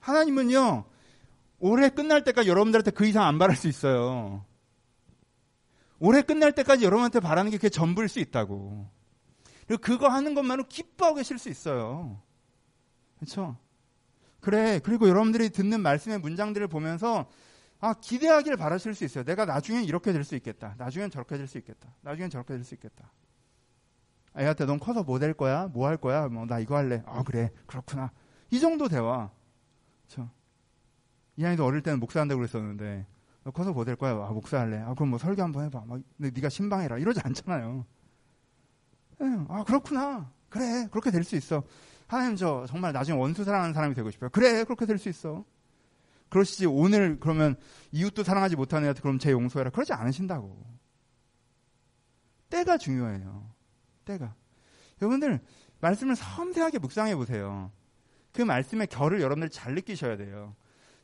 하나님은요, 0.00 0.84
올해 1.58 1.88
끝날 1.88 2.22
때까지 2.24 2.48
여러분들한테 2.48 2.90
그 2.90 3.06
이상 3.06 3.24
안 3.24 3.38
바랄 3.38 3.56
수 3.56 3.68
있어요. 3.68 4.44
올해 5.98 6.22
끝날 6.22 6.52
때까지 6.52 6.84
여러분한테 6.84 7.20
바라는 7.20 7.50
게 7.50 7.56
그게 7.56 7.70
전부일 7.70 8.08
수 8.08 8.20
있다고. 8.20 8.86
그리고 9.66 9.80
그거 9.80 10.08
하는 10.08 10.34
것만으로 10.34 10.68
기뻐하고 10.68 11.16
계실 11.16 11.38
수 11.38 11.48
있어요. 11.48 12.20
그렇죠? 13.18 13.56
그래. 14.46 14.78
그리고 14.78 15.08
여러분들이 15.08 15.50
듣는 15.50 15.80
말씀의 15.82 16.20
문장들을 16.20 16.68
보면서 16.68 17.26
아, 17.80 17.94
기대하기를 17.94 18.56
바라실 18.56 18.94
수 18.94 19.04
있어요. 19.04 19.24
내가 19.24 19.44
나중엔 19.44 19.82
이렇게 19.82 20.12
될 20.12 20.22
수 20.22 20.36
있겠다. 20.36 20.76
나중엔 20.78 21.10
저렇게 21.10 21.36
될 21.36 21.48
수 21.48 21.58
있겠다. 21.58 21.88
나중엔 22.02 22.30
저렇게 22.30 22.54
될 22.54 22.62
수 22.62 22.74
있겠다. 22.74 23.10
애한테 24.38 24.64
넌 24.66 24.78
커서 24.78 25.02
뭐 25.02 25.18
될 25.18 25.34
거야? 25.34 25.66
뭐 25.66 25.88
할 25.88 25.96
거야? 25.96 26.28
뭐, 26.28 26.46
나 26.46 26.60
이거 26.60 26.76
할래. 26.76 27.02
아, 27.06 27.24
그래. 27.24 27.50
그렇구나. 27.66 28.12
이 28.50 28.60
정도 28.60 28.86
대화. 28.86 29.30
그쵸. 30.06 30.30
이 31.36 31.44
아이도 31.44 31.64
어릴 31.64 31.82
때는 31.82 31.98
목사한다고 31.98 32.38
그랬었는데, 32.38 33.04
너 33.42 33.50
커서 33.50 33.72
뭐 33.72 33.84
될 33.84 33.96
거야? 33.96 34.12
아, 34.12 34.30
목사할래. 34.30 34.78
아, 34.78 34.94
그럼 34.94 35.08
뭐 35.08 35.18
설교 35.18 35.42
한번 35.42 35.64
해봐. 35.64 35.82
막, 35.88 36.00
네가 36.18 36.50
신방해라. 36.50 36.98
이러지 36.98 37.18
않잖아요. 37.24 37.84
응, 39.22 39.46
아, 39.48 39.64
그렇구나. 39.64 40.30
그래. 40.48 40.86
그렇게 40.92 41.10
될 41.10 41.24
수 41.24 41.34
있어. 41.34 41.64
하나님 42.06 42.36
저 42.36 42.66
정말 42.68 42.92
나중에 42.92 43.18
원수 43.18 43.44
사랑하는 43.44 43.74
사람이 43.74 43.94
되고 43.94 44.10
싶어요. 44.10 44.30
그래 44.30 44.64
그렇게 44.64 44.86
될 44.86 44.98
수 44.98 45.08
있어. 45.08 45.44
그러시지 46.28 46.66
오늘 46.66 47.18
그러면 47.20 47.56
이웃도 47.92 48.24
사랑하지 48.24 48.56
못하는 48.56 48.84
애한테 48.84 49.00
그럼 49.00 49.18
제 49.18 49.30
용서해라. 49.30 49.70
그러지 49.70 49.92
않으신다고. 49.92 50.64
때가 52.50 52.78
중요해요. 52.78 53.48
때가. 54.04 54.34
여러분들 55.02 55.40
말씀을 55.80 56.16
섬세하게 56.16 56.78
묵상해 56.78 57.16
보세요. 57.16 57.70
그 58.32 58.42
말씀의 58.42 58.86
결을 58.88 59.20
여러분들 59.20 59.50
잘 59.50 59.74
느끼셔야 59.74 60.16
돼요. 60.16 60.54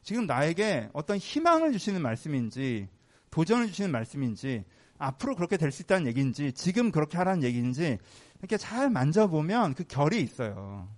지금 0.02 0.26
나에게 0.26 0.90
어떤 0.92 1.18
희망을 1.18 1.72
주시는 1.72 2.02
말씀인지 2.02 2.88
도전을 3.30 3.68
주시는 3.68 3.90
말씀인지 3.90 4.64
앞으로 4.98 5.34
그렇게 5.36 5.56
될 5.56 5.72
수 5.72 5.82
있다는 5.82 6.06
얘기인지 6.08 6.52
지금 6.52 6.90
그렇게 6.90 7.16
하라는 7.18 7.42
얘기인지 7.42 7.98
이렇게 8.42 8.56
잘 8.56 8.90
만져보면 8.90 9.74
그 9.74 9.84
결이 9.84 10.20
있어요. 10.20 10.88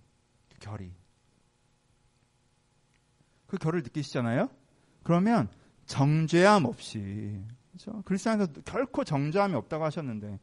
그 0.50 0.58
결이. 0.60 0.90
그 3.46 3.58
결을 3.58 3.82
느끼시잖아요? 3.82 4.48
그러면 5.02 5.48
정죄함 5.86 6.64
없이 6.64 7.40
그렇죠? 7.72 8.02
안에서 8.30 8.52
결코 8.64 9.04
정죄함이 9.04 9.54
없다고 9.54 9.84
하셨는데 9.84 10.38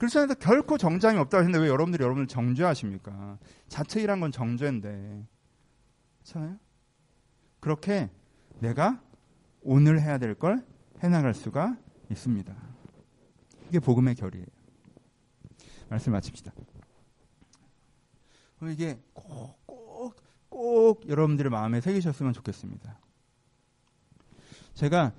안에서 0.00 0.34
결코 0.34 0.78
정죄함이 0.78 1.18
없다고 1.18 1.40
하셨는데 1.40 1.64
왜 1.64 1.68
여러분들이 1.68 2.02
여러분을 2.04 2.28
정죄하십니까? 2.28 3.38
자책이란 3.68 4.20
건 4.20 4.30
정죄인데 4.30 5.26
그렇잖아요? 6.22 6.58
그렇게 7.60 8.10
내가 8.60 9.02
오늘 9.62 10.00
해야 10.00 10.18
될 10.18 10.34
걸 10.36 10.64
해나갈 11.02 11.34
수가 11.34 11.76
있습니다. 12.10 12.54
이게 13.68 13.80
복음의 13.80 14.14
결이에요. 14.14 14.46
말씀 15.88 16.12
마칩시다. 16.12 16.52
이게 18.70 18.98
꼭, 19.12 19.58
꼭, 19.66 20.16
꼭 20.48 21.08
여러분들의 21.08 21.50
마음에 21.50 21.80
새기셨으면 21.80 22.32
좋겠습니다. 22.32 22.98
제가 24.74 25.12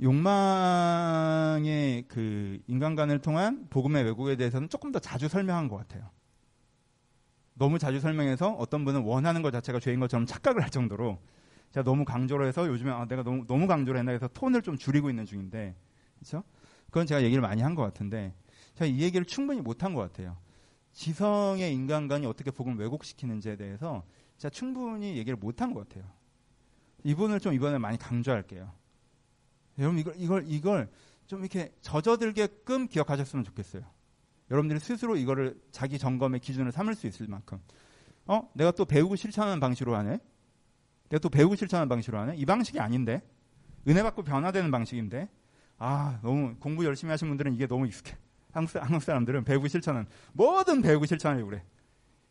욕망의 0.00 2.04
그 2.08 2.60
인간관을 2.66 3.20
통한 3.20 3.66
복음의 3.70 4.04
왜곡에 4.04 4.36
대해서는 4.36 4.68
조금 4.68 4.92
더 4.92 4.98
자주 4.98 5.28
설명한 5.28 5.68
것 5.68 5.76
같아요. 5.76 6.10
너무 7.54 7.78
자주 7.78 8.00
설명해서 8.00 8.52
어떤 8.52 8.84
분은 8.84 9.02
원하는 9.02 9.42
것 9.42 9.50
자체가 9.50 9.80
죄인 9.80 10.00
것처럼 10.00 10.26
착각을 10.26 10.62
할 10.62 10.70
정도로 10.70 11.18
제가 11.70 11.84
너무 11.84 12.04
강조를 12.04 12.46
해서 12.46 12.66
요즘에 12.68 12.92
아, 12.92 13.06
내가 13.06 13.22
너무, 13.22 13.46
너무 13.46 13.66
강조를 13.66 13.98
했나 13.98 14.12
해서 14.12 14.28
톤을 14.28 14.62
좀 14.62 14.76
줄이고 14.76 15.10
있는 15.10 15.26
중인데, 15.26 15.74
그렇죠? 16.18 16.44
그건 16.86 17.06
제가 17.06 17.22
얘기를 17.22 17.42
많이 17.42 17.62
한 17.62 17.74
것 17.74 17.82
같은데, 17.82 18.32
제가 18.74 18.86
이 18.86 19.00
얘기를 19.00 19.24
충분히 19.24 19.60
못한 19.60 19.94
것 19.94 20.00
같아요. 20.00 20.36
지성의 20.92 21.72
인간관이 21.72 22.26
어떻게 22.26 22.50
복음을 22.50 22.78
왜곡시키는지에 22.78 23.56
대해서 23.56 24.04
제가 24.38 24.50
충분히 24.50 25.16
얘기를 25.16 25.36
못한 25.36 25.72
것 25.72 25.88
같아요. 25.88 26.08
이분을 27.02 27.40
좀 27.40 27.52
이번에 27.52 27.78
많이 27.78 27.98
강조할게요. 27.98 28.72
여러분 29.78 29.98
이걸 29.98 30.14
이걸 30.16 30.44
이걸 30.46 30.90
좀 31.26 31.40
이렇게 31.40 31.74
젖어들게끔 31.80 32.88
기억하셨으면 32.88 33.44
좋겠어요. 33.44 33.82
여러분들이 34.50 34.78
스스로 34.78 35.16
이거를 35.16 35.60
자기 35.70 35.98
점검의 35.98 36.40
기준을 36.40 36.72
삼을 36.72 36.94
수 36.94 37.06
있을 37.06 37.26
만큼. 37.28 37.60
어? 38.26 38.48
내가 38.54 38.70
또 38.70 38.84
배우고 38.84 39.16
실천하는 39.16 39.60
방식으로 39.60 39.96
하네. 39.96 40.18
내가 41.08 41.18
또 41.20 41.28
배우고 41.28 41.56
실천하는 41.56 41.88
방식으로 41.88 42.18
하네. 42.18 42.36
이 42.36 42.44
방식이 42.44 42.78
아닌데. 42.78 43.22
은혜 43.88 44.02
받고 44.02 44.22
변화되는 44.22 44.70
방식인데. 44.70 45.28
아, 45.78 46.20
너무 46.22 46.54
공부 46.56 46.84
열심히 46.84 47.10
하신 47.10 47.28
분들은 47.28 47.54
이게 47.54 47.66
너무 47.66 47.86
익숙해. 47.86 48.16
한국, 48.54 48.76
한국 48.76 49.02
사람들은 49.02 49.44
배우고 49.44 49.68
실천은 49.68 50.06
뭐든 50.32 50.80
배우고 50.82 51.06
실천하려고 51.06 51.50
그래. 51.50 51.64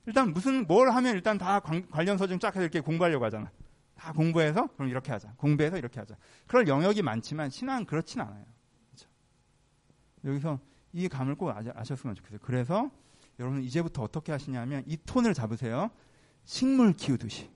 일단 0.06 0.34
무슨 0.34 0.66
뭘 0.68 0.90
하면 0.92 1.16
일단 1.16 1.38
다 1.38 1.60
관 1.60 1.86
련 2.06 2.18
서적 2.18 2.40
쫙 2.40 2.50
해서 2.56 2.62
이렇게 2.62 2.80
공부하려고 2.80 3.24
하잖아. 3.26 3.52
다 3.96 4.12
공부해서 4.12 4.68
그럼 4.76 4.90
이렇게 4.90 5.12
하자. 5.12 5.34
공부해서 5.38 5.78
이렇게 5.78 6.00
하자. 6.00 6.16
그럴 6.48 6.68
영역이 6.68 7.02
많지만 7.04 7.50
신앙은 7.50 7.86
그렇진 7.86 8.20
않아요. 8.22 8.46
그렇죠? 8.92 9.10
여기서 10.26 10.60
이 10.94 11.08
감을 11.08 11.36
꼭 11.36 11.52
아셨으면 11.52 12.16
좋겠어요. 12.16 12.40
그래서 12.42 12.90
여러분 13.40 13.64
이제부터 13.64 14.02
어떻게 14.04 14.32
하시냐면 14.32 14.84
이 14.88 14.98
톤을 15.06 15.34
잡으세요. 15.34 15.90
식물 16.44 16.94
키우듯이. 16.94 17.50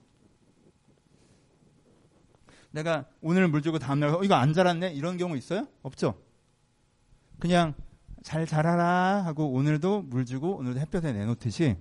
내가 2.70 3.06
오늘 3.20 3.48
물 3.48 3.62
주고 3.62 3.78
다음날 3.78 4.10
어, 4.10 4.22
이거 4.22 4.34
안 4.34 4.52
자랐네 4.52 4.92
이런 4.92 5.16
경우 5.16 5.36
있어요? 5.36 5.66
없죠. 5.82 6.20
그냥 7.38 7.74
잘 8.28 8.44
자라라 8.44 9.24
하고 9.24 9.50
오늘도 9.52 10.02
물 10.02 10.26
주고 10.26 10.58
오늘도 10.58 10.78
햇볕에 10.80 11.14
내놓듯이 11.14 11.78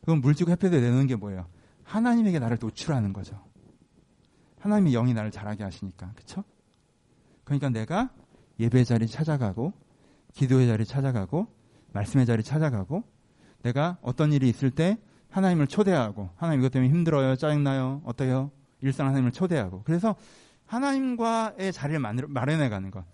그건 0.00 0.20
물 0.20 0.36
주고 0.36 0.52
햇볕에 0.52 0.78
내놓는 0.78 1.08
게 1.08 1.16
뭐예요? 1.16 1.48
하나님에게 1.82 2.38
나를 2.38 2.56
노출하는 2.60 3.12
거죠. 3.12 3.44
하나님이 4.60 4.92
영이 4.92 5.12
나를 5.12 5.32
자라게 5.32 5.64
하시니까 5.64 6.12
그렇죠? 6.14 6.44
그러니까 7.42 7.70
내가 7.70 8.10
예배 8.60 8.84
자리 8.84 9.08
찾아가고 9.08 9.72
기도의 10.34 10.68
자리 10.68 10.84
찾아가고 10.84 11.48
말씀의 11.90 12.26
자리 12.26 12.44
찾아가고 12.44 13.02
내가 13.62 13.98
어떤 14.00 14.32
일이 14.32 14.48
있을 14.48 14.70
때 14.70 14.98
하나님을 15.30 15.66
초대하고 15.66 16.30
하나님 16.36 16.60
이것 16.60 16.70
때문에 16.70 16.90
힘들어요 16.90 17.34
짜증나요 17.34 18.02
어때요 18.04 18.52
일상 18.82 19.08
하나님을 19.08 19.32
초대하고 19.32 19.82
그래서 19.82 20.14
하나님과의 20.66 21.72
자리를 21.72 21.98
마련해 22.28 22.68
가는 22.68 22.92
것 22.92 23.04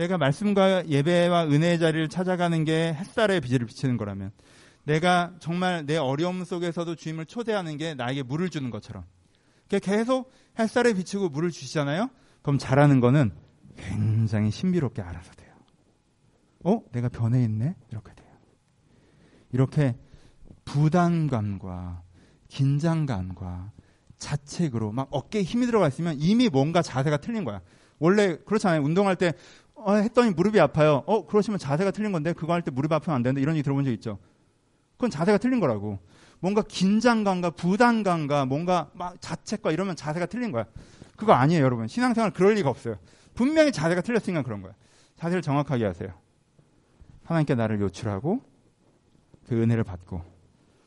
내가 0.00 0.16
말씀과 0.16 0.88
예배와 0.88 1.44
은혜의 1.44 1.78
자리를 1.78 2.08
찾아가는 2.08 2.64
게 2.64 2.94
햇살의 2.94 3.42
빛을 3.42 3.66
비치는 3.66 3.98
거라면 3.98 4.30
내가 4.84 5.34
정말 5.40 5.84
내 5.84 5.98
어려움 5.98 6.42
속에서도 6.42 6.94
주님을 6.94 7.26
초대하는 7.26 7.76
게 7.76 7.92
나에게 7.92 8.22
물을 8.22 8.48
주는 8.48 8.70
것처럼 8.70 9.04
계속 9.68 10.32
햇살에 10.58 10.94
비치고 10.94 11.28
물을 11.28 11.50
주시잖아요. 11.50 12.08
그럼 12.40 12.56
잘하는 12.56 13.00
거는 13.00 13.30
굉장히 13.76 14.50
신비롭게 14.50 15.02
알아서 15.02 15.32
돼요. 15.34 15.52
어? 16.64 16.80
내가 16.92 17.10
변해 17.10 17.44
있네? 17.44 17.76
이렇게 17.90 18.14
돼요. 18.14 18.28
이렇게 19.52 19.96
부담감과 20.64 22.02
긴장감과 22.48 23.70
자책으로 24.16 24.92
막 24.92 25.08
어깨에 25.10 25.42
힘이 25.42 25.66
들어가 25.66 25.88
있으면 25.88 26.16
이미 26.18 26.48
뭔가 26.48 26.80
자세가 26.80 27.18
틀린 27.18 27.44
거야. 27.44 27.60
원래 27.98 28.38
그렇잖아요. 28.38 28.82
운동할 28.82 29.14
때 29.14 29.34
어, 29.84 29.94
했더니 29.94 30.30
무릎이 30.30 30.60
아파요. 30.60 31.02
어, 31.06 31.26
그러시면 31.26 31.58
자세가 31.58 31.90
틀린 31.90 32.12
건데 32.12 32.32
그거 32.32 32.52
할 32.52 32.62
때 32.62 32.70
무릎 32.70 32.92
아프면 32.92 33.16
안 33.16 33.22
되는데 33.22 33.40
이런 33.40 33.54
얘기 33.56 33.62
들어본 33.62 33.84
적 33.84 33.90
있죠. 33.92 34.18
그건 34.96 35.10
자세가 35.10 35.38
틀린 35.38 35.60
거라고. 35.60 35.98
뭔가 36.40 36.62
긴장감과 36.62 37.50
부담감과 37.50 38.46
뭔가 38.46 38.90
막 38.94 39.20
자책과 39.20 39.72
이러면 39.72 39.96
자세가 39.96 40.26
틀린 40.26 40.52
거야. 40.52 40.64
그거 41.16 41.32
아니에요, 41.32 41.62
여러분. 41.64 41.86
신앙생활 41.86 42.30
그럴 42.32 42.54
리가 42.54 42.70
없어요. 42.70 42.96
분명히 43.34 43.72
자세가 43.72 44.00
틀렸으니까 44.00 44.42
그런 44.42 44.62
거야. 44.62 44.72
자세를 45.16 45.42
정확하게 45.42 45.84
하세요. 45.84 46.12
하나님께 47.24 47.54
나를 47.54 47.80
요출하고 47.80 48.42
그 49.46 49.62
은혜를 49.62 49.84
받고 49.84 50.22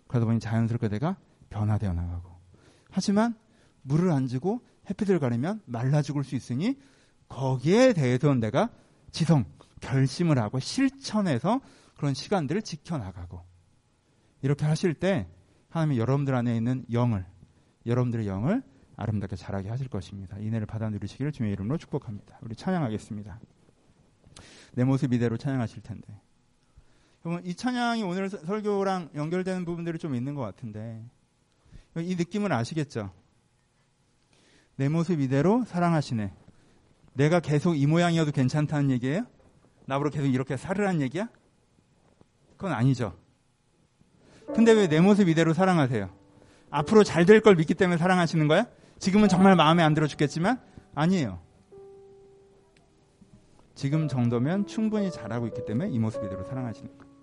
그러다 0.07 0.25
보니 0.25 0.39
자연스럽게 0.39 0.89
내가 0.89 1.17
변화되어 1.49 1.93
나가고 1.93 2.29
하지만 2.91 3.35
물을 3.83 4.11
안 4.11 4.27
주고 4.27 4.61
햇빛을 4.89 5.19
가리면 5.19 5.61
말라 5.65 6.01
죽을 6.01 6.23
수 6.23 6.35
있으니 6.35 6.77
거기에 7.29 7.93
대해서는 7.93 8.39
내가 8.39 8.69
지성, 9.13 9.45
결심을 9.79 10.37
하고 10.39 10.59
실천해서 10.59 11.61
그런 11.95 12.13
시간들을 12.13 12.61
지켜나가고 12.63 13.41
이렇게 14.41 14.65
하실 14.65 14.93
때 14.93 15.27
하나님이 15.69 15.99
여러분들 15.99 16.35
안에 16.35 16.57
있는 16.57 16.83
영을 16.91 17.25
여러분들의 17.85 18.27
영을 18.27 18.63
아름답게 18.97 19.35
자라게 19.35 19.69
하실 19.69 19.87
것입니다. 19.87 20.37
이내를 20.37 20.65
받아 20.65 20.89
누리시기를 20.89 21.31
주의 21.31 21.51
이름으로 21.53 21.77
축복합니다. 21.77 22.39
우리 22.41 22.55
찬양하겠습니다. 22.55 23.39
내 24.73 24.83
모습 24.83 25.13
이대로 25.13 25.37
찬양하실 25.37 25.83
텐데. 25.83 26.19
이 27.43 27.55
찬양이 27.55 28.03
오늘 28.03 28.29
설교랑 28.29 29.11
연결되는 29.15 29.63
부분들이 29.63 29.97
좀 29.97 30.13
있는 30.15 30.35
것 30.35 30.41
같은데 30.41 31.05
이 31.97 32.15
느낌을 32.15 32.51
아시겠죠? 32.51 33.13
내 34.75 34.89
모습 34.89 35.21
이대로 35.21 35.63
사랑하시네. 35.65 36.42
내가 37.13 37.39
계속 37.39 37.75
이 37.75 37.85
모양이어도 37.85 38.31
괜찮다는 38.31 38.89
얘기예요? 38.91 39.25
나보러 39.85 40.09
계속 40.09 40.27
이렇게 40.27 40.57
살으라는 40.57 41.01
얘기야? 41.01 41.29
그건 42.57 42.71
아니죠. 42.73 43.13
근데 44.53 44.71
왜 44.71 44.87
내 44.87 44.99
모습 44.99 45.27
이대로 45.29 45.53
사랑하세요? 45.53 46.09
앞으로 46.69 47.03
잘 47.03 47.25
될 47.25 47.41
걸 47.41 47.55
믿기 47.55 47.73
때문에 47.73 47.97
사랑하시는 47.97 48.47
거야? 48.47 48.65
지금은 48.99 49.27
정말 49.29 49.55
마음에 49.55 49.83
안 49.83 49.93
들어 49.93 50.07
죽겠지만 50.07 50.59
아니에요. 50.95 51.39
지금 53.75 54.07
정도면 54.07 54.65
충분히 54.67 55.11
잘하고 55.11 55.47
있기 55.47 55.65
때문에 55.65 55.89
이 55.89 55.99
모습 55.99 56.23
이대로 56.23 56.43
사랑하시는 56.43 56.89
거예요. 56.97 57.13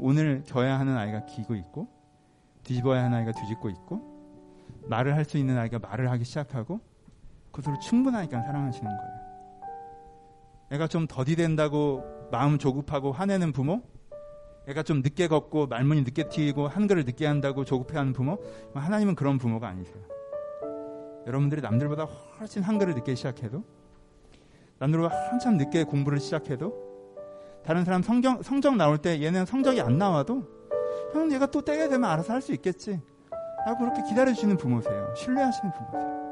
오늘 0.00 0.42
겨야 0.44 0.78
하는 0.80 0.96
아이가 0.96 1.24
기고 1.26 1.54
있고 1.54 1.88
뒤집어야 2.64 3.04
하는 3.04 3.18
아이가 3.18 3.30
뒤집고 3.32 3.70
있고 3.70 4.16
말을 4.88 5.14
할 5.14 5.24
수 5.24 5.38
있는 5.38 5.56
아이가 5.58 5.78
말을 5.78 6.10
하기 6.10 6.24
시작하고 6.24 6.80
그것으로 7.56 7.78
충분하니까 7.78 8.42
사랑하시는 8.42 8.96
거예요. 8.96 9.16
애가 10.72 10.88
좀 10.88 11.06
더디 11.06 11.36
된다고 11.36 12.04
마음 12.30 12.58
조급하고 12.58 13.12
화내는 13.12 13.52
부모 13.52 13.82
애가 14.68 14.82
좀 14.82 15.00
늦게 15.00 15.28
걷고 15.28 15.68
말문이 15.68 16.02
늦게 16.02 16.28
튀고 16.28 16.68
한글을 16.68 17.04
늦게 17.04 17.24
한다고 17.24 17.64
조급해하는 17.64 18.12
부모 18.12 18.38
하나님은 18.74 19.14
그런 19.14 19.38
부모가 19.38 19.68
아니세요. 19.68 20.02
여러분들이 21.26 21.60
남들보다 21.62 22.04
훨씬 22.04 22.62
한글을 22.62 22.94
늦게 22.94 23.14
시작해도 23.14 23.64
남들보다 24.78 25.14
한참 25.30 25.56
늦게 25.56 25.84
공부를 25.84 26.20
시작해도 26.20 26.84
다른 27.64 27.84
사람 27.84 28.02
성경, 28.02 28.42
성적 28.42 28.76
나올 28.76 28.98
때 28.98 29.22
얘는 29.22 29.46
성적이 29.46 29.80
안 29.80 29.98
나와도 29.98 30.44
형 31.12 31.32
얘가 31.32 31.46
또 31.46 31.62
때가 31.62 31.88
되면 31.88 32.04
알아서 32.10 32.32
할 32.32 32.42
수 32.42 32.52
있겠지 32.52 33.00
라고 33.64 33.78
그렇게 33.78 34.02
기다려주시는 34.02 34.56
부모세요. 34.56 35.14
신뢰하시는 35.16 35.72
부모세요. 35.72 36.25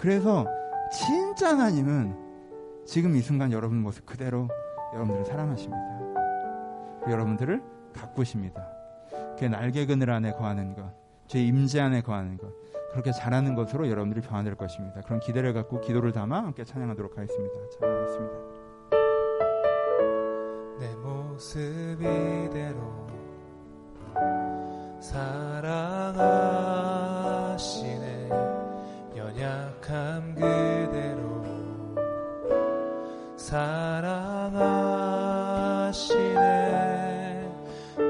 그래서 0.00 0.46
진짜 0.90 1.50
하나님은 1.50 2.16
지금 2.86 3.14
이 3.16 3.20
순간 3.20 3.52
여러분 3.52 3.82
모습 3.82 4.06
그대로 4.06 4.48
여러분들을 4.94 5.26
사랑하십니다. 5.26 6.00
여러분들을 7.08 7.62
가꾸십니다. 7.92 8.66
그 9.38 9.44
날개 9.44 9.84
그늘 9.84 10.10
안에 10.10 10.32
거하는 10.32 10.74
것, 10.74 10.90
제 11.26 11.42
임재 11.42 11.80
안에 11.80 12.00
거하는 12.00 12.38
것, 12.38 12.50
그렇게 12.92 13.12
잘하는 13.12 13.54
것으로 13.54 13.90
여러분들이 13.90 14.26
변화될 14.26 14.54
것입니다. 14.54 15.02
그런 15.02 15.20
기대를 15.20 15.52
갖고 15.52 15.82
기도를 15.82 16.12
담아 16.12 16.44
함께 16.44 16.64
찬양하도록 16.64 17.18
하겠습니다. 17.18 17.54
찬양하겠습니다. 17.78 18.34
내 20.80 20.94
모습 20.96 21.60
이대로 22.00 23.06
사랑하시네 25.00 26.40
연 28.09 28.09
약함 29.80 30.34
그대로 30.34 31.20
사랑하시네. 33.36 34.60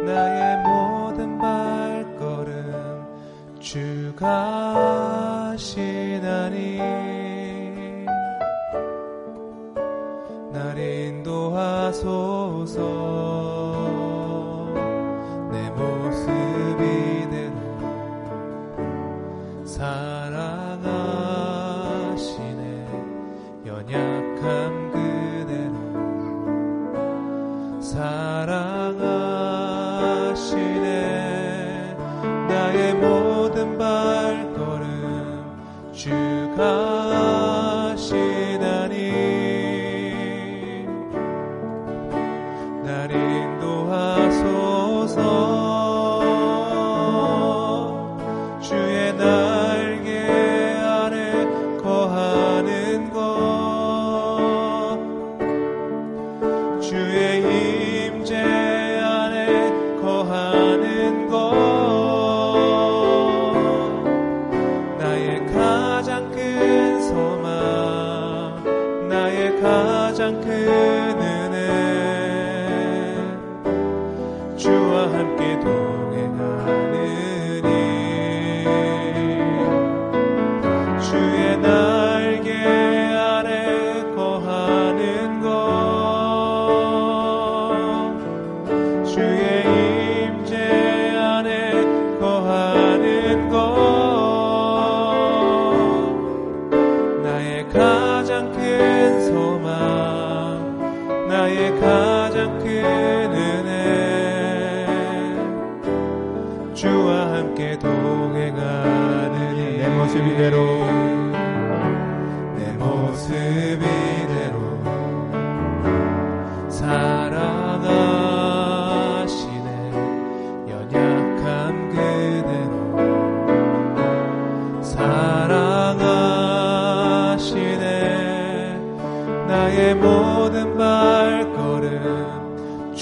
나의 0.05 0.59
모든 0.67 1.39
발걸음 1.39 3.07
주가 3.61 5.55
시나니. 5.57 6.79
날 10.53 10.77
인도하소 10.77 12.40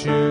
발 0.06 0.27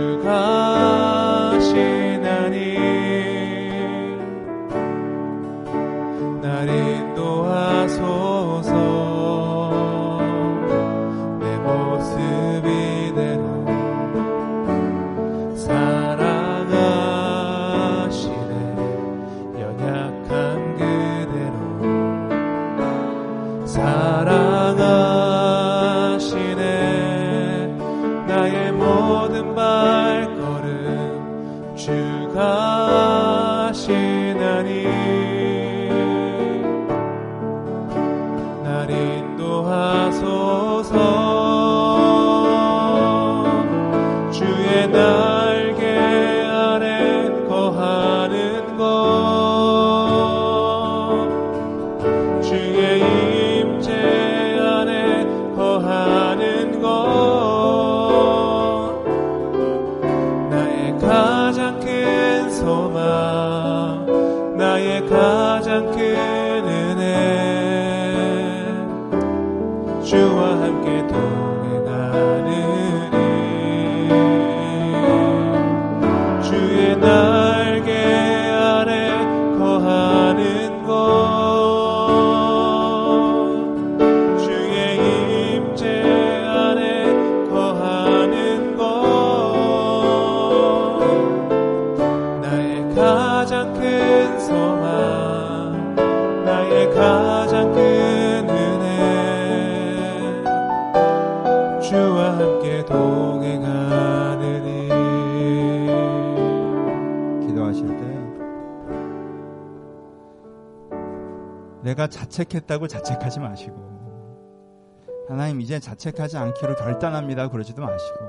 내가 111.87 112.07
자책했다고 112.07 112.87
자책하지 112.87 113.39
마시고 113.39 115.25
하나님 115.29 115.61
이제 115.61 115.79
자책하지 115.79 116.37
않기로 116.37 116.75
결단합니다. 116.75 117.49
그러지도 117.49 117.81
마시고 117.81 118.19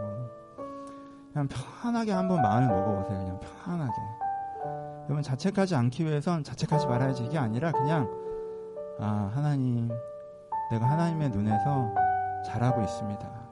그냥 1.33 1.49
편하게 1.49 2.13
한번 2.13 2.41
마음을 2.41 2.69
먹어보세요. 2.69 3.19
그냥 3.19 3.41
편하게. 3.41 3.93
여러분 5.07 5.23
자책하지 5.23 5.75
않기 5.75 6.05
위해선 6.05 6.45
자책하지 6.45 6.87
말아야지 6.87 7.25
이게 7.25 7.37
아니라 7.37 7.73
그냥 7.73 8.09
아 9.01 9.29
하나님 9.35 9.89
내가 10.71 10.89
하나님의 10.89 11.31
눈에서 11.31 11.93
잘하고 12.47 12.81
있습니다. 12.83 13.49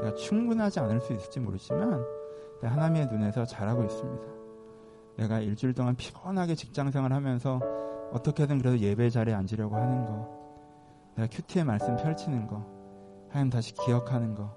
내가 0.00 0.14
충분하지 0.14 0.80
않을 0.80 1.00
수 1.02 1.12
있을지 1.12 1.40
모르지만 1.40 2.02
내가 2.62 2.74
하나님의 2.74 3.08
눈에서 3.08 3.44
잘하고 3.44 3.84
있습니다. 3.84 4.26
내가 5.18 5.40
일주일 5.40 5.74
동안 5.74 5.94
피곤하게 5.94 6.54
직장 6.54 6.90
생활 6.90 7.12
하면서 7.12 7.60
어떻게든 8.12 8.58
그래도 8.58 8.78
예배 8.78 9.10
자리에 9.10 9.34
앉으려고 9.34 9.76
하는 9.76 10.04
거, 10.04 10.28
내가 11.16 11.28
큐티의 11.30 11.64
말씀 11.64 11.96
펼치는 11.96 12.46
거, 12.46 12.64
하나님 13.30 13.50
다시 13.50 13.72
기억하는 13.74 14.34
거, 14.34 14.54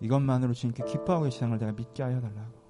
이것만으로 0.00 0.52
주님께 0.52 0.84
기뻐하고 0.84 1.24
계시는 1.24 1.50
걸 1.50 1.58
내가 1.58 1.72
믿게 1.72 2.02
하여 2.02 2.20
달라고. 2.20 2.62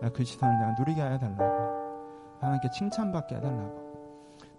내가 0.00 0.12
그 0.12 0.24
시선을 0.24 0.58
내가 0.58 0.74
누리게 0.78 1.00
하여 1.00 1.18
달라고. 1.18 2.38
하나님께 2.40 2.70
칭찬받게 2.70 3.36
해달라고. 3.36 3.84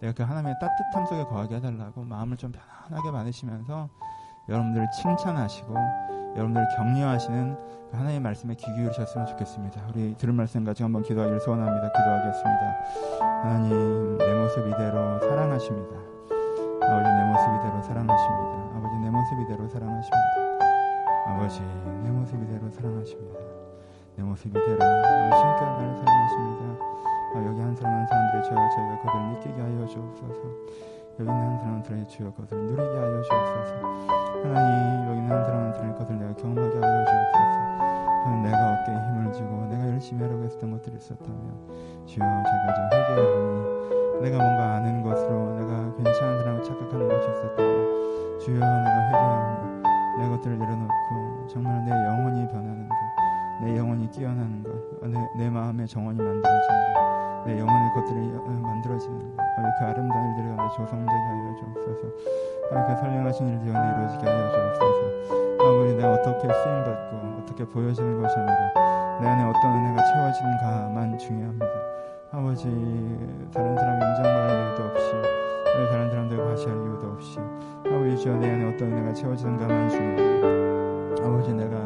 내가 0.02 0.14
그 0.14 0.24
하나님의 0.24 0.56
따뜻함 0.60 1.06
속에 1.06 1.24
거하게 1.26 1.56
해달라고 1.56 2.04
마음을 2.04 2.38
좀 2.38 2.52
편안하게 2.52 3.12
받으시면서 3.12 3.90
여러분들을 4.50 4.88
칭찬하시고 4.92 5.74
여러분들을 6.36 6.68
격려하시는 6.76 7.56
그 7.92 7.98
하나님의 7.98 8.20
말씀에 8.20 8.56
귀 8.56 8.66
기울이셨으면 8.74 9.28
좋겠습니다. 9.28 9.82
우리 9.90 10.16
들은 10.18 10.36
말씀 10.36 10.64
가지고 10.64 10.86
한번 10.86 11.04
기도하기를 11.04 11.40
소원합니다. 11.40 11.92
기도하겠습니다. 11.92 12.76
하나님 13.44 14.18
내 14.18 14.34
모습 14.34 14.68
이대로 14.68 15.20
사랑하십니다. 15.20 15.96
아버지 16.82 17.10
내 17.10 17.24
모습 17.26 17.48
이대로 17.60 17.82
사랑하십니다. 17.82 18.76
아버지 18.76 19.00
내 19.00 19.10
모습 19.10 19.40
이대로 19.40 19.68
사랑하십니다. 19.70 20.36
아버지 21.28 21.62
내 22.04 22.12
모습 22.12 22.44
이대로 22.44 22.70
사랑하십니다. 22.70 23.40
내 24.16 24.24
모습 24.24 24.48
이대로 24.48 24.66
신께 24.66 25.66
나를 25.66 25.96
사랑하십니다. 25.98 26.86
아, 27.36 27.46
여기 27.46 27.60
한 27.60 27.76
사람 27.76 27.94
한 27.94 28.08
사람들의 28.08 28.44
죄와 28.44 28.70
저희가 28.70 29.02
그들을 29.02 29.26
느끼게 29.34 29.62
하여 29.62 29.88
주옵소서. 29.88 30.42
여기 31.18 31.30
있는 31.30 31.48
한 31.48 31.60
사람들의 31.60 32.08
죄와 32.10 32.32
그들을 32.32 32.62
누리게 32.62 32.98
하여 32.98 33.22
주옵소서. 33.22 33.76
하나님 34.44 35.10
여기 35.10 35.20
있는 35.20 35.32
한 35.32 35.46
사람들의 35.46 35.96
것을 35.96 36.20
내가 36.20 36.34
경험하게 36.36 36.76
하여 36.80 37.06
주옵소서. 37.06 37.56
하나님 38.26 38.44
내가 38.44 38.74
어깨에 38.74 38.96
힘을 38.96 39.32
주고 39.32 39.66
내가 39.68 39.90
열심히 39.90 40.24
하려고 40.24 40.44
했던 40.44 40.72
것들이 40.72 40.98
있었다면 40.98 42.06
주여 42.06 42.26
제가 42.26 42.74
좀 42.76 43.00
회개하오니 43.00 44.22
내가 44.24 44.38
뭔가 44.38 44.76
아는 44.76 45.04
것으로 45.04 45.56
내가 45.60 45.96
괜찮은 45.96 46.38
사람을 46.40 46.64
착각하는 46.64 47.08
것이 47.08 47.30
있었다면 47.32 48.40
주여 48.40 48.60
내가 48.60 49.08
회개하오니 49.08 49.84
내 50.20 50.30
것들을 50.30 50.58
내려놓고 50.58 51.48
정말 51.48 51.86
내 51.86 51.92
영혼이 51.92 52.48
변하는 52.48 52.90
것, 52.90 52.96
내 53.64 53.78
영혼이 53.78 54.10
깨어나는 54.12 54.64
것, 54.64 55.10
내, 55.10 55.20
내 55.38 55.50
마음의 55.50 55.88
정원이 55.88 56.18
만들어지는 56.18 56.94
것, 56.94 57.15
내 57.46 57.60
영혼의 57.60 57.94
것들이 57.94 58.34
어, 58.36 58.50
만들어지는 58.50 59.20
것, 59.20 59.44
그 59.78 59.86
아름다운 59.86 60.30
일들이 60.30 60.56
가운데 60.56 60.76
조성되게 60.76 61.12
하여 61.12 61.56
주옵소서. 61.56 62.02
그 62.70 62.96
선량하신 63.02 63.48
일들이 63.50 63.70
이루어지게 63.70 64.26
하여 64.26 64.52
주옵소서. 64.52 65.46
아버지 65.62 65.96
내가 65.96 66.14
어떻게 66.14 66.52
쓰임받고 66.52 67.42
어떻게 67.42 67.66
보여지는 67.66 68.22
것이 68.22 68.36
아니라 68.36 69.20
내 69.22 69.28
안에 69.28 69.44
어떤 69.44 69.74
은혜가 69.74 70.04
채워지는가만 70.04 71.18
중요합니다. 71.18 71.66
아버지 72.32 72.66
다른 73.54 73.78
사람 73.78 74.02
인정받을 74.02 74.68
이유도 74.68 74.84
없이 74.84 75.12
우리 75.78 75.90
다른 75.90 76.10
사람들 76.10 76.38
과시할 76.38 76.76
이유도 76.76 77.08
없이 77.08 77.40
아버지 77.86 78.18
주여 78.18 78.36
내 78.38 78.52
안에 78.52 78.74
어떤 78.74 78.92
은혜가 78.92 79.14
채워지는가만 79.14 79.90
중요합니다. 79.90 81.26
아버지 81.26 81.54
내가 81.54 81.85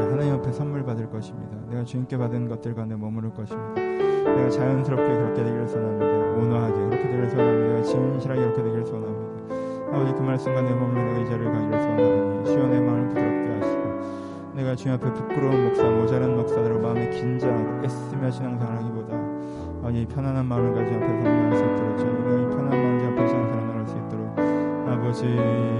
아버지 0.00 0.12
하나님 0.12 0.34
앞에 0.34 0.52
선물 0.52 0.82
받을 0.82 1.10
것입니다. 1.10 1.56
내가 1.68 1.84
주님께 1.84 2.16
받은 2.16 2.48
것들 2.48 2.74
가운데 2.74 2.96
머무를 2.96 3.30
것입니다. 3.34 3.74
내가 3.74 4.48
자연스럽게 4.48 5.04
그렇게 5.04 5.44
되기를 5.44 5.66
원합니다. 5.66 6.06
온화하게 6.40 6.74
그렇게 6.74 7.02
되기를 7.02 7.28
원합니다. 7.36 7.82
진실하게 7.82 8.40
그렇게 8.40 8.62
되기를 8.62 8.84
원합니다. 8.84 9.30
아버지 9.92 10.12
그 10.14 10.20
말씀과 10.22 10.62
내 10.62 10.70
몸을 10.70 11.04
내가 11.04 11.18
이 11.18 11.26
자리를 11.26 11.52
가기를 11.52 11.78
원하니 11.78 12.44
주여 12.46 12.66
내 12.68 12.80
마음을 12.80 13.08
부드럽게 13.08 13.50
하시고 13.60 14.54
내가 14.54 14.74
주님 14.74 14.94
앞에 14.96 15.12
부끄러운 15.12 15.64
목사 15.64 15.90
모자란 15.90 16.36
목사들로 16.36 16.80
마음에 16.80 17.10
긴장하고 17.10 17.84
애쓰며 17.84 18.30
신앙생활 18.30 18.76
하기보다 18.78 19.16
아니 19.86 20.06
편안한 20.06 20.46
마음을 20.46 20.74
가지 20.74 20.94
앞에 20.94 21.06
성령할 21.06 21.56
수 21.56 21.64
있도록 21.64 21.98
저희가 21.98 22.40
이 22.40 22.56
편안한 22.56 22.70
마음을 22.70 23.12
앞에 23.12 23.28
신앙생활 23.28 23.66
나갈 23.66 23.86
수 23.86 23.96
있도록 23.98 24.38
아버지 24.88 25.79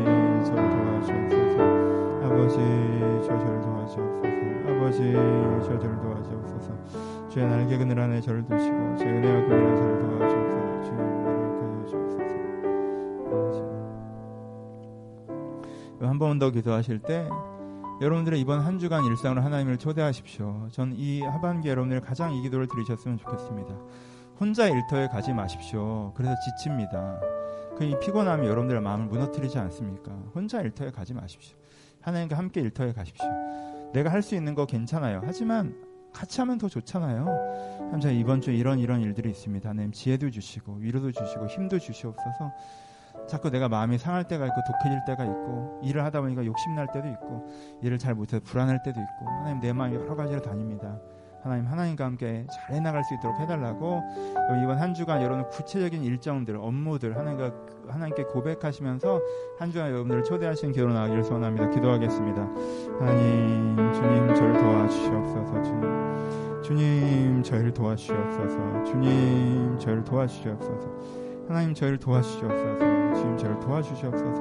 아버지 4.90 5.12
저 5.68 5.78
저를 5.78 6.00
도와주옵소서 6.00 7.28
주의 7.28 7.46
날개 7.46 7.78
그늘 7.78 8.00
안에 8.00 8.20
저를 8.20 8.42
두시고 8.42 8.96
주의 8.96 9.08
은혜와 9.12 9.42
그늘 9.42 9.66
안에 9.66 9.76
저를 9.76 10.00
도와주옵소서 10.00 10.82
주의 10.82 10.98
은혜를 10.98 11.60
가여 11.60 11.86
주옵소서 11.86 13.70
한 16.08 16.18
번 16.18 16.38
더 16.40 16.50
기도하실 16.50 16.98
때 17.00 17.28
여러분들의 18.00 18.40
이번 18.40 18.60
한 18.60 18.78
주간 18.80 19.04
일상으로 19.04 19.42
하나님을 19.42 19.76
초대하십시오. 19.78 20.68
전 20.72 20.92
이 20.96 21.22
하반기 21.22 21.68
여러분들 21.68 22.00
가장 22.00 22.34
이 22.34 22.40
기도를 22.42 22.66
드리셨으면 22.66 23.18
좋겠습니다. 23.18 23.74
혼자 24.40 24.66
일터에 24.68 25.06
가지 25.08 25.32
마십시오. 25.34 26.12
그래서 26.16 26.34
지칩니다. 26.58 27.20
그이 27.76 27.96
피곤함이 28.00 28.46
여러분들의 28.46 28.80
마음을 28.82 29.06
무너뜨리지 29.06 29.58
않습니까? 29.58 30.10
혼자 30.34 30.62
일터에 30.62 30.90
가지 30.90 31.12
마십시오. 31.14 31.56
하나님과 32.00 32.36
함께 32.38 32.62
일터에 32.62 32.92
가십시오. 32.94 33.28
내가 33.92 34.10
할 34.10 34.22
수 34.22 34.34
있는 34.34 34.54
거 34.54 34.66
괜찮아요. 34.66 35.20
하지만 35.24 35.74
같이 36.12 36.40
하면 36.40 36.58
더 36.58 36.68
좋잖아요. 36.68 37.26
참 37.90 38.00
제가 38.00 38.12
이번 38.12 38.40
주에 38.40 38.54
이런 38.54 38.78
이런 38.78 39.00
일들이 39.00 39.30
있습니다. 39.30 39.68
하나님 39.68 39.92
지혜도 39.92 40.30
주시고 40.30 40.76
위로도 40.80 41.12
주시고 41.12 41.46
힘도 41.46 41.78
주시옵소서. 41.78 42.52
자꾸 43.28 43.50
내가 43.50 43.68
마음이 43.68 43.98
상할 43.98 44.26
때가 44.26 44.46
있고 44.46 44.56
독해질 44.66 45.04
때가 45.06 45.24
있고 45.24 45.80
일을 45.84 46.04
하다 46.04 46.20
보니까 46.20 46.44
욕심날 46.44 46.88
때도 46.92 47.08
있고 47.08 47.48
일을 47.82 47.98
잘 47.98 48.14
못해서 48.14 48.42
불안할 48.44 48.82
때도 48.82 49.00
있고 49.00 49.28
하나님 49.28 49.60
내 49.60 49.72
마음이 49.72 49.94
여러 49.96 50.14
가지로 50.14 50.40
다닙니다. 50.40 50.98
하나님 51.42 51.66
하나님과 51.66 52.04
함께 52.04 52.46
잘 52.52 52.76
해나갈 52.76 53.02
수 53.04 53.14
있도록 53.14 53.38
해달라고 53.40 54.02
이번 54.62 54.78
한 54.78 54.94
주간 54.94 55.22
여러분 55.22 55.48
구체적인 55.48 56.02
일정들 56.02 56.56
업무들 56.56 57.16
하나님과 57.16 57.52
하나님께 57.88 58.24
고백하시면서 58.24 59.20
한 59.58 59.70
주간 59.70 59.88
여러분들을 59.88 60.24
초대하신 60.24 60.72
기도로 60.72 60.92
나가기를 60.92 61.24
소원합니다. 61.24 61.70
기도하겠습니다. 61.70 62.42
하나님 62.98 63.76
주님 63.92 64.34
저를 64.34 64.58
도와주시옵소서 64.58 65.62
주님 65.62 66.62
주님 66.62 67.42
저희를 67.42 67.72
도와주시옵소서 67.72 68.84
주님 68.84 69.78
저희를 69.78 70.04
도와주시옵소서 70.04 71.30
하나님 71.50 71.74
저희를 71.74 71.98
도와주시옵소서. 71.98 72.78
주님 73.14 73.36
저를 73.36 73.58
도와주시옵소서. 73.58 74.40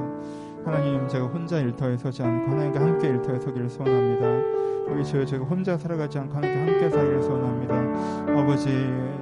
하나님 0.66 1.08
제가 1.08 1.26
혼자 1.26 1.60
일터에 1.60 1.98
서지 1.98 2.24
않고 2.24 2.52
하나님과 2.52 2.80
함께 2.80 3.08
일터에 3.08 3.40
서기를 3.40 3.70
소원합니다. 3.70 4.60
우리 4.92 5.04
주여 5.04 5.26
제가 5.26 5.46
혼자 5.46 5.78
살아가지 5.78 6.18
않고 6.20 6.36
하나님과 6.36 6.72
함께 6.72 6.90
살기를 6.90 7.22
소원합니다. 7.22 8.40
아버지 8.40 8.70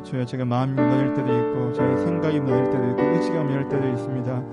주여 0.04 0.26
제가 0.26 0.46
마음이 0.46 0.74
무너질 0.74 1.14
때도 1.14 1.38
있고 1.38 1.74
저의 1.74 1.98
생각이 1.98 2.40
무너질 2.40 2.72
때도 2.72 2.90
있고 2.92 3.02
의지가 3.02 3.44
무너질 3.44 3.70
때도 3.70 3.88
있습니다. 3.90 4.44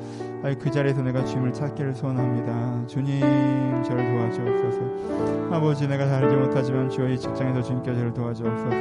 아니 0.43 0.59
그 0.59 0.70
자리에서 0.70 1.03
내가 1.03 1.24
주님을 1.24 1.53
찾기를 1.53 1.95
소원합니다. 1.95 2.87
주님 2.87 3.20
저를 3.82 4.05
도와주옵소서. 4.12 5.55
아버지 5.55 5.87
내가 5.87 6.07
살지 6.07 6.37
못하지만 6.37 6.91
주의 6.91 7.18
직장에서 7.18 7.62
주님께 7.62 7.95
저를 7.95 8.12
도와주옵소서. 8.12 8.76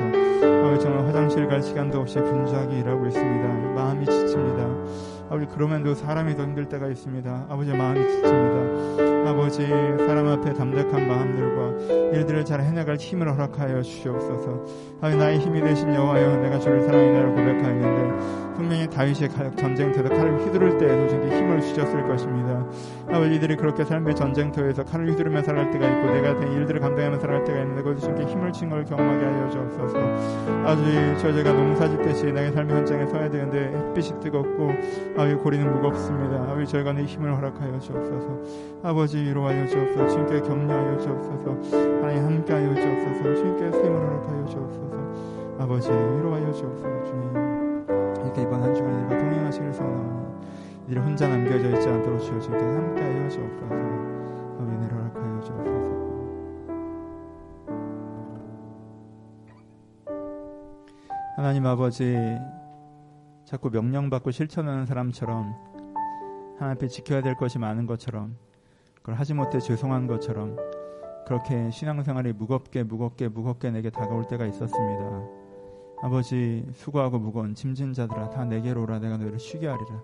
아버지 0.66 0.82
정말 0.82 1.06
화장실 1.06 1.48
갈 1.48 1.62
시간도 1.62 2.02
없이 2.02 2.20
분주하게 2.20 2.80
일하고 2.80 3.06
있습니다. 3.08 3.48
마음이 3.76 4.06
지칩니다. 4.06 4.68
아버지 5.34 5.48
그러면도 5.48 5.96
사람이 5.96 6.36
더 6.36 6.44
힘들 6.44 6.70
때가 6.70 6.88
있습니다. 6.90 7.48
아버지 7.50 7.74
마음이 7.74 8.00
지칩니다. 8.08 9.32
아버지 9.32 9.66
사람 9.66 10.28
앞에 10.28 10.54
담대한 10.54 11.08
마음들과 11.08 12.14
일들을 12.16 12.46
잘 12.46 12.62
해나갈 12.62 12.98
힘을 12.98 13.34
허락하여 13.34 13.82
주시옵소서. 13.82 14.64
아버지 15.02 15.18
나의 15.18 15.40
힘이 15.40 15.62
되신 15.62 15.92
여호와여 15.92 16.38
내가 16.38 16.60
주를 16.60 16.84
사랑하나를 16.84 17.30
고백하였는데 17.32 18.53
분명히 18.54 18.90
다윗의 18.90 19.30
전쟁터에서 19.30 20.10
칼을 20.10 20.38
휘두를 20.40 20.78
때에도 20.78 21.08
주께 21.08 21.38
힘을 21.38 21.62
주셨을 21.62 22.08
것입니다. 22.08 22.66
아버지 23.10 23.36
이들이 23.36 23.56
그렇게 23.56 23.84
삶의 23.84 24.16
전쟁터에서 24.16 24.84
칼을 24.84 25.12
휘두르며 25.12 25.42
살아갈 25.42 25.72
때가 25.72 25.88
있고 25.88 26.14
내가 26.14 26.36
된 26.40 26.52
일들을 26.52 26.80
감당하며 26.80 27.20
살아갈 27.20 27.44
때가 27.44 27.60
있는데 27.60 27.84
거기서 27.84 28.08
주께 28.08 28.26
힘을 28.32 28.52
친걸 28.52 28.86
경험하게 28.86 29.26
하여 29.26 29.50
주옵소서. 29.50 30.00
아버지 30.66 31.18
저 31.20 31.34
제가 31.34 31.54
농사 31.54 31.90
짓듯이 31.90 32.32
나의 32.32 32.52
삶의 32.52 32.76
현장에 32.78 33.06
서야 33.08 33.30
되는데 33.30 33.72
햇빛이 33.76 34.20
뜨겁고 34.22 34.72
아버지 35.16 35.36
고리는 35.36 35.72
무겁습니다. 35.74 36.52
아버지 36.52 36.72
저희가 36.72 36.94
내 36.94 37.04
힘을 37.04 37.36
허락하여 37.36 37.80
주옵소서. 37.80 38.40
아버지 38.84 39.18
위로하여 39.18 39.68
주옵소서. 39.68 40.08
주님께 40.08 40.42
격려하여 40.42 40.98
주옵소서. 41.00 41.78
하나님 42.02 42.26
함께하여 42.26 42.76
주옵소서. 42.76 43.36
주님께 43.36 43.72
세임을 43.72 44.00
허락하여 44.00 44.46
주옵소서. 44.46 44.94
아버지 45.60 45.90
위로하여 45.90 46.52
주옵소서. 46.52 47.04
주님 47.04 47.53
이렇게 48.34 48.42
이번 48.42 48.64
한 48.64 48.74
주간 48.74 49.06
이들과 49.06 49.18
동행하시길 49.20 49.74
소원하오니 49.74 50.34
이들이 50.86 51.00
혼자 51.00 51.28
남겨져 51.28 51.70
있지 51.70 51.88
않도록 51.88 52.20
주여 52.20 52.40
주께서 52.40 52.66
함께하여 52.66 53.30
주옵소서. 53.30 53.74
은혜를 53.76 54.96
허락하여 54.96 55.42
주옵소서. 55.42 55.84
하나님 61.38 61.66
아버지 61.68 62.18
자꾸 63.46 63.70
명령받고 63.70 64.32
실천하는 64.32 64.88
사람처럼 64.88 65.54
하나님 66.58 66.78
앞에 66.78 66.88
지켜야 66.88 67.22
될 67.22 67.36
것이 67.36 67.60
많은 67.60 67.86
것처럼 67.86 68.38
그걸 68.96 69.16
하지 69.16 69.36
못해 69.36 69.60
죄송한 69.60 70.08
것처럼 70.08 70.58
그렇게 71.28 71.70
신앙생활이 71.70 72.34
무겁게 72.34 72.84
무겁게 72.84 73.28
무겁게 73.28 73.70
내게 73.70 73.92
다가올 73.92 74.28
때가 74.28 74.46
있었습니다. 74.48 75.43
아버지 76.04 76.66
수고하고 76.74 77.18
무거운 77.18 77.56
짐진 77.56 77.94
자들아 77.94 78.30
다 78.30 78.44
내게로 78.44 78.84
오라 78.84 79.00
내가 79.00 79.16
너희를 79.16 79.40
쉬게 79.40 79.68
하리라. 79.68 80.04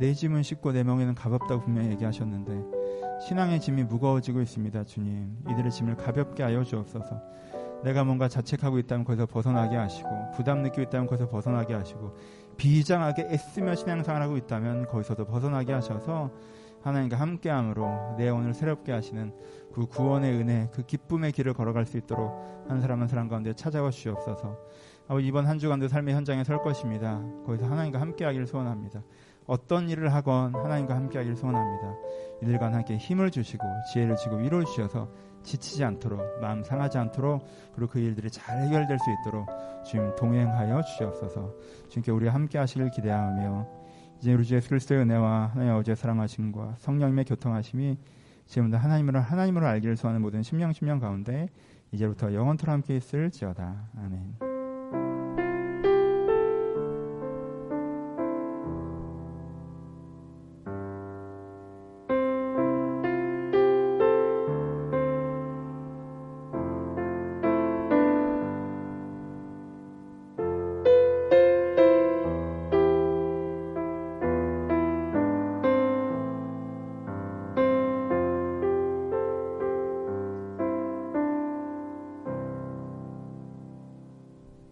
내 0.00 0.12
짐은 0.12 0.42
쉽고 0.42 0.72
내 0.72 0.82
멍에는 0.82 1.14
가볍다고 1.14 1.60
분명히 1.60 1.90
얘기하셨는데 1.92 3.20
신앙의 3.24 3.60
짐이 3.60 3.84
무거워지고 3.84 4.40
있습니다. 4.40 4.82
주님 4.82 5.36
이들의 5.48 5.70
짐을 5.70 5.94
가볍게 5.94 6.42
하여 6.42 6.64
주옵소서. 6.64 7.22
내가 7.84 8.02
뭔가 8.02 8.26
자책하고 8.26 8.80
있다면 8.80 9.04
거기서 9.04 9.26
벗어나게 9.26 9.76
하시고 9.76 10.08
부담 10.34 10.62
느끼고 10.62 10.82
있다면 10.82 11.06
거기서 11.06 11.28
벗어나게 11.28 11.72
하시고 11.72 12.16
비장하게 12.56 13.28
애쓰며 13.30 13.76
신앙생활 13.76 14.22
하고 14.22 14.36
있다면 14.36 14.88
거기서도 14.88 15.26
벗어나게 15.26 15.72
하셔서 15.72 16.32
하나님과 16.82 17.16
함께함으로 17.16 18.16
내 18.18 18.28
오늘 18.28 18.54
새롭게 18.54 18.90
하시는 18.90 19.32
그 19.72 19.86
구원의 19.86 20.32
은혜, 20.32 20.68
그 20.72 20.82
기쁨의 20.82 21.30
길을 21.30 21.54
걸어갈 21.54 21.86
수 21.86 21.96
있도록 21.96 22.64
한 22.68 22.80
사람 22.80 23.00
한 23.00 23.08
사람 23.08 23.28
가운데 23.28 23.52
찾아와 23.52 23.90
주옵소서. 23.90 24.58
아버지 25.08 25.26
이번 25.26 25.46
한 25.46 25.58
주간도 25.58 25.88
삶의 25.88 26.14
현장에 26.14 26.44
설 26.44 26.62
것입니다. 26.62 27.22
거기서 27.44 27.66
하나님과 27.66 28.00
함께하기를 28.00 28.46
소원합니다. 28.46 29.02
어떤 29.46 29.88
일을 29.88 30.12
하건 30.14 30.54
하나님과 30.54 30.94
함께하기를 30.94 31.36
소원합니다. 31.36 31.94
이들과 32.42 32.72
함께 32.72 32.96
힘을 32.96 33.30
주시고 33.30 33.64
지혜를 33.92 34.16
주고 34.16 34.36
위로를 34.36 34.64
주셔서 34.64 35.08
지치지 35.42 35.84
않도록 35.84 36.40
마음 36.40 36.62
상하지 36.62 36.98
않도록 36.98 37.44
그리고 37.74 37.92
그 37.92 37.98
일들이 37.98 38.30
잘 38.30 38.62
해결될 38.62 38.98
수 38.98 39.04
있도록 39.10 39.48
주님 39.84 40.14
동행하여 40.16 40.82
주시옵소서. 40.82 41.54
주님께 41.88 42.12
우리 42.12 42.28
함께 42.28 42.58
하시길 42.58 42.90
기대하며 42.90 43.66
이제 44.20 44.32
우리 44.32 44.44
주 44.44 44.54
예수 44.54 44.68
그리스도의 44.68 45.00
은혜와 45.02 45.50
하나님 45.52 45.72
아버지의 45.72 45.96
사랑하심과 45.96 46.76
성령님의 46.78 47.24
교통하심이 47.24 47.98
지금부터 48.46 48.78
하나님으로 48.78 49.20
하나님으로 49.20 49.66
알기를 49.66 49.96
소하는 49.96 50.22
모든 50.22 50.42
심령 50.42 50.72
심령 50.72 51.00
가운데 51.00 51.48
이제부터 51.90 52.32
영원토록 52.32 52.72
함께 52.72 52.96
있을지어다. 52.96 53.90
아멘. 53.98 54.51